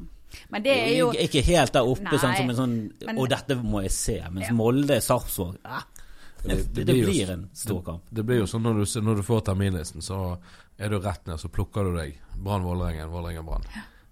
Men 0.51 0.65
det 0.65 0.73
er 0.75 0.97
jo 0.99 1.11
Ikke 1.15 1.45
helt 1.47 1.73
der 1.77 1.87
oppe, 1.87 2.19
sånn 2.19 2.33
som 2.35 2.49
en 2.51 2.57
sånn 2.59 2.73
men, 3.07 3.19
Og 3.23 3.29
dette 3.31 3.55
må 3.61 3.85
jeg 3.85 3.93
se. 3.95 4.17
Mens 4.35 4.51
ja. 4.51 4.57
Molde-Sarpsborg 4.59 5.61
eh. 5.63 5.85
Det, 6.45 6.75
det, 6.75 6.85
det, 6.85 6.93
blir 6.93 7.31
en 7.31 7.49
stor 7.53 7.83
kamp. 7.83 8.07
Det, 8.11 8.23
blir 8.23 8.43
jo 8.43 8.47
sånn 8.51 8.65
når 8.67 8.83
du, 8.83 8.85
når 9.01 9.21
du 9.21 9.25
får 9.25 9.41
terminlisten, 9.49 10.05
så 10.05 10.21
er 10.77 10.93
du 10.93 10.99
rett 11.01 11.27
ned, 11.27 11.41
så 11.41 11.49
plukker 11.49 11.89
du 11.89 11.97
deg 11.97 12.19
Brann 12.37 12.67
Vålerengen, 12.67 13.09
Vålerengen 13.13 13.47
Brann. 13.47 13.67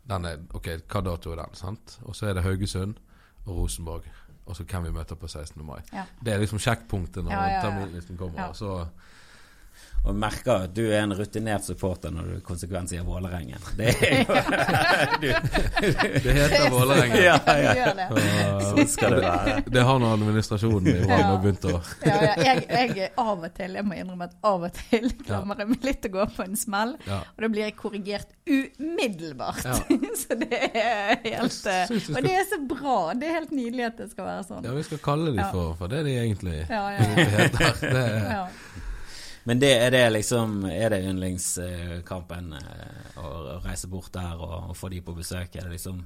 Den 0.09 0.27
er, 0.27 0.43
ok, 0.57 0.69
Hva 0.91 1.03
dato 1.05 1.33
er 1.35 1.43
den? 1.43 1.57
sant? 1.59 1.99
Og 2.07 2.17
så 2.17 2.31
er 2.31 2.39
det 2.39 2.47
Haugesund 2.47 2.99
og 3.45 3.57
Rosenborg. 3.63 4.09
Og 4.47 4.57
så 4.59 4.65
kan 4.67 4.83
vi 4.83 4.91
møte 4.95 5.15
på 5.17 5.29
16. 5.29 5.63
mai. 5.65 5.81
Ja. 5.93 6.07
Det 6.25 6.33
er 6.33 6.43
liksom 6.43 6.61
sjekkpunktet 6.63 7.23
når 7.23 7.35
ja, 7.37 7.43
ja, 7.53 7.61
terminlisten 7.63 8.19
kommer. 8.19 8.57
Så, 8.59 8.81
Og 10.03 10.17
merker 10.19 10.65
at 10.65 10.73
du 10.75 10.83
er 10.89 11.05
en 11.05 11.15
rutinert 11.15 11.63
supporter 11.63 12.11
når 12.11 12.31
du 12.31 12.39
konsekvent 12.43 12.91
sier 12.91 13.05
Vålerengen. 13.07 13.63
Det 13.79 13.93
er 14.03 14.25
jo 14.25 14.35
du, 15.23 15.29
Det 16.25 16.35
heter 16.35 16.71
Vålerengen. 16.75 17.21
ja, 17.23 17.37
ja. 17.47 17.93
det. 17.95 18.09
Sånn 18.67 18.91
skal 18.91 19.15
det 19.15 19.21
være. 19.23 19.55
Det 19.71 19.85
har 19.87 20.01
nå 20.03 20.11
administrasjonen 20.17 20.91
i 20.91 20.97
Brann 21.05 21.23
ja. 21.23 21.37
begynt 21.45 21.69
å 21.71 21.77
Ja, 22.03 22.17
ja. 22.19 22.33
Jeg, 22.43 22.65
jeg 22.99 23.13
av 23.15 23.47
og 23.47 23.55
til, 23.55 23.79
jeg 23.79 23.87
må 23.87 23.99
innrømme 24.01 24.27
at 24.27 24.35
av 24.51 24.67
og 24.67 24.75
til 24.81 25.07
klamrer 25.23 25.63
jeg 25.63 25.73
meg 25.77 25.87
litt 25.87 26.11
å 26.11 26.13
gå 26.19 26.29
på 26.35 26.47
en 26.49 26.59
smell. 26.59 26.97
Ja. 27.07 27.23
Og 27.37 27.47
da 27.47 27.53
blir 27.55 27.67
jeg 27.69 27.79
korrigert 27.79 28.35
umiddelbart. 28.51 29.63
Ja. 29.71 29.79
så 30.25 30.39
det 30.43 30.63
er 30.67 31.15
helt 31.29 31.67
eh, 31.71 31.97
Og 32.11 32.23
det 32.27 32.37
er 32.41 32.47
så 32.51 32.59
bra. 32.75 32.99
Det 33.15 33.31
er 33.31 33.39
helt 33.39 33.55
nydelig 33.55 33.87
at 33.93 34.03
det 34.03 34.11
skal 34.11 34.33
være 34.33 34.47
sånn. 34.51 34.67
Ja, 34.67 34.75
vi 34.75 34.87
skal 34.91 35.03
kalle 35.05 35.31
de 35.31 35.47
for 35.55 35.77
for 35.79 35.93
det 35.93 36.03
de 36.09 36.19
egentlig 36.19 36.65
Ja, 36.67 36.89
ja, 36.97 37.07
ja. 37.07 37.29
heter. 37.39 37.79
Det 37.83 38.03
er, 38.03 38.33
ja. 38.33 38.47
Men 39.45 39.59
det, 39.59 39.73
er 39.75 39.91
det 39.91 40.03
liksom 40.15 40.65
Er 40.71 40.93
det 40.93 41.01
yndlingskampen 41.03 42.53
eh, 42.59 43.17
å 43.19 43.31
å 43.57 43.61
reise 43.65 43.89
bort 43.91 44.13
der 44.15 44.39
og, 44.39 44.71
og 44.71 44.77
få 44.79 44.91
de 44.93 45.01
på 45.03 45.15
besøk? 45.17 45.57
Er 45.57 45.67
det 45.67 45.79
liksom 45.79 46.05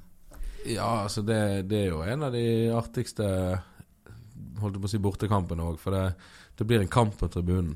ja, 0.66 1.04
altså 1.04 1.22
det, 1.22 1.68
det 1.70 1.78
er 1.78 1.92
jo 1.92 2.00
en 2.02 2.24
av 2.26 2.32
de 2.34 2.46
artigste 2.74 3.26
Holdt 4.58 4.80
på 4.80 4.88
å 4.88 4.90
si 4.90 4.98
bortekampene 4.98 5.62
òg, 5.62 5.76
for 5.78 5.94
det, 5.94 6.16
det 6.56 6.64
blir 6.66 6.80
en 6.80 6.90
kamp 6.90 7.12
på 7.20 7.28
tribunen. 7.28 7.74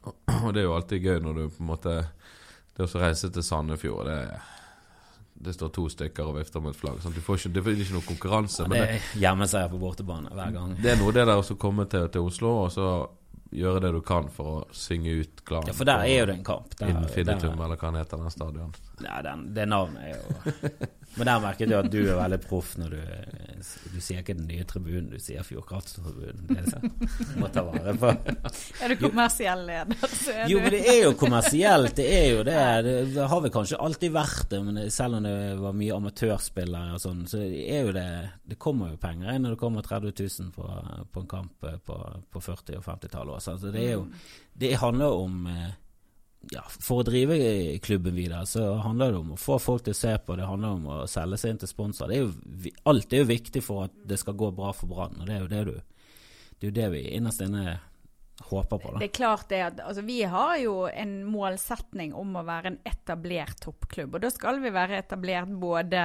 Og, 0.00 0.14
og 0.40 0.54
det 0.56 0.62
er 0.62 0.66
jo 0.66 0.72
alltid 0.72 1.04
gøy 1.04 1.20
når 1.20 1.36
du 1.36 1.42
på 1.52 1.60
en 1.60 1.68
måte 1.68 1.92
Det 2.74 2.86
å 2.86 3.02
reise 3.02 3.28
til 3.28 3.44
Sandefjord, 3.44 4.08
det 4.08 4.22
det 5.40 5.54
står 5.56 5.70
to 5.72 5.86
stykker 5.88 6.26
og 6.28 6.34
vifter 6.36 6.60
med 6.60 6.74
et 6.74 6.76
flagg. 6.76 6.98
Sånn, 7.00 7.14
Du 7.16 7.22
får 7.24 7.38
ikke, 7.38 7.50
det 7.54 7.60
er 7.62 7.78
ikke 7.80 7.94
noe 7.96 8.04
konkurranse. 8.04 8.66
men 8.68 8.74
Det 8.76 8.80
det, 8.80 8.96
er 8.98 9.22
hjemmeseier 9.22 9.70
på 9.72 9.78
bortebane 9.80 10.32
hver 10.36 10.50
gang. 10.52 10.74
det 10.76 10.90
er 10.92 10.98
noe 11.00 11.14
det 11.16 11.24
der 11.24 11.40
å 11.40 11.56
komme 11.56 11.86
til, 11.88 12.08
til 12.12 12.26
Oslo 12.28 12.50
og 12.66 12.68
så 12.74 12.88
gjøre 13.50 13.80
det 13.84 13.90
du 13.96 14.00
kan 14.06 14.28
for 14.32 14.60
å 14.60 14.76
synge 14.76 15.16
ut 15.22 15.42
Klan. 15.46 15.66
Ja, 15.66 15.74
for 15.74 15.88
der 15.88 16.04
er 16.06 16.20
jo 16.20 16.26
det 16.30 16.36
en 16.38 16.46
kamp. 16.46 16.74
Der, 16.78 16.92
Infinitum, 16.94 17.56
der, 17.56 17.64
eller 17.66 17.80
hva 17.80 17.90
den 17.90 18.00
heter, 18.00 18.22
den 18.22 18.34
stadion. 18.34 18.74
ja, 19.02 19.20
den, 19.26 19.48
det 19.56 19.66
navnet 19.70 20.02
er 20.06 20.16
jo 20.16 20.88
Men 21.16 21.26
der 21.26 21.40
merket 21.42 21.70
du 21.70 21.74
at 21.74 21.88
du 21.90 21.98
er 22.04 22.18
veldig 22.18 22.38
proff 22.44 22.76
når 22.78 22.92
du 22.94 23.00
Du 23.90 23.98
sier 24.00 24.22
ikke 24.22 24.36
den 24.38 24.46
nye 24.48 24.64
tribunen, 24.68 25.08
du 25.10 25.18
sier 25.20 25.44
Fjordkrafttribunen. 25.44 26.46
Det 26.48 26.62
er 26.62 27.38
må 27.40 27.50
ta 27.52 27.64
vare 27.66 27.94
på. 27.98 28.12
Er 28.80 28.92
du 28.92 28.96
kommersiell 29.00 29.64
leder, 29.66 30.14
så 30.14 30.34
er 30.34 30.52
Jo, 30.52 30.60
du 30.60 30.64
men 30.64 30.74
det 30.76 30.80
er 30.92 31.00
jo 31.02 31.10
kommersielt. 31.18 31.96
Det 31.98 32.06
er 32.14 32.26
jo 32.30 32.44
det. 32.46 32.60
Det, 32.86 33.26
har 33.32 33.42
vel 33.44 33.52
kanskje 33.54 33.80
alltid 33.82 34.14
vært 34.14 34.46
det, 34.54 34.62
men 34.64 34.80
selv 34.94 35.18
om 35.18 35.26
det 35.26 35.34
var 35.60 35.76
mye 35.76 35.98
amatørspillere 35.98 36.96
og 36.96 37.02
sånn, 37.02 37.26
så 37.30 37.42
er 37.42 37.84
jo 37.88 37.94
det 37.96 38.08
Det 38.50 38.58
kommer 38.62 38.94
jo 38.94 39.02
penger 39.02 39.34
inn 39.34 39.44
når 39.46 39.56
det 39.56 39.60
kommer 39.60 39.86
30 39.86 40.14
000 40.14 40.54
på, 40.54 40.70
på 41.12 41.24
en 41.24 41.30
kamp 41.30 41.68
på, 41.86 41.98
på 42.30 42.42
40- 42.46 42.80
og 42.80 42.86
50-tallet 42.86 43.36
også. 43.36 43.58
Altså, 43.58 43.74
det 43.74 43.86
jo 43.90 44.06
Det 44.60 44.74
handler 44.80 45.20
om 45.26 45.46
eh, 45.50 45.70
ja, 46.48 46.62
For 46.80 47.02
å 47.02 47.04
drive 47.04 47.36
klubben 47.84 48.16
videre, 48.16 48.46
så 48.48 48.62
handler 48.80 49.12
det 49.12 49.18
om 49.20 49.34
å 49.34 49.40
få 49.40 49.58
folk 49.60 49.84
til 49.84 49.92
å 49.92 49.98
se 49.98 50.14
på. 50.24 50.38
Det 50.38 50.48
handler 50.48 50.78
om 50.78 50.86
å 50.88 50.98
selge 51.10 51.38
seg 51.40 51.52
inn 51.52 51.60
til 51.60 51.70
sponsor. 51.70 52.12
Er 52.12 52.24
jo, 52.24 52.72
alt 52.88 53.12
er 53.12 53.22
jo 53.22 53.28
viktig 53.28 53.62
for 53.64 53.86
at 53.86 53.98
det 54.08 54.18
skal 54.22 54.38
gå 54.40 54.48
bra 54.56 54.72
for 54.76 54.90
Brann, 54.90 55.20
og 55.20 55.28
det 55.28 55.36
er 55.36 55.44
jo 55.44 55.50
det 55.52 55.64
du 55.68 55.74
Det 56.60 56.66
er 56.66 56.70
jo 56.70 56.76
det 56.76 56.88
vi 56.92 57.02
innerst 57.16 57.40
inne 57.40 57.78
håper 58.40 58.78
på, 58.78 58.92
det. 58.92 58.98
Det 58.98 59.08
er 59.08 59.14
klart 59.14 59.48
det 59.48 59.60
at 59.62 59.80
altså, 59.84 60.02
Vi 60.02 60.22
har 60.22 60.56
jo 60.58 60.74
en 60.88 61.12
målsetning 61.28 62.14
om 62.16 62.34
å 62.36 62.44
være 62.46 62.72
en 62.72 62.78
etablert 62.88 63.60
toppklubb. 63.64 64.16
Og 64.16 64.24
da 64.24 64.30
skal 64.32 64.60
vi 64.62 64.72
være 64.74 64.98
etablert 65.02 65.50
både 65.60 66.02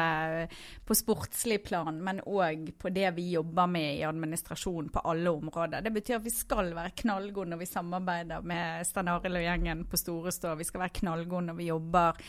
på 0.86 0.98
sportslig 0.98 1.62
plan, 1.66 1.98
men 2.04 2.22
òg 2.28 2.74
på 2.82 2.92
det 2.94 3.14
vi 3.18 3.30
jobber 3.34 3.70
med 3.72 4.00
i 4.00 4.06
administrasjonen 4.08 4.92
på 4.94 5.04
alle 5.08 5.32
områder. 5.32 5.86
Det 5.86 5.94
betyr 5.96 6.20
at 6.20 6.28
vi 6.28 6.34
skal 6.34 6.74
være 6.76 6.96
knallgode 7.02 7.54
når 7.54 7.64
vi 7.64 7.70
samarbeider 7.70 8.46
med 8.46 8.88
Stein 8.88 9.12
Arild 9.12 9.40
og 9.40 9.48
gjengen 9.48 9.86
på 9.90 10.00
Storestå. 10.00 10.56
Vi 10.60 10.68
skal 10.68 10.86
være 10.86 10.98
knallgode 11.02 11.50
når 11.50 11.60
vi 11.60 11.70
jobber 11.72 12.26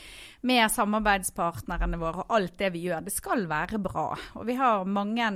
med 0.47 0.71
samarbeidspartnerne 0.73 2.01
våre. 2.01 2.25
Og 2.25 2.37
alt 2.38 2.59
det 2.61 2.73
vi 2.75 2.87
gjør, 2.87 3.05
det 3.07 3.14
skal 3.14 3.47
være 3.51 3.81
bra. 3.83 4.09
Og 4.38 4.47
vi 4.49 4.57
har 4.59 4.87
mange, 4.88 5.31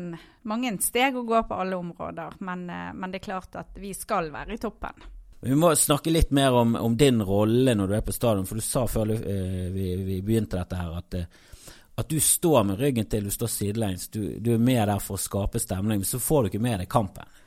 mange 0.49 0.73
steg 0.85 1.19
å 1.19 1.27
gå 1.27 1.43
på 1.49 1.59
alle 1.63 1.79
områder, 1.81 2.39
men, 2.47 2.69
eh, 2.71 2.93
men 2.95 3.11
det 3.11 3.21
er 3.21 3.29
klart 3.29 3.57
at 3.59 3.77
vi 3.81 3.93
skal 3.97 4.31
være 4.33 4.55
i 4.61 4.67
toppen. 4.69 5.09
Vi 5.41 5.57
må 5.57 5.73
snakke 5.77 6.13
litt 6.13 6.31
mer 6.37 6.53
om, 6.53 6.75
om 6.77 6.97
din 6.97 7.23
rolle 7.25 7.73
når 7.75 7.89
du 7.89 7.95
er 7.97 8.05
på 8.05 8.13
stadion. 8.13 8.47
For 8.47 8.61
du 8.61 8.65
sa 8.65 8.85
før 8.91 9.15
eh, 9.17 9.71
vi, 9.73 9.95
vi 10.05 10.21
begynte 10.21 10.61
dette 10.61 10.77
her 10.77 10.99
at, 10.99 11.17
eh, 11.17 11.77
at 11.97 12.11
du 12.11 12.21
står 12.21 12.67
med 12.69 12.81
ryggen 12.81 13.09
til, 13.09 13.25
du 13.25 13.33
står 13.33 13.53
sidelengs. 13.55 14.09
Du, 14.13 14.21
du 14.37 14.53
er 14.55 14.61
med 14.61 14.83
der 14.85 15.01
for 15.01 15.17
å 15.17 15.23
skape 15.23 15.63
stemning, 15.63 16.03
men 16.03 16.09
så 16.09 16.21
får 16.21 16.43
du 16.43 16.53
ikke 16.53 16.65
med 16.69 16.83
deg 16.83 16.93
kampen. 16.93 17.39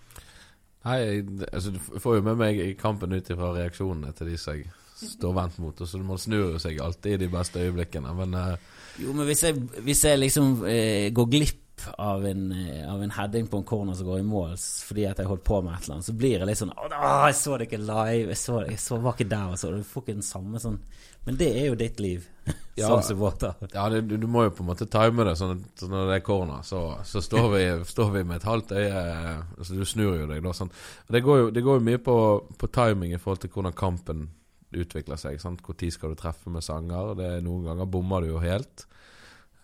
Nei, 0.84 1.00
altså, 1.48 1.72
du 1.72 2.00
får 2.02 2.18
jo 2.18 2.24
med 2.26 2.40
meg 2.42 2.60
i 2.60 2.74
kampen 2.76 3.14
ut 3.14 3.30
ifra 3.30 3.54
reaksjonene 3.56 4.12
til 4.18 4.34
de 4.34 4.40
som 4.42 4.58
jeg 4.58 4.66
står 5.14 5.36
vendt 5.38 5.62
mot. 5.64 5.78
Og 5.78 5.88
så 5.88 6.02
Man 6.02 6.20
snur 6.20 6.56
jo 6.56 6.62
seg 6.62 6.82
alltid 6.82 7.16
i 7.16 7.26
de 7.28 7.32
beste 7.32 7.62
øyeblikkene, 7.62 8.16
men 8.18 8.40
eh, 8.40 8.72
Jo, 9.04 9.14
men 9.14 9.30
hvis 9.30 9.46
jeg, 9.46 9.62
hvis 9.86 10.04
jeg 10.06 10.20
liksom 10.22 10.66
eh, 10.70 11.14
går 11.14 11.30
glipp 11.30 11.63
av 11.98 12.26
en, 12.26 12.52
eh, 12.52 12.94
av 12.94 13.04
en 13.04 13.12
heading 13.12 13.48
på 13.48 13.58
en 13.58 13.64
corner 13.64 13.94
som 13.94 14.06
går 14.08 14.20
i 14.20 14.24
mål 14.24 14.54
fordi 14.58 15.06
at 15.10 15.20
jeg 15.20 15.28
holdt 15.28 15.44
på 15.44 15.62
med 15.62 15.74
et 15.74 15.86
eller 15.86 15.96
annet, 15.98 16.06
så 16.06 16.14
blir 16.18 16.38
jeg 16.38 16.48
litt 16.48 16.60
sånn 16.60 16.74
Å, 16.76 16.90
jeg 17.28 17.38
så 17.40 17.58
det 17.58 17.68
ikke 17.68 17.80
live. 17.82 18.28
Jeg, 18.30 18.38
så, 18.40 18.60
jeg 18.68 18.80
så, 18.80 19.00
var 19.02 19.16
ikke 19.18 19.30
der. 19.32 19.48
Og 19.54 19.60
så, 19.60 19.72
du 19.74 19.88
får 19.88 20.04
ikke 20.04 20.16
den 20.20 20.28
samme 20.28 20.62
sånn 20.62 20.78
Men 21.26 21.40
det 21.40 21.50
er 21.56 21.66
jo 21.72 21.80
ditt 21.80 22.00
liv 22.04 22.30
Ja. 22.76 22.88
som 22.90 23.04
supporter. 23.06 23.54
ja, 23.72 23.84
det, 23.90 24.02
du, 24.10 24.16
du 24.18 24.26
må 24.28 24.48
jo 24.48 24.54
på 24.58 24.64
en 24.64 24.70
måte 24.72 24.88
time 24.90 25.26
det. 25.28 25.36
Sånn 25.40 25.56
at 25.56 25.82
så 25.84 25.90
når 25.92 26.08
det 26.10 26.16
er 26.18 26.24
corner, 26.26 26.64
så, 26.68 26.84
så 27.06 27.22
står, 27.24 27.50
vi, 27.54 27.66
står 27.94 28.14
vi 28.18 28.24
med 28.28 28.42
et 28.42 28.48
halvt 28.50 28.74
øye 28.78 29.04
altså 29.58 29.78
Du 29.78 29.84
snur 29.86 30.16
jo 30.22 30.30
deg 30.30 30.42
da. 30.46 30.56
Sånn. 30.58 30.72
Det, 31.10 31.22
går 31.26 31.44
jo, 31.44 31.52
det 31.54 31.66
går 31.66 31.80
jo 31.80 31.88
mye 31.90 32.02
på, 32.02 32.18
på 32.58 32.72
timing 32.74 33.14
i 33.14 33.22
forhold 33.22 33.44
til 33.44 33.54
hvordan 33.54 33.78
kampen 33.78 34.26
utvikler 34.74 35.20
seg. 35.22 35.38
Sant? 35.42 35.62
Tid 35.78 35.94
skal 35.94 36.14
du 36.14 36.20
treffe 36.20 36.50
med 36.50 36.66
sanger? 36.66 37.14
Det, 37.20 37.30
noen 37.46 37.68
ganger 37.70 37.90
bommer 37.90 38.26
du 38.26 38.34
jo 38.34 38.42
helt. 38.44 38.88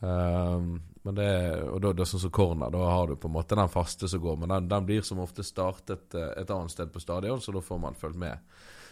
Ehm, 0.01 0.81
men 1.03 1.15
det, 1.15 1.29
og 1.63 1.79
da, 1.81 1.93
da 1.93 2.05
sånn 2.07 2.21
som 2.25 2.31
corner, 2.35 2.71
da 2.71 2.83
har 2.91 3.07
du 3.07 3.15
på 3.19 3.29
en 3.29 3.35
måte 3.37 3.55
den 3.57 3.71
faste 3.71 4.07
som 4.11 4.21
går. 4.23 4.37
Men 4.41 4.53
den, 4.55 4.67
den 4.71 4.85
blir 4.89 5.01
som 5.05 5.21
ofte 5.23 5.43
startet 5.47 6.15
eh, 6.15 6.33
et 6.41 6.51
annet 6.51 6.71
sted 6.75 6.91
på 6.93 7.01
stadion, 7.03 7.41
så 7.41 7.55
da 7.55 7.63
får 7.63 7.79
man 7.81 7.97
fulgt 7.99 8.19
med. 8.19 8.51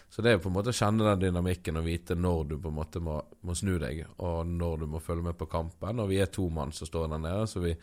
Så 0.10 0.24
det 0.24 0.32
er 0.32 0.40
på 0.40 0.48
en 0.48 0.56
måte 0.56 0.72
å 0.72 0.76
kjenne 0.78 1.04
den 1.04 1.26
dynamikken 1.26 1.82
og 1.82 1.84
vite 1.84 2.16
når 2.16 2.46
du 2.48 2.54
på 2.64 2.72
en 2.72 2.78
måte 2.78 3.02
må, 3.04 3.18
må 3.44 3.56
snu 3.60 3.74
deg, 3.82 4.06
og 4.24 4.48
når 4.48 4.84
du 4.86 4.90
må 4.94 5.02
følge 5.04 5.26
med 5.26 5.36
på 5.40 5.50
kampen. 5.52 6.00
Og 6.00 6.08
vi 6.08 6.22
er 6.24 6.32
to 6.32 6.48
mann 6.54 6.72
som 6.72 6.88
står 6.88 7.10
der 7.12 7.20
nede, 7.26 7.48
så 7.52 7.60
vi 7.64 7.74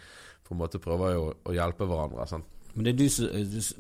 på 0.45 0.55
en 0.57 0.61
måte 0.63 0.81
prøver 0.81 1.13
jo 1.19 1.27
å 1.45 1.53
hjelpe 1.57 1.85
hverandre. 1.89 2.25
Sant? 2.29 2.49
Men 2.75 2.89
det 2.89 2.95
er, 2.95 2.97
du 2.97 3.13
som, 3.13 3.29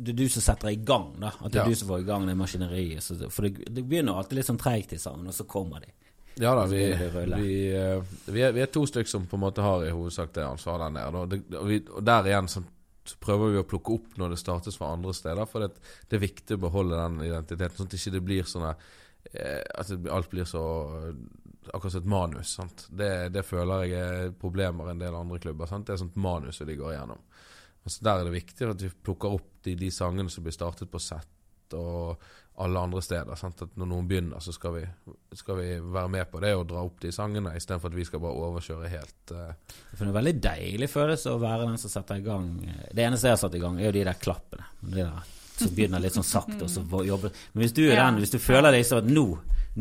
det 0.04 0.12
er 0.12 0.18
du 0.20 0.28
som 0.30 0.44
setter 0.44 0.70
i 0.70 0.76
gang, 0.87 1.09
da. 1.24 1.33
At 1.40 1.50
det 1.50 1.61
er 1.62 1.64
Ja. 1.64 1.72
du 1.72 1.80
som 1.80 1.88
får 1.88 2.04
i 2.04 2.09
gang 2.12 2.28
det 2.28 2.37
maskineriet. 2.38 3.02
Så 3.02 3.16
for 3.33 3.48
det, 3.48 3.64
det 3.74 3.83
begynner 3.83 4.20
alltid 4.20 4.38
litt 4.38 4.46
sånn 4.52 4.61
treigt 4.61 4.92
i 4.92 5.00
sammen, 5.02 5.26
og 5.33 5.35
så 5.35 5.48
kommer 5.48 5.80
de. 5.83 5.90
Ja 6.40 6.54
da, 6.58 6.66
vi, 6.66 6.98
Så 6.98 7.20
vi, 7.36 7.76
eh, 7.76 8.02
vi, 8.26 8.42
er, 8.42 8.52
vi 8.52 8.62
er 8.64 8.70
to 8.72 8.82
stykker 8.86 9.10
som 9.10 9.26
på 9.30 9.38
en 9.38 9.44
måte 9.44 9.62
har 9.62 9.84
i 9.86 9.92
hovedsak 9.94 10.32
det 10.34 10.46
ansvaret 10.46 10.88
der 10.88 10.96
nede. 10.96 11.20
Og, 11.20 11.28
det, 11.30 11.42
og, 11.54 11.68
vi, 11.70 11.78
og 11.94 12.02
der 12.06 12.30
igjen 12.30 12.50
så, 12.50 12.64
så 13.06 13.20
prøver 13.22 13.54
vi 13.54 13.62
å 13.62 13.68
plukke 13.70 13.94
opp 13.94 14.18
når 14.18 14.34
det 14.34 14.40
startes 14.42 14.78
fra 14.80 14.90
andre 14.96 15.14
steder. 15.14 15.46
For 15.50 15.62
det, 15.62 15.70
det 16.10 16.18
er 16.18 16.26
viktig 16.26 16.58
å 16.58 16.64
beholde 16.66 16.98
den 16.98 17.22
identiteten, 17.28 17.78
sånn 17.78 17.90
at 17.90 17.94
det 17.94 18.02
ikke 18.02 18.26
blir 18.26 18.50
sånn 18.50 18.68
at 18.72 18.86
alt 20.12 20.28
blir 20.28 20.44
så 20.44 20.62
akkurat 21.72 21.92
som 21.92 22.02
et 22.02 22.10
manus. 22.10 22.54
Sant? 22.58 22.86
Det, 22.90 23.12
det 23.32 23.44
føler 23.46 23.86
jeg 23.86 24.00
er 24.00 24.34
problemer 24.40 24.90
i 24.90 24.94
en 24.94 25.04
del 25.04 25.16
andre 25.16 25.40
klubber. 25.40 25.70
Sant? 25.70 25.86
Det 25.86 25.94
er 25.94 26.02
sånt 26.02 26.18
manus 26.20 26.58
som 26.60 26.68
de 26.68 26.76
går 26.76 26.96
igjennom. 26.96 27.22
Altså 27.84 28.04
der 28.04 28.20
er 28.20 28.28
det 28.28 28.34
viktig 28.34 28.68
at 28.68 28.82
vi 28.82 28.90
plukker 29.06 29.38
opp 29.38 29.50
de, 29.64 29.76
de 29.78 29.90
sangene 29.92 30.32
som 30.32 30.44
blir 30.44 30.56
startet 30.56 30.90
på 30.90 31.00
sett 31.02 31.30
og 31.74 32.20
alle 32.56 32.80
andre 32.80 33.02
steder. 33.02 33.34
Sant? 33.38 33.62
At 33.66 33.78
når 33.78 33.90
noen 33.90 34.08
begynner, 34.08 34.42
så 34.42 34.54
skal 34.54 34.76
vi, 34.76 34.82
skal 35.34 35.58
vi 35.58 35.68
være 35.80 36.10
med 36.12 36.28
på 36.30 36.42
det 36.44 36.54
og 36.54 36.66
dra 36.70 36.84
opp 36.86 37.00
de 37.02 37.10
sangene, 37.14 37.54
istedenfor 37.58 37.90
at 37.90 37.98
vi 37.98 38.06
skal 38.06 38.22
bare 38.22 38.48
overkjøre 38.48 38.90
helt. 38.92 39.22
Uh... 39.32 39.78
For 39.94 40.02
det 40.02 40.06
er 40.06 40.12
en 40.12 40.18
veldig 40.20 40.34
deilig 40.44 40.90
følelse 40.92 41.34
å 41.34 41.40
være 41.42 41.68
den 41.68 41.80
som 41.82 41.92
setter 41.92 42.20
i 42.20 42.26
gang 42.26 42.52
Det 42.62 43.02
eneste 43.02 43.30
jeg 43.30 43.36
har 43.36 43.42
satt 43.42 43.56
i 43.58 43.62
gang, 43.62 43.80
er 43.80 43.90
jo 43.90 43.96
de 43.96 44.04
der 44.06 44.20
klappene. 44.20 44.68
De 44.82 45.00
der 45.02 45.32
som 45.54 45.70
begynner 45.74 46.02
litt 46.02 46.14
sånn 46.16 46.26
sakte, 46.26 46.64
og 46.66 46.70
så 46.70 46.82
jobber 47.10 47.34
Men 47.52 47.64
hvis 47.64 47.74
du 47.74 47.84
er 47.86 47.98
den, 48.00 48.22
hvis 48.22 48.34
du 48.34 48.40
føler 48.42 48.74
deg 48.74 48.86
sånn 48.86 49.04
at 49.04 49.10
nå, 49.10 49.26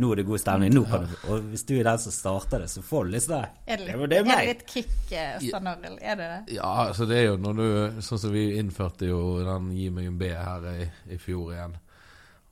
nå 0.01 0.09
er 0.13 0.21
det 0.21 0.25
god 0.27 0.41
stemning, 0.41 0.73
nå 0.73 0.83
kan 0.89 1.07
du 1.09 1.15
Og 1.29 1.47
hvis 1.53 1.65
du 1.69 1.75
er 1.77 1.87
den 1.87 2.01
som 2.01 2.13
starter 2.15 2.65
det, 2.65 2.69
så 2.73 2.83
får 2.85 3.05
du 3.07 3.13
lyst 3.13 3.29
til 3.29 3.35
det. 3.37 3.47
Er 3.65 3.81
det 3.81 3.87
litt, 3.87 4.03
det 4.09 4.19
er 4.19 4.25
er 4.25 4.29
det 4.33 4.49
litt 4.51 4.65
kick, 4.69 4.93
eh, 5.11 5.33
Stein 5.41 5.69
Arild? 5.69 5.97
Er 6.01 6.19
det 6.19 6.29
det? 6.33 6.57
Ja, 6.57 6.73
altså 6.87 7.07
det 7.09 7.21
er 7.21 7.27
jo 7.31 7.39
når 7.41 7.61
du 7.61 8.01
Sånn 8.05 8.21
som 8.21 8.33
vi 8.33 8.47
innførte 8.57 9.09
jo 9.09 9.23
den 9.45 9.71
Gi 9.77 9.89
meg 9.93 10.09
en 10.09 10.19
B 10.21 10.29
her 10.33 10.69
i, 10.73 10.87
i 11.13 11.19
fjor 11.21 11.53
igjen. 11.53 11.77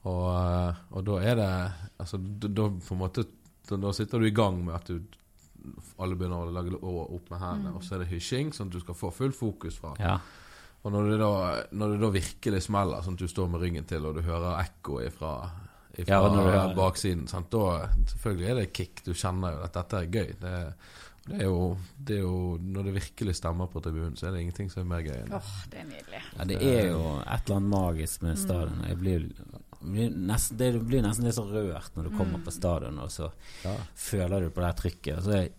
Og, 0.10 0.24
eh, 0.34 0.80
og 0.98 1.04
da 1.06 1.18
er 1.22 1.36
det 1.38 1.50
Altså 2.02 2.18
da, 2.18 2.48
da 2.50 2.64
på 2.74 2.96
en 2.96 3.02
måte 3.04 3.26
da, 3.70 3.78
da 3.78 3.92
sitter 3.94 4.20
du 4.20 4.26
i 4.26 4.34
gang 4.34 4.58
med 4.66 4.74
at 4.76 4.88
du 4.90 5.02
alle 6.02 6.16
begynner 6.18 6.48
å 6.48 6.54
lage 6.56 6.74
år 6.82 7.12
opp 7.14 7.28
med 7.30 7.40
hendene, 7.40 7.76
og 7.78 7.84
så 7.86 7.94
er 7.96 8.02
det 8.02 8.08
hysjing, 8.16 8.50
sånn 8.56 8.72
at 8.72 8.74
du 8.74 8.80
skal 8.82 8.98
få 8.98 9.12
full 9.14 9.32
fokus 9.38 9.76
fra. 9.78 9.92
Ja. 10.02 10.16
Og 10.82 10.90
når 10.96 11.12
det, 11.12 11.18
da, 11.22 11.30
når 11.78 11.92
det 11.94 12.00
da 12.02 12.10
virkelig 12.16 12.64
smeller, 12.66 13.04
sånn 13.06 13.14
at 13.20 13.22
du 13.22 13.30
står 13.30 13.52
med 13.54 13.62
ryggen 13.62 13.86
til, 13.86 14.08
og 14.10 14.18
du 14.18 14.24
hører 14.26 14.58
ekko 14.64 14.98
ifra, 15.06 15.36
ifra 15.94 16.18
Ja, 16.18 16.24
når 16.26 16.34
du 16.42 16.50
hører- 16.50 16.74
baksiden, 16.82 17.28
sant? 17.30 17.52
da 17.54 17.86
selvfølgelig 18.16 18.50
er 18.50 18.56
det 18.64 18.74
kick. 18.74 19.04
Du 19.06 19.14
kjenner 19.14 19.54
jo 19.60 19.64
at 19.70 19.78
dette 19.78 20.02
er 20.02 20.10
gøy. 20.18 20.34
Det, 20.42 20.56
det, 21.30 21.38
er 21.38 21.46
jo, 21.46 21.78
det 22.02 22.18
er 22.18 22.22
jo 22.26 22.58
Når 22.66 22.84
det 22.90 22.94
virkelig 22.98 23.36
stemmer 23.38 23.70
på 23.70 23.84
tribunen, 23.86 24.18
så 24.18 24.28
er 24.28 24.32
det 24.34 24.42
ingenting 24.48 24.72
som 24.74 24.82
er 24.82 24.90
mer 24.96 25.06
gøy 25.06 25.20
enn 25.22 25.30
det. 25.30 25.38
Åh, 25.38 25.54
det 25.70 25.84
er 25.84 25.90
nydelig. 25.94 26.24
ja, 26.40 26.50
det 26.50 26.58
er 26.66 26.88
jo 26.90 27.04
et 27.22 27.46
eller 27.46 27.60
annet 27.62 27.70
magisk 27.78 28.24
med 28.26 28.42
stadion. 28.42 28.82
Jeg 28.90 28.98
blir 28.98 29.30
blir 29.82 30.10
nesten, 30.14 30.58
det 30.58 30.72
blir 30.86 31.02
nesten 31.02 31.26
litt 31.26 31.36
så 31.36 31.46
rørt 31.50 31.96
når 31.96 32.04
du 32.10 32.18
kommer 32.18 32.38
Mm. 32.40 32.44
på 32.46 32.52
stadion, 32.52 33.00
og 33.00 33.10
så 33.12 33.32
føler 33.96 34.42
du 34.42 34.50
på 34.50 34.62
det 34.62 34.76
trykket. 34.78 35.18
Og 35.18 35.24
så 35.24 35.50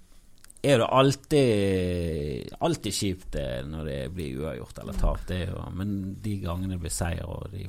er 0.63 0.79
det 0.79 0.87
alltid 0.89 2.53
Alltid 2.61 2.93
kjipt 2.95 3.31
det 3.33 3.49
når 3.67 3.85
det 3.89 4.01
blir 4.15 4.37
uavgjort 4.43 4.79
eller 4.79 4.93
tap, 5.01 5.25
det 5.27 5.41
er 5.49 5.51
jo 5.53 5.65
Men 5.75 6.15
de 6.23 6.37
gangene 6.45 6.77
det 6.77 6.81
blir 6.85 6.91
seier, 6.95 7.25
og 7.27 7.51
de, 7.51 7.67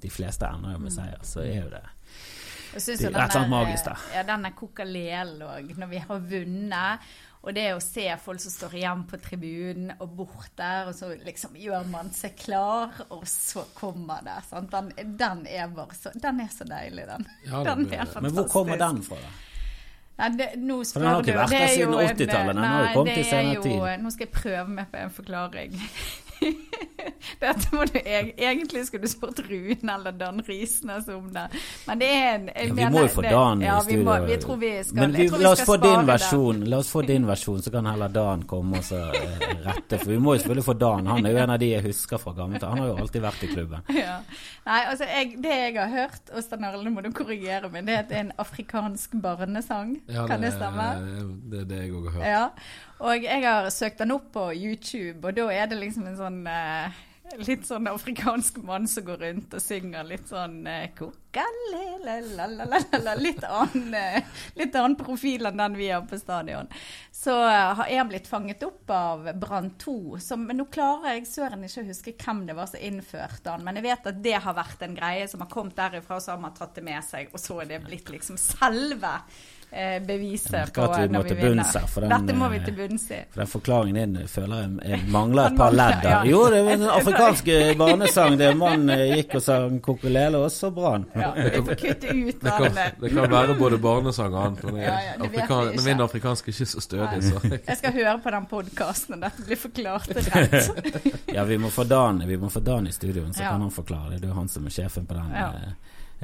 de 0.00 0.10
fleste 0.10 0.46
ender 0.48 0.72
jo 0.72 0.78
med 0.78 0.92
Mm. 0.92 0.96
seier, 0.96 1.20
så 1.22 1.40
er 1.44 1.62
jo 1.64 1.70
det 1.70 1.84
Det 2.74 2.88
er 2.88 2.94
et 2.94 3.04
eller 3.04 3.20
annet 3.38 3.50
magisk 3.50 3.84
der. 3.84 3.98
Ja, 4.16 4.22
denne 4.26 4.50
kokalelen 4.56 5.42
òg, 5.46 5.76
når 5.78 5.86
vi 5.92 5.98
har 5.98 6.18
vunnet. 6.18 7.00
Og 7.44 7.52
det 7.52 7.66
å 7.76 7.80
se 7.84 8.06
folk 8.24 8.40
som 8.40 8.52
står 8.54 8.74
igjen 8.78 9.02
på 9.10 9.18
tribunen 9.20 9.90
og 10.00 10.14
bort 10.16 10.54
der, 10.56 10.88
og 10.88 10.94
så 10.96 11.10
liksom 11.26 11.58
gjør 11.60 11.84
man 11.92 12.08
seg 12.16 12.38
klar, 12.40 12.94
og 13.12 13.26
så 13.28 13.66
kommer 13.76 14.24
det. 14.24 14.38
Sant? 14.48 14.72
Den, 14.72 14.88
den 15.20 15.42
er 15.52 15.68
bare 15.76 15.96
så 15.98 16.12
Den 16.16 16.40
er 16.40 16.48
så 16.54 16.64
deilig, 16.68 17.04
den. 17.10 17.26
Ja, 17.44 17.60
den 17.68 17.84
er 17.90 18.06
fantastisk. 18.06 18.22
Men 18.24 18.38
hvor 18.38 18.48
kommer 18.54 18.80
den 18.80 19.02
fra, 19.04 19.20
da? 19.20 19.34
Nei, 20.14 20.28
det, 20.38 20.46
nå 20.62 20.76
For 20.86 21.02
den 21.02 21.08
har 21.10 21.24
ikke 21.24 21.36
vært 21.40 21.52
der 21.52 21.64
er 21.66 21.72
siden 21.74 21.94
80-tallet, 21.98 22.54
den 22.54 22.64
har 22.64 22.84
jo 22.84 22.90
kommet 22.94 23.12
i 23.12 23.14
det 23.18 23.24
er 23.24 23.30
senere 23.32 23.54
jo- 23.56 23.62
tid. 23.66 24.02
Nå 24.04 24.12
skal 24.14 24.28
jeg 24.28 24.34
prøve 24.36 24.66
meg 24.76 24.92
på 24.92 25.00
en 25.02 25.14
forklaring. 25.20 25.80
Dette 27.40 27.68
må 27.76 27.84
du, 27.88 27.96
eg- 28.00 28.32
egentlig 28.40 28.84
skulle 28.88 29.04
du 29.04 29.10
spurt 29.12 29.40
Rune 29.44 29.92
eller 29.94 30.14
Dan 30.16 30.40
Risnes 30.46 31.08
om 31.12 31.26
det. 31.34 31.44
Men 31.88 32.00
det 32.00 32.08
er 32.14 32.28
en 32.34 32.46
Ja, 32.48 32.64
vi 32.64 32.72
mener 32.78 32.94
må 32.94 33.02
jo 33.04 33.10
få 33.12 33.24
Dan 33.26 33.62
i 33.62 33.66
ja, 33.66 33.74
må, 33.76 33.84
studio. 33.84 34.14
vi 34.28 34.36
tror 34.44 34.60
vi 34.60 34.70
skal, 34.84 35.00
Men 35.02 35.12
vi, 35.16 35.26
vi 35.32 35.42
la 35.42 35.52
oss 35.56 35.64
få 35.68 35.76
din 35.82 36.06
versjon, 36.08 36.62
La 36.70 36.80
oss 36.80 36.90
få 36.92 37.02
din 37.08 37.26
versjon, 37.28 37.60
så 37.64 37.72
kan 37.74 37.88
heller 37.90 38.12
Dan 38.14 38.44
komme 38.50 38.80
og 38.80 38.86
så 38.88 39.00
eh, 39.10 39.44
rette. 39.66 39.98
For 40.00 40.12
vi 40.14 40.18
må 40.22 40.36
jo 40.36 40.42
selvfølgelig 40.44 40.66
få 40.70 40.76
Dan. 40.84 41.10
Han 41.12 41.26
er 41.28 41.36
jo 41.36 41.42
en 41.44 41.54
av 41.56 41.60
de 41.62 41.70
jeg 41.74 41.84
husker 41.88 42.22
fra 42.22 42.34
gammelt 42.38 42.62
av. 42.64 42.74
Han 42.74 42.84
har 42.84 42.92
jo 42.92 42.96
alltid 43.04 43.26
vært 43.26 43.44
i 43.48 43.52
klubben. 43.54 43.84
Ja. 44.04 44.16
Nei, 44.64 44.80
altså 44.90 45.04
jeg, 45.08 45.34
Det 45.44 45.52
jeg 45.52 45.74
har 45.76 45.90
hørt, 45.92 46.30
og 46.34 46.42
Stan 46.44 46.64
Arle 46.64 46.90
må 46.92 47.02
du 47.04 47.10
korrigere 47.14 47.68
meg, 47.72 47.84
det 47.88 47.98
er 48.00 48.20
en 48.22 48.32
afrikansk 48.40 49.14
barnesang. 49.22 49.94
Ja, 50.12 50.24
kan 50.28 50.40
det 50.44 50.54
stemme? 50.56 50.86
Det 51.52 51.60
er 51.64 51.68
det 51.70 51.80
jeg 51.84 51.92
òg 51.98 52.08
har 52.08 52.16
hørt. 52.18 52.26
Ja, 52.28 52.44
og 53.04 53.24
jeg 53.28 53.42
har 53.44 53.68
søkt 53.74 54.00
den 54.02 54.14
opp 54.16 54.30
på 54.34 54.48
YouTube, 54.56 55.20
og 55.28 55.34
da 55.36 55.48
er 55.52 55.66
det 55.70 55.80
liksom 55.82 56.06
en 56.10 56.20
sånn 56.20 56.46
eh, 56.50 57.02
Litt 57.40 57.64
sånn 57.66 57.86
afrikansk 57.88 58.58
mann 58.68 58.84
som 58.86 59.06
går 59.06 59.22
rundt 59.24 59.54
og 59.56 59.62
synger 59.64 60.04
litt 60.06 60.28
sånn 60.28 60.58
eh, 60.70 60.90
Litt 63.24 63.42
annen, 63.48 63.94
litt 64.60 64.76
annen 64.78 64.94
profil 65.00 65.48
enn 65.48 65.56
den 65.58 65.74
vi 65.78 65.88
har 65.90 66.04
på 66.06 66.18
stadion. 66.20 66.68
Så 67.10 67.32
har- 67.48 67.88
han 67.90 68.12
blitt 68.12 68.28
fanget 68.30 68.62
opp 68.68 68.92
av 68.94 69.24
Brann 69.40 69.72
2. 69.82 69.96
Som, 70.22 70.44
men 70.46 70.60
nå 70.60 70.68
klarer 70.70 71.16
jeg 71.16 71.26
søren 71.32 71.64
ikke 71.66 71.82
å 71.82 71.88
huske 71.88 72.14
hvem 72.20 72.44
det 72.46 72.54
var 72.60 72.68
som 72.70 72.84
innførte 72.86 73.50
han, 73.56 73.64
men 73.66 73.80
jeg 73.80 73.88
vet 73.88 74.06
at 74.12 74.22
det 74.28 74.36
har 74.44 74.54
vært 74.60 74.84
en 74.86 74.94
greie 75.00 75.26
som 75.32 75.42
har 75.42 75.50
kommet 75.50 75.74
derifra, 75.80 76.20
og 76.20 76.22
så 76.28 76.36
har 76.36 76.44
man 76.44 76.54
tatt 76.54 76.76
det 76.78 76.84
med 76.86 77.02
seg, 77.08 77.32
og 77.34 77.40
så 77.42 77.58
er 77.64 77.72
det 77.72 77.82
blitt 77.88 78.12
liksom 78.14 78.38
selve 78.38 79.16
beviset 80.06 80.72
på 80.74 80.84
når 81.10 81.22
vi 81.28 81.34
vinner. 81.34 81.64
den, 82.00 82.10
Dette 82.12 82.34
må 82.38 82.48
vi 82.52 82.58
eh, 82.60 82.64
til 82.64 82.74
bunns 82.78 83.06
i. 83.10 83.18
For 83.32 83.40
den 83.42 83.50
forklaringen 83.50 84.14
din 84.14 84.28
føler 84.30 84.60
jeg, 84.62 84.70
jeg 84.92 85.08
mangler 85.14 85.50
et 85.50 85.56
par 85.58 85.74
ledd 85.74 86.02
der. 86.04 86.26
Jo, 86.30 86.42
det 86.52 86.60
var 86.66 86.76
en 86.78 86.84
afrikansk 86.98 87.48
eh, 87.54 87.72
barnesang 87.80 88.36
der 88.40 88.54
mannen 88.58 88.90
eh, 88.94 89.16
gikk 89.18 89.34
og 89.40 89.44
sang 89.46 89.80
kokolele, 89.84 90.38
og 90.44 90.52
så 90.54 90.70
brann. 90.74 91.06
Ja, 91.18 91.32
vi 91.68 91.76
kutte 91.80 92.14
ut 92.14 92.40
Det 92.44 92.54
kan, 92.58 92.78
det 93.00 93.12
kan 93.14 93.30
være 93.34 93.56
både 93.58 93.78
barnesang 93.82 94.34
og 94.34 94.44
annet, 94.46 94.64
men 94.68 94.80
Ja, 94.84 94.94
ja, 95.08 95.14
afrikan, 95.26 95.72
ikke. 95.72 95.84
min 95.88 96.04
afrikansk 96.06 96.48
er 96.48 96.54
ikke 96.56 96.70
så 96.74 96.84
stødig, 96.84 97.22
så 97.30 97.42
Jeg 97.54 97.76
skal 97.80 97.96
høre 97.98 98.16
på 98.24 98.34
den 98.36 98.46
podkasten, 98.50 99.18
og 99.18 99.26
dette 99.26 99.48
blir 99.48 99.60
forklart 99.64 100.14
rett. 100.16 100.70
Ja, 101.34 101.42
vi 101.48 101.58
må 101.58 101.70
få 101.74 101.84
Dan, 101.88 102.22
vi 102.28 102.36
må 102.38 102.48
få 102.52 102.60
Dan 102.64 102.86
i 102.86 102.92
studioen, 102.94 103.32
så 103.34 103.42
Ja. 103.42 103.50
kan 103.50 103.60
han 103.66 103.70
forklare 103.74 104.10
det. 104.14 104.20
Det 104.22 104.28
er 104.28 104.32
jo 104.34 104.38
han 104.38 104.48
som 104.48 104.66
er 104.66 104.70
sjefen 104.70 105.06
på 105.06 105.14
den. 105.18 105.32
Ja. 105.34 105.50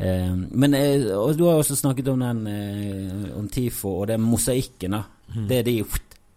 Eh, 0.01 0.33
men 0.35 0.75
eh, 0.75 1.07
og 1.17 1.37
du 1.39 1.45
har 1.49 1.61
også 1.61 1.77
snakket 1.79 2.09
om 2.13 2.21
den 2.25 2.41
eh, 2.51 3.31
om 3.39 3.49
TIFO 3.49 3.93
og 4.03 4.07
den 4.11 4.25
mosaikken, 4.25 4.97
da. 4.97 5.03
Mm. 5.35 5.47
Det 5.49 5.59
er 5.61 5.67
de 5.69 5.77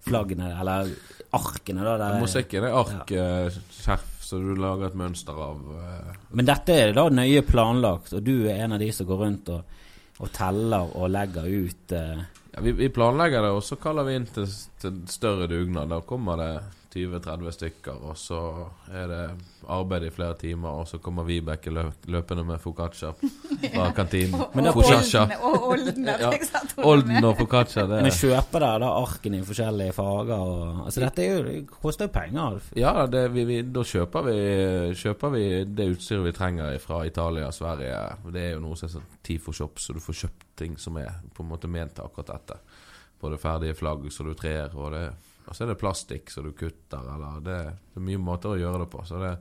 flaggene, 0.03 0.51
eller 0.59 0.91
arkene, 1.34 1.84
da. 1.86 1.95
Der, 1.97 2.20
mosaikken 2.22 2.68
er 2.68 2.76
ark, 2.78 3.09
ja. 3.16 3.97
så 4.24 4.38
du 4.41 4.53
lager 4.59 4.91
et 4.91 4.99
mønster 4.99 5.39
av. 5.47 5.64
eh, 5.80 6.20
Men 6.38 6.45
dette 6.51 6.76
er 6.78 6.93
da 6.93 7.07
nøye 7.09 7.41
planlagt, 7.47 8.14
og 8.14 8.24
du 8.24 8.36
er 8.51 8.64
en 8.66 8.76
av 8.78 8.84
de 8.84 8.91
som 8.93 9.09
går 9.09 9.24
rundt 9.26 9.49
og, 9.55 9.80
og 10.20 10.32
teller 10.36 10.93
og 10.93 11.09
legger 11.09 11.49
ut 11.49 11.95
eh, 11.97 12.24
Ja, 12.53 12.61
vi, 12.61 12.76
vi 12.78 12.89
planlegger 12.93 13.41
det, 13.41 13.51
og 13.57 13.64
så 13.66 13.80
kaller 13.82 14.05
vi 14.05 14.14
inn 14.20 14.28
til, 14.30 14.45
til 14.78 14.99
større 15.09 15.47
dugnad. 15.49 15.89
Da 15.89 16.03
kommer 16.05 16.38
det 16.38 16.51
20-30 16.93 17.51
stykker, 17.55 18.03
og 18.05 18.17
så 18.17 18.39
er 18.93 19.07
det 19.09 19.21
arbeid 19.73 20.05
i 20.07 20.11
flere 20.13 20.35
timer, 20.37 20.81
og 20.81 20.87
så 20.87 20.99
kommer 21.01 21.25
Vibeke 21.25 21.71
lø, 21.73 21.85
løpende 22.11 22.43
med 22.45 22.61
foccaccia 22.61 23.13
fra 23.15 23.87
kantinen. 23.95 24.43
Foccaccia. 24.75 25.23
Og 25.41 25.67
Olden, 25.71 26.05
Ja, 26.05 26.31
Olden 26.83 27.25
og 27.25 27.37
foccaccia, 27.39 27.85
det 27.89 28.01
Men 28.03 28.11
er 28.11 28.17
kjøper 28.17 28.65
dere 28.65 28.81
da 28.83 28.91
arkene 28.99 29.39
i 29.39 29.47
forskjellige 29.47 29.95
farger? 29.97 30.35
Og, 30.37 30.83
altså 30.85 31.03
dette 31.05 31.25
er 31.25 31.31
jo, 31.31 31.41
det 31.47 31.57
koster 31.71 32.09
jo 32.09 32.13
penger. 32.13 32.61
Ja, 32.77 32.93
det, 33.09 33.25
vi, 33.33 33.47
vi, 33.49 33.59
da 33.65 33.85
kjøper 33.87 34.29
vi, 34.29 34.37
kjøper 34.99 35.35
vi 35.35 35.43
det 35.65 35.89
utstyret 35.95 36.27
vi 36.27 36.37
trenger 36.37 36.79
fra 36.83 37.03
Italia 37.07 37.49
og 37.49 37.57
Sverige. 37.57 37.99
Det 38.29 38.47
er 38.47 38.55
jo 38.57 38.63
noe 38.63 38.79
som 38.79 38.89
er 38.89 38.95
sånn 38.97 39.11
Tifo 39.23 39.55
Shop, 39.55 39.81
så 39.81 39.95
du 39.95 40.01
får 40.03 40.23
kjøpt 40.25 40.49
ting 40.59 40.77
som 40.77 40.97
er 41.01 41.21
på 41.33 41.45
en 41.45 41.51
måte 41.55 41.71
ment 41.71 41.99
akkurat 42.03 42.35
dette. 42.35 42.59
Både 43.23 43.39
ferdige 43.39 43.77
flagg 43.79 44.05
som 44.11 44.27
du 44.27 44.35
trer, 44.37 44.73
og, 44.75 44.91
det, 44.93 45.07
og 45.47 45.55
så 45.55 45.63
er 45.63 45.71
det 45.73 45.79
plastikk 45.81 46.29
som 46.33 46.43
du 46.47 46.51
kutter. 46.57 47.07
Eller 47.15 47.39
det, 47.45 47.57
det 47.93 48.01
er 48.01 48.07
mye 48.09 48.21
måter 48.21 48.53
å 48.55 48.59
gjøre 48.59 48.83
det 48.85 48.89
på. 48.93 49.05
Så 49.05 49.19
det, 49.21 49.33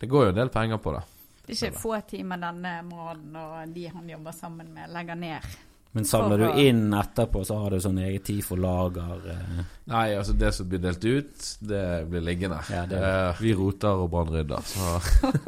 det 0.00 0.08
går 0.10 0.24
jo 0.28 0.34
en 0.34 0.40
del 0.42 0.48
penger 0.54 0.78
på 0.82 0.92
det. 0.96 1.02
Det 1.46 1.56
er 1.56 1.66
ikke 1.70 1.80
få 1.82 1.96
timer 2.06 2.38
denne 2.38 2.76
mannen 2.86 3.34
og 3.40 3.74
de 3.74 3.88
han 3.90 4.08
jobber 4.08 4.32
sammen 4.36 4.72
med, 4.74 4.90
legger 4.94 5.18
ned. 5.18 5.50
Men 5.92 6.04
samler 6.06 6.38
du 6.38 6.60
inn 6.62 6.92
etterpå, 6.94 7.40
så 7.42 7.56
har 7.64 7.74
du 7.74 7.80
sånn 7.82 7.96
eget 7.98 8.22
tid 8.28 8.44
for 8.46 8.60
lager 8.62 9.24
Eh. 9.26 9.64
Nei, 9.90 10.04
altså 10.14 10.36
det 10.38 10.52
som 10.54 10.68
blir 10.70 10.78
delt 10.78 11.02
ut, 11.02 11.48
det 11.66 11.80
blir 12.12 12.22
liggende. 12.22 12.60
Ja, 12.70 12.84
det- 12.86 13.00
Eh, 13.02 13.40
vi 13.42 13.50
roter 13.58 13.98
og 14.04 14.10
brannrydder. 14.12 14.62
Så 14.62 15.00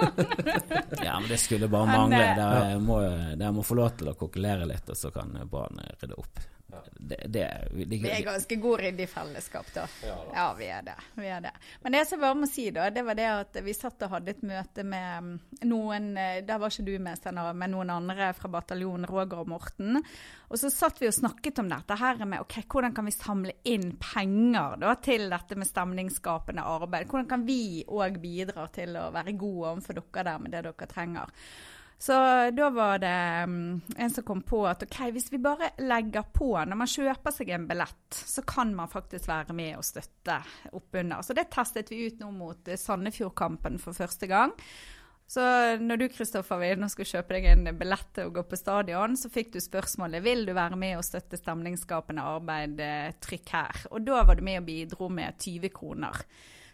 Ja, 1.04 1.20
men 1.20 1.28
det 1.28 1.38
skulle 1.38 1.68
bare 1.68 1.86
mangle. 1.86 2.24
eh, 2.24 2.34
Dere 2.36 2.80
må, 2.80 2.98
må 3.54 3.62
få 3.62 3.74
lov 3.78 3.94
til 3.98 4.10
å 4.10 4.16
kokkelere 4.18 4.66
litt, 4.66 4.90
og 4.90 4.96
så 4.98 5.12
kan 5.14 5.30
Brann 5.50 5.78
rydde 6.02 6.18
opp. 6.18 6.42
Det, 6.98 7.16
det, 7.28 7.68
vi, 7.70 7.84
Vi 7.84 8.10
er 8.10 8.22
ganske 8.24 8.56
gode 8.56 8.92
i 9.02 9.06
fellesskap, 9.06 9.66
da. 9.74 9.84
Ja, 10.32 10.46
vi 10.58 10.68
er 10.72 10.84
det. 10.86 10.94
Vi 11.18 11.28
er 11.28 11.40
det. 11.44 11.52
Men 11.82 11.96
det 11.96 12.04
som 12.08 12.16
jeg 12.16 12.24
bare 12.24 12.38
må 12.38 12.48
si, 12.48 12.64
da, 12.72 12.88
det 12.94 13.02
var 13.04 13.18
det 13.18 13.26
at 13.28 13.58
vi 13.64 13.74
satt 13.76 14.04
og 14.06 14.14
hadde 14.14 14.32
et 14.32 14.44
møte 14.46 14.84
med 14.86 15.26
mm, 15.26 15.32
noen 15.68 16.08
eh, 16.16 16.38
Der 16.46 16.60
var 16.62 16.72
ikke 16.72 16.86
du 16.86 16.94
med, 17.02 17.18
Steinar, 17.20 17.52
men 17.58 17.74
noen 17.74 17.92
andre 17.92 18.30
fra 18.38 18.50
bataljonen, 18.52 19.08
Roger 19.10 19.42
og 19.42 19.50
Morten. 19.52 20.00
Og 20.48 20.60
så 20.60 20.70
satt 20.72 21.02
vi 21.02 21.10
og 21.10 21.16
snakket 21.16 21.60
om 21.62 21.68
dette 21.72 21.98
her 22.00 22.24
med 22.24 22.44
ok, 22.44 22.58
hvordan 22.72 22.96
kan 22.96 23.08
vi 23.08 23.16
samle 23.16 23.56
inn 23.68 23.92
penger 24.00 24.78
da, 24.80 24.94
til 25.02 25.28
dette 25.32 25.58
med 25.58 25.68
stemningsskapende 25.68 26.64
arbeid. 26.64 27.10
Hvordan 27.10 27.28
kan 27.28 27.46
vi 27.48 27.84
òg 27.84 28.20
bidra 28.22 28.68
til 28.72 28.96
å 29.00 29.10
være 29.12 29.36
gode 29.36 29.74
overfor 29.74 30.00
dere 30.00 30.26
der 30.30 30.42
med 30.42 30.56
det 30.56 30.66
dere 30.68 30.90
trenger. 30.90 31.32
Så 32.02 32.14
da 32.50 32.70
var 32.74 32.98
det 32.98 33.44
mm, 33.46 33.80
en 33.96 34.10
som 34.10 34.24
kom 34.26 34.40
på 34.42 34.64
at 34.66 34.80
ok, 34.82 34.96
hvis 35.14 35.28
vi 35.30 35.38
bare 35.38 35.68
legger 35.78 36.24
på 36.34 36.48
når 36.58 36.78
man 36.80 36.90
kjøper 36.90 37.30
seg 37.30 37.52
en 37.54 37.68
billett, 37.68 38.16
så 38.16 38.42
kan 38.42 38.72
man 38.74 38.90
faktisk 38.90 39.28
være 39.30 39.54
med 39.54 39.76
og 39.78 39.86
støtte 39.86 40.40
oppunder. 40.74 41.22
Så 41.22 41.36
det 41.38 41.44
testet 41.54 41.92
vi 41.94 42.00
ut 42.08 42.18
nå 42.18 42.32
mot 42.34 42.72
Sandefjordkampen 42.74 43.78
for 43.78 43.94
første 43.94 44.26
gang. 44.26 44.50
Så 45.30 45.44
når 45.78 46.00
du 46.00 46.08
Kristoffer, 46.10 46.64
og 46.74 46.90
skulle 46.90 47.12
kjøpe 47.12 47.36
deg 47.38 47.46
en 47.52 47.70
billett 47.78 48.10
til 48.18 48.32
å 48.32 48.32
gå 48.34 48.42
på 48.50 48.58
stadion, 48.58 49.14
så 49.16 49.30
fikk 49.30 49.54
du 49.54 49.60
spørsmålet 49.62 50.26
vil 50.26 50.42
du 50.48 50.56
være 50.58 50.80
med 50.82 50.98
og 50.98 51.06
støtte 51.06 51.38
stemningsskapende 51.38 52.24
arbeid, 52.34 52.82
eh, 52.82 53.14
trykk 53.22 53.54
her. 53.54 53.84
Og 53.94 54.02
da 54.10 54.24
var 54.26 54.36
du 54.36 54.42
med 54.42 54.58
og 54.64 54.66
bidro 54.66 55.08
med 55.08 55.38
20 55.38 55.70
kroner. 55.78 56.18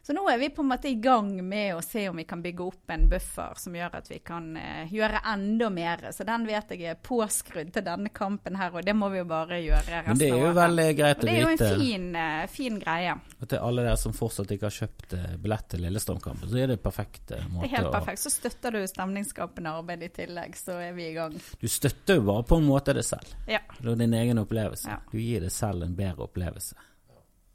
Så 0.03 0.15
nå 0.17 0.23
er 0.33 0.39
vi 0.41 0.49
på 0.55 0.63
en 0.65 0.69
måte 0.71 0.89
i 0.89 0.95
gang 1.05 1.29
med 1.45 1.75
å 1.77 1.83
se 1.85 2.07
om 2.09 2.17
vi 2.17 2.25
kan 2.25 2.41
bygge 2.41 2.65
opp 2.65 2.93
en 2.95 3.09
buffer 3.11 3.59
som 3.61 3.75
gjør 3.77 3.97
at 3.99 4.07
vi 4.09 4.19
kan 4.25 4.47
eh, 4.57 4.89
gjøre 4.95 5.21
enda 5.33 5.69
mer. 5.71 6.07
Så 6.17 6.25
den 6.25 6.47
vet 6.49 6.71
jeg 6.73 6.87
er 6.89 6.97
påskrudd 7.05 7.73
til 7.75 7.85
denne 7.85 8.09
kampen 8.15 8.57
her, 8.57 8.73
og 8.73 8.87
det 8.87 8.95
må 8.97 9.11
vi 9.13 9.21
jo 9.21 9.27
bare 9.29 9.59
gjøre 9.61 9.83
resten 9.85 10.09
Men 10.15 10.21
det 10.23 10.29
er 10.31 10.33
jo 10.33 10.39
av 10.39 10.47
året. 10.47 10.57
veldig 10.63 10.87
greit 10.97 11.19
Og 11.19 11.25
vite. 11.25 11.29
det 11.29 11.35
er 11.35 11.43
jo 11.43 11.51
en 11.53 11.81
fin, 11.83 12.07
eh, 12.23 12.47
fin 12.55 12.79
greie. 12.81 13.17
Og 13.43 13.49
til 13.53 13.59
alle 13.69 13.85
dere 13.89 13.97
som 14.01 14.17
fortsatt 14.17 14.55
ikke 14.57 14.69
har 14.71 14.77
kjøpt 14.79 15.17
eh, 15.19 15.37
billett 15.45 15.69
til 15.75 15.85
Lillestrøm-kampen, 15.85 16.49
så 16.55 16.63
er 16.63 16.73
det 16.73 16.79
perfekt 16.83 17.35
eh, 17.37 17.45
måte 17.53 17.67
Det 17.69 17.73
er 17.73 17.77
helt 17.77 17.93
perfekt. 17.99 18.23
Så 18.25 18.33
støtter 18.33 18.79
du 18.79 18.81
stemningsskapende 18.89 19.75
arbeid 19.83 20.07
i 20.09 20.13
tillegg, 20.23 20.57
så 20.57 20.79
er 20.89 20.97
vi 20.97 21.11
i 21.11 21.13
gang. 21.19 21.37
Du 21.61 21.69
støtter 21.69 22.17
jo 22.23 22.25
bare 22.31 22.47
på 22.49 22.57
en 22.63 22.65
måte 22.71 22.95
det 22.97 23.05
selv. 23.05 23.37
Ja. 23.51 23.61
Det 23.79 23.93
er 23.93 24.01
din 24.07 24.15
egen 24.15 24.41
opplevelse. 24.41 24.89
Ja. 24.89 25.03
Du 25.13 25.19
gir 25.21 25.45
deg 25.45 25.53
selv 25.53 25.85
en 25.85 25.95
bedre 25.99 26.25
opplevelse. 26.31 26.75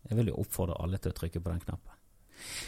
Jeg 0.10 0.18
vil 0.20 0.34
jo 0.34 0.40
oppfordre 0.44 0.76
alle 0.84 0.98
til 1.00 1.14
å 1.14 1.18
trykke 1.18 1.40
på 1.42 1.50
den 1.50 1.62
knappen. 1.64 1.93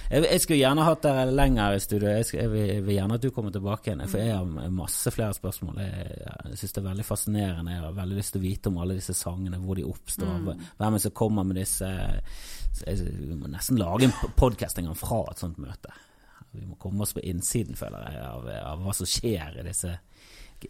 Jeg, 0.10 0.22
jeg 0.24 0.42
skulle 0.44 0.60
gjerne 0.60 0.86
hatt 0.86 1.02
deg 1.06 1.32
lenger 1.34 1.76
i 1.76 1.80
studio. 1.82 2.10
Jeg, 2.14 2.26
jeg, 2.38 2.50
vil, 2.52 2.66
jeg 2.70 2.84
vil 2.86 2.96
gjerne 2.98 3.18
at 3.18 3.24
du 3.26 3.30
kommer 3.34 3.54
tilbake 3.56 3.90
igjen. 3.90 4.04
For 4.12 4.22
jeg 4.22 4.36
har 4.38 4.70
masse 4.74 5.12
flere 5.14 5.34
spørsmål. 5.38 5.80
Jeg, 5.82 6.18
jeg 6.22 6.60
syns 6.62 6.76
det 6.76 6.82
er 6.84 6.88
veldig 6.90 7.06
fascinerende. 7.08 7.74
Jeg 7.74 7.84
har 7.84 7.98
veldig 7.98 8.20
lyst 8.20 8.36
til 8.36 8.42
å 8.42 8.46
vite 8.46 8.72
om 8.72 8.78
alle 8.84 8.98
disse 9.00 9.16
sangene, 9.18 9.62
hvor 9.64 9.80
de 9.80 9.88
oppstår, 9.90 10.34
Mm. 10.46 10.62
hvem 10.78 11.00
som 11.00 11.12
kommer 11.12 11.44
med 11.48 11.56
disse 11.62 11.88
Vi 12.86 13.36
må 13.40 13.48
nesten 13.48 13.78
lage 13.80 14.06
en 14.10 14.14
podkast 14.36 14.78
en 14.80 14.90
gang 14.92 14.98
fra 15.00 15.24
et 15.32 15.40
sånt 15.42 15.58
møte. 15.58 15.94
Vi 16.52 16.66
må 16.68 16.76
komme 16.80 17.02
oss 17.04 17.14
på 17.16 17.24
innsiden, 17.24 17.76
føler 17.76 18.04
jeg, 18.12 18.22
av, 18.24 18.48
av 18.72 18.84
hva 18.84 18.94
som 18.96 19.08
skjer 19.10 19.60
i 19.60 19.66
disse 19.68 19.98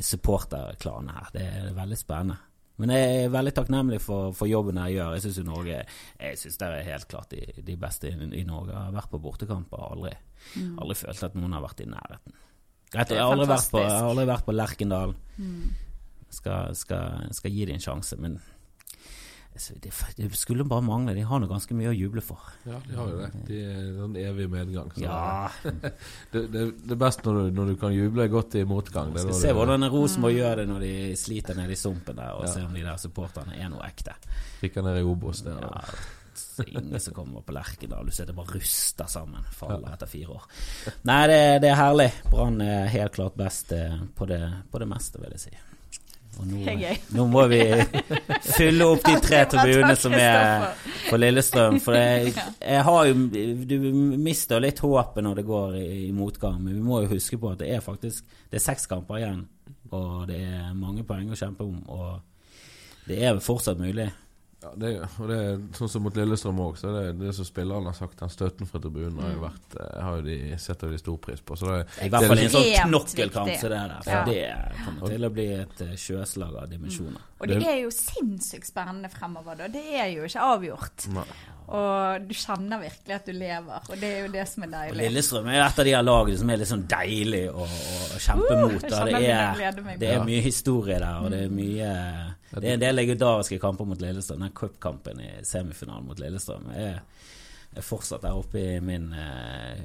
supporterklanene 0.02 1.16
her. 1.16 1.28
Det 1.34 1.46
er 1.46 1.74
veldig 1.78 1.98
spennende. 2.00 2.38
Men 2.82 2.92
jeg 2.92 3.20
er 3.22 3.32
veldig 3.32 3.54
takknemlig 3.56 4.02
for, 4.04 4.34
for 4.36 4.52
jobben 4.52 4.80
jeg 4.84 4.98
gjør. 4.98 5.14
Jeg 5.16 5.24
syns 5.24 5.38
Norge 5.48 5.78
Jeg 5.78 6.40
synes 6.42 6.58
det 6.60 6.68
er 6.68 6.90
helt 6.90 7.08
klart 7.12 7.32
de, 7.32 7.46
de 7.70 7.78
beste 7.80 8.12
i, 8.12 8.16
i, 8.42 8.44
Norge. 8.48 8.74
Jeg 8.74 8.90
har 8.90 8.98
vært 8.98 9.14
på 9.14 9.22
bortekamper. 9.24 9.86
Aldri, 9.96 10.12
mm. 10.58 10.74
aldri 10.84 10.98
følt 11.00 11.24
at 11.30 11.38
noen 11.40 11.56
har 11.56 11.64
vært 11.64 11.86
i 11.86 11.88
nærheten. 11.92 12.42
Greit, 12.92 13.12
jeg 13.16 13.24
har 13.24 13.32
aldri 13.32 13.48
vært 13.50 13.72
på, 13.72 13.82
jeg 13.82 13.96
har 13.96 14.10
aldri 14.10 14.28
vært 14.30 14.46
på 14.48 14.56
Lerkendal. 14.56 15.16
Mm. 15.40 15.64
Skal, 16.36 16.76
skal, 16.76 17.32
skal, 17.36 17.56
gi 17.56 17.68
det 17.68 17.78
en 17.78 17.86
sjanse, 17.86 18.20
men 18.20 18.36
det, 19.56 19.92
det, 20.18 20.30
skulle 20.36 20.66
bare 20.68 20.84
mangle. 20.84 21.14
De 21.16 21.22
har 21.24 21.40
nå 21.40 21.48
ganske 21.48 21.76
mye 21.78 21.94
å 21.94 21.96
juble 21.96 22.24
for. 22.26 22.42
Ja, 22.68 22.80
de 22.84 22.98
har 22.98 23.12
jo 23.12 23.22
det. 23.22 23.30
De 23.48 23.60
er 23.64 24.02
en 24.04 24.18
evig 24.20 24.50
medgang. 24.52 24.90
Ja. 25.00 25.48
det, 25.64 26.42
det, 26.52 26.66
det, 26.82 26.92
er 26.92 27.00
best 27.00 27.24
når 27.24 27.40
du, 27.40 27.54
når 27.56 27.72
du, 27.72 27.76
kan 27.80 27.96
juble 27.96 28.28
godt 28.32 28.58
i 28.60 28.66
motgang. 28.68 29.14
Det 29.16 29.24
skal 29.24 29.40
se 29.40 29.54
hvordan 29.56 29.88
Rosenborg 29.94 30.36
gjør 30.36 30.62
det 30.62 30.68
når 30.74 30.84
de 30.84 30.92
sliter 31.20 31.56
ned 31.56 31.72
i 31.72 31.80
sumpen 31.80 32.20
der, 32.20 32.36
og 32.36 32.50
ja. 32.50 32.52
se 32.58 32.66
om 32.68 32.76
de 32.76 32.84
der 32.84 33.00
supporterne 33.00 33.56
er 33.56 33.72
noe 33.72 33.88
ekte. 33.88 34.18
Kikker 34.60 34.84
ned 34.84 35.00
i 35.00 35.08
Obos 35.08 35.46
der. 35.46 35.64
Ja, 35.64 35.86
ingen 36.68 37.00
som 37.00 37.14
kommer 37.14 37.46
på 37.48 37.56
Lerkendal. 37.56 38.06
Du 38.06 38.12
ser 38.12 38.28
det 38.28 38.36
bare 38.36 38.58
ruster 38.58 39.08
sammen. 39.08 39.48
Faller 39.56 39.94
etter 39.94 40.10
fire 40.10 40.36
år. 40.36 40.50
Nei, 41.08 41.22
det, 41.32 41.40
det 41.64 41.72
er 41.72 41.80
herlig. 41.80 42.10
Brann 42.32 42.60
er 42.64 42.92
helt 42.92 43.16
klart 43.16 43.40
best 43.40 43.72
eh, 43.76 43.96
på 44.16 44.28
det, 44.28 44.42
på 44.72 44.84
det 44.84 44.90
meste, 44.92 45.24
vil 45.24 45.36
jeg 45.38 45.46
si. 45.48 45.56
Og 46.40 46.48
nå, 46.50 46.62
nå, 47.16 47.26
må 47.32 47.46
vi 47.48 47.62
fylle 48.44 48.88
opp 48.90 49.06
de 49.06 49.16
tre 49.24 49.42
tribunene 49.52 49.96
som 50.00 50.16
er 50.18 50.66
på 51.08 51.20
Lillestrøm. 51.20 51.80
For 51.84 51.98
jeg, 51.98 52.34
jeg 52.76 52.84
har 52.90 53.10
jo 53.10 53.16
Du 53.70 53.76
mister 54.20 54.64
litt 54.64 54.82
håpet 54.84 55.24
når 55.26 55.42
det 55.42 55.48
går 55.48 55.80
i, 55.80 55.88
i, 56.08 56.12
motgang, 56.16 56.60
men 56.62 56.76
vi 56.76 56.84
må 56.84 57.04
jo 57.06 57.14
huske 57.16 57.40
på 57.42 57.54
at 57.54 57.64
det 57.64 57.72
er 57.76 57.86
faktisk 57.86 58.26
Det 58.52 58.60
er 58.60 58.66
seks 58.66 58.90
kamper 58.92 59.22
igjen, 59.22 59.46
og 59.96 60.28
det 60.32 60.42
er 60.44 60.76
mange 60.76 61.06
poeng 61.08 61.32
å 61.32 61.40
kjempe 61.40 61.68
om. 61.68 61.80
Og 61.88 63.10
det 63.10 63.22
er 63.24 63.42
fortsatt 63.44 63.80
mulig. 63.80 64.10
Ja, 64.66 64.72
det, 64.82 64.92
og 65.22 65.28
det 65.30 65.36
er 65.38 65.60
sånn 65.78 65.90
som 65.92 66.02
mot 66.06 66.16
Lillestrøm 66.18 66.60
òg, 66.64 66.78
så 66.80 66.90
det, 66.96 67.04
det 67.20 67.34
som 67.38 67.46
spillerne 67.46 67.92
har 67.92 67.98
sagt, 67.98 68.18
den 68.18 68.32
støtten 68.34 68.70
fra 68.70 68.82
tribunen 68.82 69.20
har 69.22 69.34
jo 69.36 69.38
mm. 69.38 69.44
vært 69.44 69.76
eh, 69.78 69.98
har 70.02 70.18
jo 70.18 70.26
de 70.26 70.38
setter 70.64 70.94
de 70.94 71.02
stor 71.02 71.20
pris 71.22 71.44
på. 71.46 71.58
Så 71.60 71.70
det, 71.70 71.82
I 72.08 72.10
hvert 72.14 72.30
fall 72.32 72.42
i 72.42 72.46
en 72.48 72.54
sånn 72.56 72.70
knokkelkamp 72.90 73.52
som 73.62 73.74
det 73.76 73.82
der. 73.82 73.98
For 74.08 74.16
ja. 74.16 74.24
det 74.30 74.86
kommer 74.86 75.14
til 75.14 75.28
å 75.28 75.32
bli 75.36 75.48
et 75.60 75.84
eh, 75.86 75.98
sjøslag 76.02 76.62
av 76.64 76.72
dimensjoner. 76.72 77.20
Mm. 77.22 77.34
Og 77.36 77.52
det 77.52 77.68
er 77.68 77.82
jo 77.84 77.92
sinnssykt 77.94 78.72
spennende 78.72 79.12
fremover, 79.14 79.60
da. 79.60 79.70
Det 79.70 79.86
er 80.00 80.10
jo 80.16 80.26
ikke 80.26 80.48
avgjort. 80.56 81.06
Nei. 81.14 81.28
Og 81.66 82.26
du 82.30 82.34
kjenner 82.38 82.82
virkelig 82.84 83.14
at 83.16 83.26
du 83.26 83.34
lever, 83.34 83.88
og 83.90 84.02
det 84.02 84.10
er 84.10 84.20
jo 84.22 84.34
det 84.36 84.44
som 84.50 84.66
er 84.68 84.74
deilig. 84.74 84.94
Og 84.94 85.00
Lillestrøm 85.02 85.48
er 85.50 85.62
et 85.64 85.80
av 85.82 85.88
de 85.88 85.94
her 85.96 86.06
lagene 86.06 86.42
som 86.42 86.52
er 86.54 86.60
litt 86.62 86.70
sånn 86.70 86.88
deilig 86.90 87.44
å, 87.50 87.66
å 87.66 88.20
kjempe 88.22 88.52
uh, 88.52 88.60
mot. 88.62 88.86
Det 88.86 89.22
er, 89.22 89.80
det 89.98 90.12
er, 90.12 90.26
mye 90.26 90.44
historie 90.46 91.00
der, 91.02 91.24
og 91.24 91.34
det 91.34 91.46
er 91.48 91.54
mye 91.54 91.92
Det 92.52 92.70
er 92.70 92.76
en 92.78 92.84
del 92.84 92.96
legendariske 92.96 93.60
kamper 93.60 93.88
mot 93.90 94.02
Lillestrøm. 94.02 94.44
Den 94.46 94.54
cupkampen 94.56 95.22
i 95.24 95.32
semifinalen 95.44 96.06
mot 96.08 96.20
Lillestrøm 96.22 96.70
er, 96.76 97.02
er 97.74 97.86
fortsatt 97.86 98.24
der 98.24 98.38
oppe 98.38 98.62
i 98.62 98.78
min, 98.84 99.10
eh, 99.14 99.82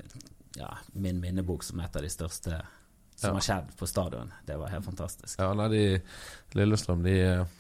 ja, 0.58 0.74
min 0.92 1.22
minnebok 1.22 1.64
som 1.66 1.80
et 1.80 1.96
av 1.96 2.04
de 2.06 2.12
største 2.12 2.60
som 3.20 3.28
ja. 3.28 3.36
har 3.36 3.44
skjedd 3.44 3.72
på 3.76 3.86
stadion. 3.86 4.30
Det 4.46 4.56
var 4.56 4.70
helt 4.72 4.84
fantastisk. 4.84 5.40
Ja, 5.40 5.50
nei, 5.56 5.66
de, 5.72 5.82
Lillestrøm 6.56 7.02
de, 7.04 7.16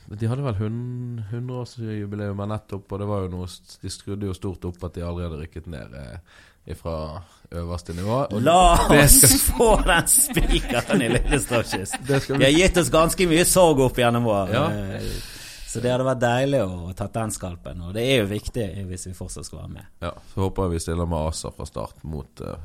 de 0.08 0.30
hadde 0.30 0.46
vel 0.46 0.62
100-årsjubileum 0.68 2.40
nettopp, 2.48 2.86
og 2.88 3.02
det 3.02 3.08
var 3.10 3.26
jo 3.26 3.32
noe 3.34 3.48
De 3.82 3.92
skrudde 3.92 4.30
jo 4.30 4.36
stort 4.36 4.64
opp 4.70 4.88
at 4.88 4.96
de 4.96 5.04
hadde 5.04 5.42
rykket 5.42 5.68
ned 5.70 5.96
eh, 6.00 6.38
fra 6.78 7.22
øverste 7.50 7.94
nivå. 7.96 8.20
La 8.44 8.60
oss 8.86 9.18
skal... 9.20 9.36
få 9.56 9.70
den 9.86 10.08
spikeren 10.10 11.02
i 11.02 11.10
Lillestrøm-kyst! 11.16 11.98
De 12.06 12.38
har 12.44 12.54
gitt 12.54 12.80
oss 12.80 12.90
ganske 12.92 13.28
mye 13.30 13.44
sorg 13.48 13.82
opp 13.86 13.98
gjennom 13.98 14.28
år. 14.30 14.52
Ja. 14.54 14.64
Eh, 14.70 15.38
så 15.70 15.82
det 15.82 15.92
hadde 15.92 16.06
vært 16.06 16.22
deilig 16.22 16.60
å 16.66 16.92
ta 16.98 17.06
den 17.14 17.30
skalpen, 17.34 17.82
og 17.86 17.94
det 17.94 18.02
er 18.02 18.24
jo 18.24 18.30
viktig 18.30 18.66
hvis 18.88 19.06
vi 19.06 19.14
fortsatt 19.14 19.46
skal 19.46 19.62
være 19.62 19.74
med. 19.76 19.90
Ja, 20.02 20.12
så 20.32 20.46
håper 20.46 20.66
jeg 20.66 20.76
vi 20.76 20.84
stiller 20.86 21.10
med 21.10 21.30
ASA 21.30 21.52
fra 21.54 21.66
start 21.68 22.02
mot 22.10 22.42
uh, 22.42 22.56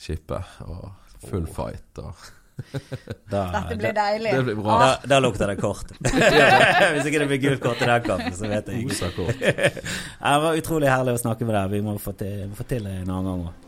Skipet. 0.00 0.54
og 0.64 0.86
Full 1.28 1.44
fight 1.46 2.00
og 2.02 2.22
da, 3.32 3.42
Dette 3.54 3.76
blir 3.80 3.96
deilig. 3.96 4.34
Det 4.36 4.42
blir 4.48 4.60
bra. 4.60 4.78
Da, 4.82 4.90
da 5.14 5.18
lukter 5.24 5.52
det 5.52 5.56
kort. 5.60 5.92
Hvis 6.94 7.08
ikke 7.08 7.22
det 7.24 7.28
blir 7.30 7.42
gult 7.46 7.64
kort 7.64 7.82
i 7.82 7.88
den 7.88 8.06
kampen, 8.06 8.36
så 8.36 8.50
vet 8.50 8.70
jeg 8.72 8.86
ikke. 8.86 9.28
det 9.40 10.38
var 10.46 10.60
utrolig 10.60 10.92
herlig 10.92 11.16
å 11.16 11.22
snakke 11.24 11.48
med 11.48 11.56
deg. 11.58 11.76
Vi 11.76 11.84
må 11.84 11.96
få 12.02 12.14
til, 12.18 12.48
få 12.58 12.68
til 12.68 12.88
en 12.90 13.04
annen 13.08 13.30
gang 13.30 13.44
òg. 13.50 13.61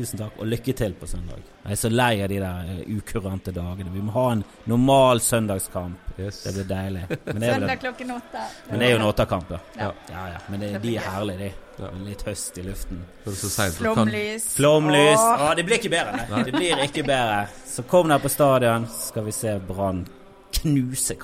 Tusen 0.00 0.16
takk, 0.16 0.38
og 0.40 0.46
lykke 0.48 0.72
til 0.72 0.94
på 0.96 1.04
søndag. 1.04 1.40
Jeg 1.60 1.74
er 1.74 1.76
så 1.76 1.88
lei 1.92 2.22
av 2.24 2.30
de 2.32 2.38
der 2.40 2.68
uh, 2.72 2.76
ukurante 2.88 3.52
dagene. 3.52 3.90
Vi 3.92 4.00
må 4.00 4.14
ha 4.14 4.22
en 4.32 4.42
normal 4.70 5.18
søndagskamp. 5.20 6.06
Yes. 6.16 6.38
Det 6.46 6.52
blir 6.54 6.68
deilig. 6.70 7.02
Søndag 7.26 7.82
klokken 7.82 8.12
åtte. 8.14 8.44
Men 8.70 8.80
det 8.80 8.86
er 8.86 8.94
jo 8.94 9.00
en 9.02 9.04
åttekamp, 9.10 9.50
ja. 9.52 9.58
Ja. 9.76 9.88
ja, 10.08 10.22
ja. 10.30 10.38
Men 10.48 10.64
det, 10.64 10.70
de 10.80 10.94
er 10.96 11.04
herlige, 11.04 11.38
de. 11.42 11.82
Ja. 11.82 11.90
Litt 12.06 12.24
høst 12.24 12.56
i 12.56 12.64
luften. 12.64 13.02
Flomlys. 13.76 14.46
Flomlys. 14.54 15.24
Åh, 15.24 15.50
det 15.58 15.66
blir 15.68 15.76
ikke 15.82 15.92
bedre. 15.92 16.22
Nei. 16.30 16.40
Det 16.48 16.54
blir 16.54 16.80
ikke 16.86 17.04
bedre. 17.10 17.42
Så 17.68 17.84
kom 17.90 18.08
deg 18.08 18.22
på 18.24 18.30
stadion, 18.32 18.86
så 18.88 19.10
skal 19.10 19.26
vi 19.28 19.34
se 19.36 19.52
Brann 19.68 20.06
knuse 20.60 21.18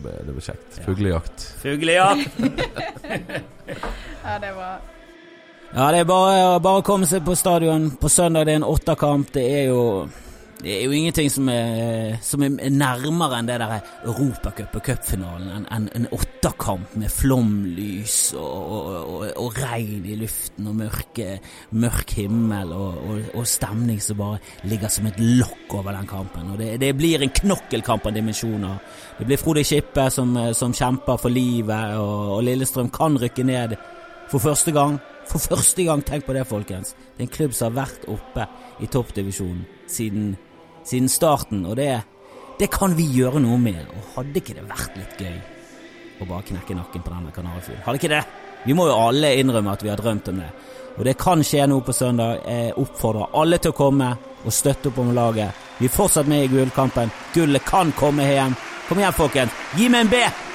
blir, 0.00 0.16
det 0.24 0.32
blir 0.32 0.46
kjekt. 0.48 0.80
Fuglejakt. 0.86 1.44
Fuglejakt! 1.60 2.40
ja, 4.24 4.38
det 4.40 4.52
var 4.56 4.80
Ja, 5.70 5.92
det 5.94 6.00
er 6.02 6.06
bare, 6.08 6.56
bare 6.58 6.80
å 6.80 6.82
komme 6.82 7.06
seg 7.06 7.22
på 7.22 7.36
stadion 7.38 7.92
på 8.00 8.10
søndag. 8.10 8.48
Det 8.48 8.56
er 8.56 8.58
en 8.58 8.66
åtterkamp. 8.66 9.28
Det 9.36 9.44
er 9.46 9.68
jo 9.68 9.82
det 10.60 10.72
er 10.74 10.80
jo 10.84 10.92
ingenting 10.92 11.30
som 11.32 11.46
er, 11.48 12.18
som 12.26 12.42
er 12.44 12.72
nærmere 12.74 13.38
enn 13.38 13.46
det 13.48 13.54
der 13.62 13.76
Europacup 14.04 14.74
og 14.76 14.82
cupfinalen. 14.84 15.46
En, 15.54 15.66
en, 15.72 15.86
en 15.96 16.08
åtterkamp 16.12 16.96
med 17.00 17.12
flomlys 17.14 18.16
og, 18.36 18.58
og, 18.58 18.90
og, 18.98 19.22
og, 19.30 19.60
regn 19.62 20.04
i 20.10 20.16
luften 20.20 20.68
og 20.68 20.74
mørke, 20.82 21.38
mørk 21.80 22.16
himmel 22.18 22.74
og, 22.76 23.38
stemning 23.48 24.02
som 24.04 24.18
bare 24.20 24.42
ligger 24.68 24.92
som 24.92 25.08
et 25.08 25.22
lokk 25.22 25.78
over 25.78 25.96
den 25.96 26.10
kampen. 26.10 26.50
Og 26.52 26.60
det, 26.60 26.74
det 26.82 26.90
blir 26.98 27.24
en 27.24 27.32
knokkelkamp 27.40 28.10
av 28.10 28.18
dimensjoner. 28.18 28.82
Det 29.20 29.30
blir 29.30 29.40
Frode 29.40 29.64
Skippe 29.64 30.10
som, 30.12 30.34
som 30.56 30.76
kjemper 30.76 31.24
for 31.24 31.32
livet, 31.32 31.96
og, 31.96 32.42
Lillestrøm 32.44 32.92
kan 32.92 33.16
rykke 33.22 33.46
ned 33.48 33.78
for 34.30 34.42
første 34.42 34.74
gang. 34.74 34.98
For 35.30 35.42
første 35.42 35.84
gang, 35.86 36.02
tenk 36.06 36.26
på 36.26 36.34
det, 36.34 36.46
folkens. 36.48 36.94
Det 37.16 37.24
er 37.24 37.28
en 37.28 37.34
klubb 37.34 37.54
som 37.54 37.70
har 37.70 37.84
vært 37.84 38.06
oppe 38.10 38.46
i 38.82 38.88
toppdivisjonen 38.90 39.66
siden 39.90 40.30
siden 40.84 41.08
starten, 41.08 41.66
og 41.66 41.76
det, 41.76 42.00
det 42.58 42.70
kan 42.72 42.96
vi 42.96 43.04
gjøre 43.14 43.42
noe 43.42 43.58
med. 43.60 43.82
Og 43.94 44.14
hadde 44.16 44.40
ikke 44.40 44.56
det 44.58 44.66
vært 44.68 44.98
litt 44.98 45.20
gøy 45.20 45.38
å 46.20 46.28
bare 46.28 46.46
knekke 46.50 46.76
nakken 46.76 47.04
på 47.04 47.14
denne 47.14 47.34
kanarifuglen? 47.36 47.84
Hadde 47.86 48.00
ikke 48.00 48.12
det? 48.14 48.24
Vi 48.64 48.76
må 48.76 48.88
jo 48.88 48.98
alle 48.98 49.34
innrømme 49.40 49.72
at 49.72 49.84
vi 49.84 49.92
har 49.92 50.00
drømt 50.00 50.28
om 50.32 50.42
det. 50.42 50.50
Og 50.98 51.06
det 51.06 51.16
kan 51.20 51.44
skje 51.46 51.64
nå 51.70 51.78
på 51.86 51.94
søndag. 51.96 52.42
Jeg 52.44 52.76
oppfordrer 52.80 53.38
alle 53.40 53.60
til 53.62 53.72
å 53.72 53.78
komme 53.78 54.10
og 54.40 54.52
støtte 54.52 54.90
opp 54.90 55.00
om 55.00 55.14
laget. 55.16 55.64
Vi 55.78 55.88
er 55.88 55.96
fortsatt 55.96 56.28
med 56.28 56.44
i 56.44 56.52
gullkampen. 56.52 57.12
Gullet 57.36 57.64
kan 57.64 57.94
komme 57.96 58.28
hjem. 58.28 58.56
Kom 58.88 59.00
igjen, 59.00 59.16
folkens. 59.16 59.58
Gi 59.78 59.88
meg 59.88 60.08
en 60.08 60.12
B! 60.12 60.49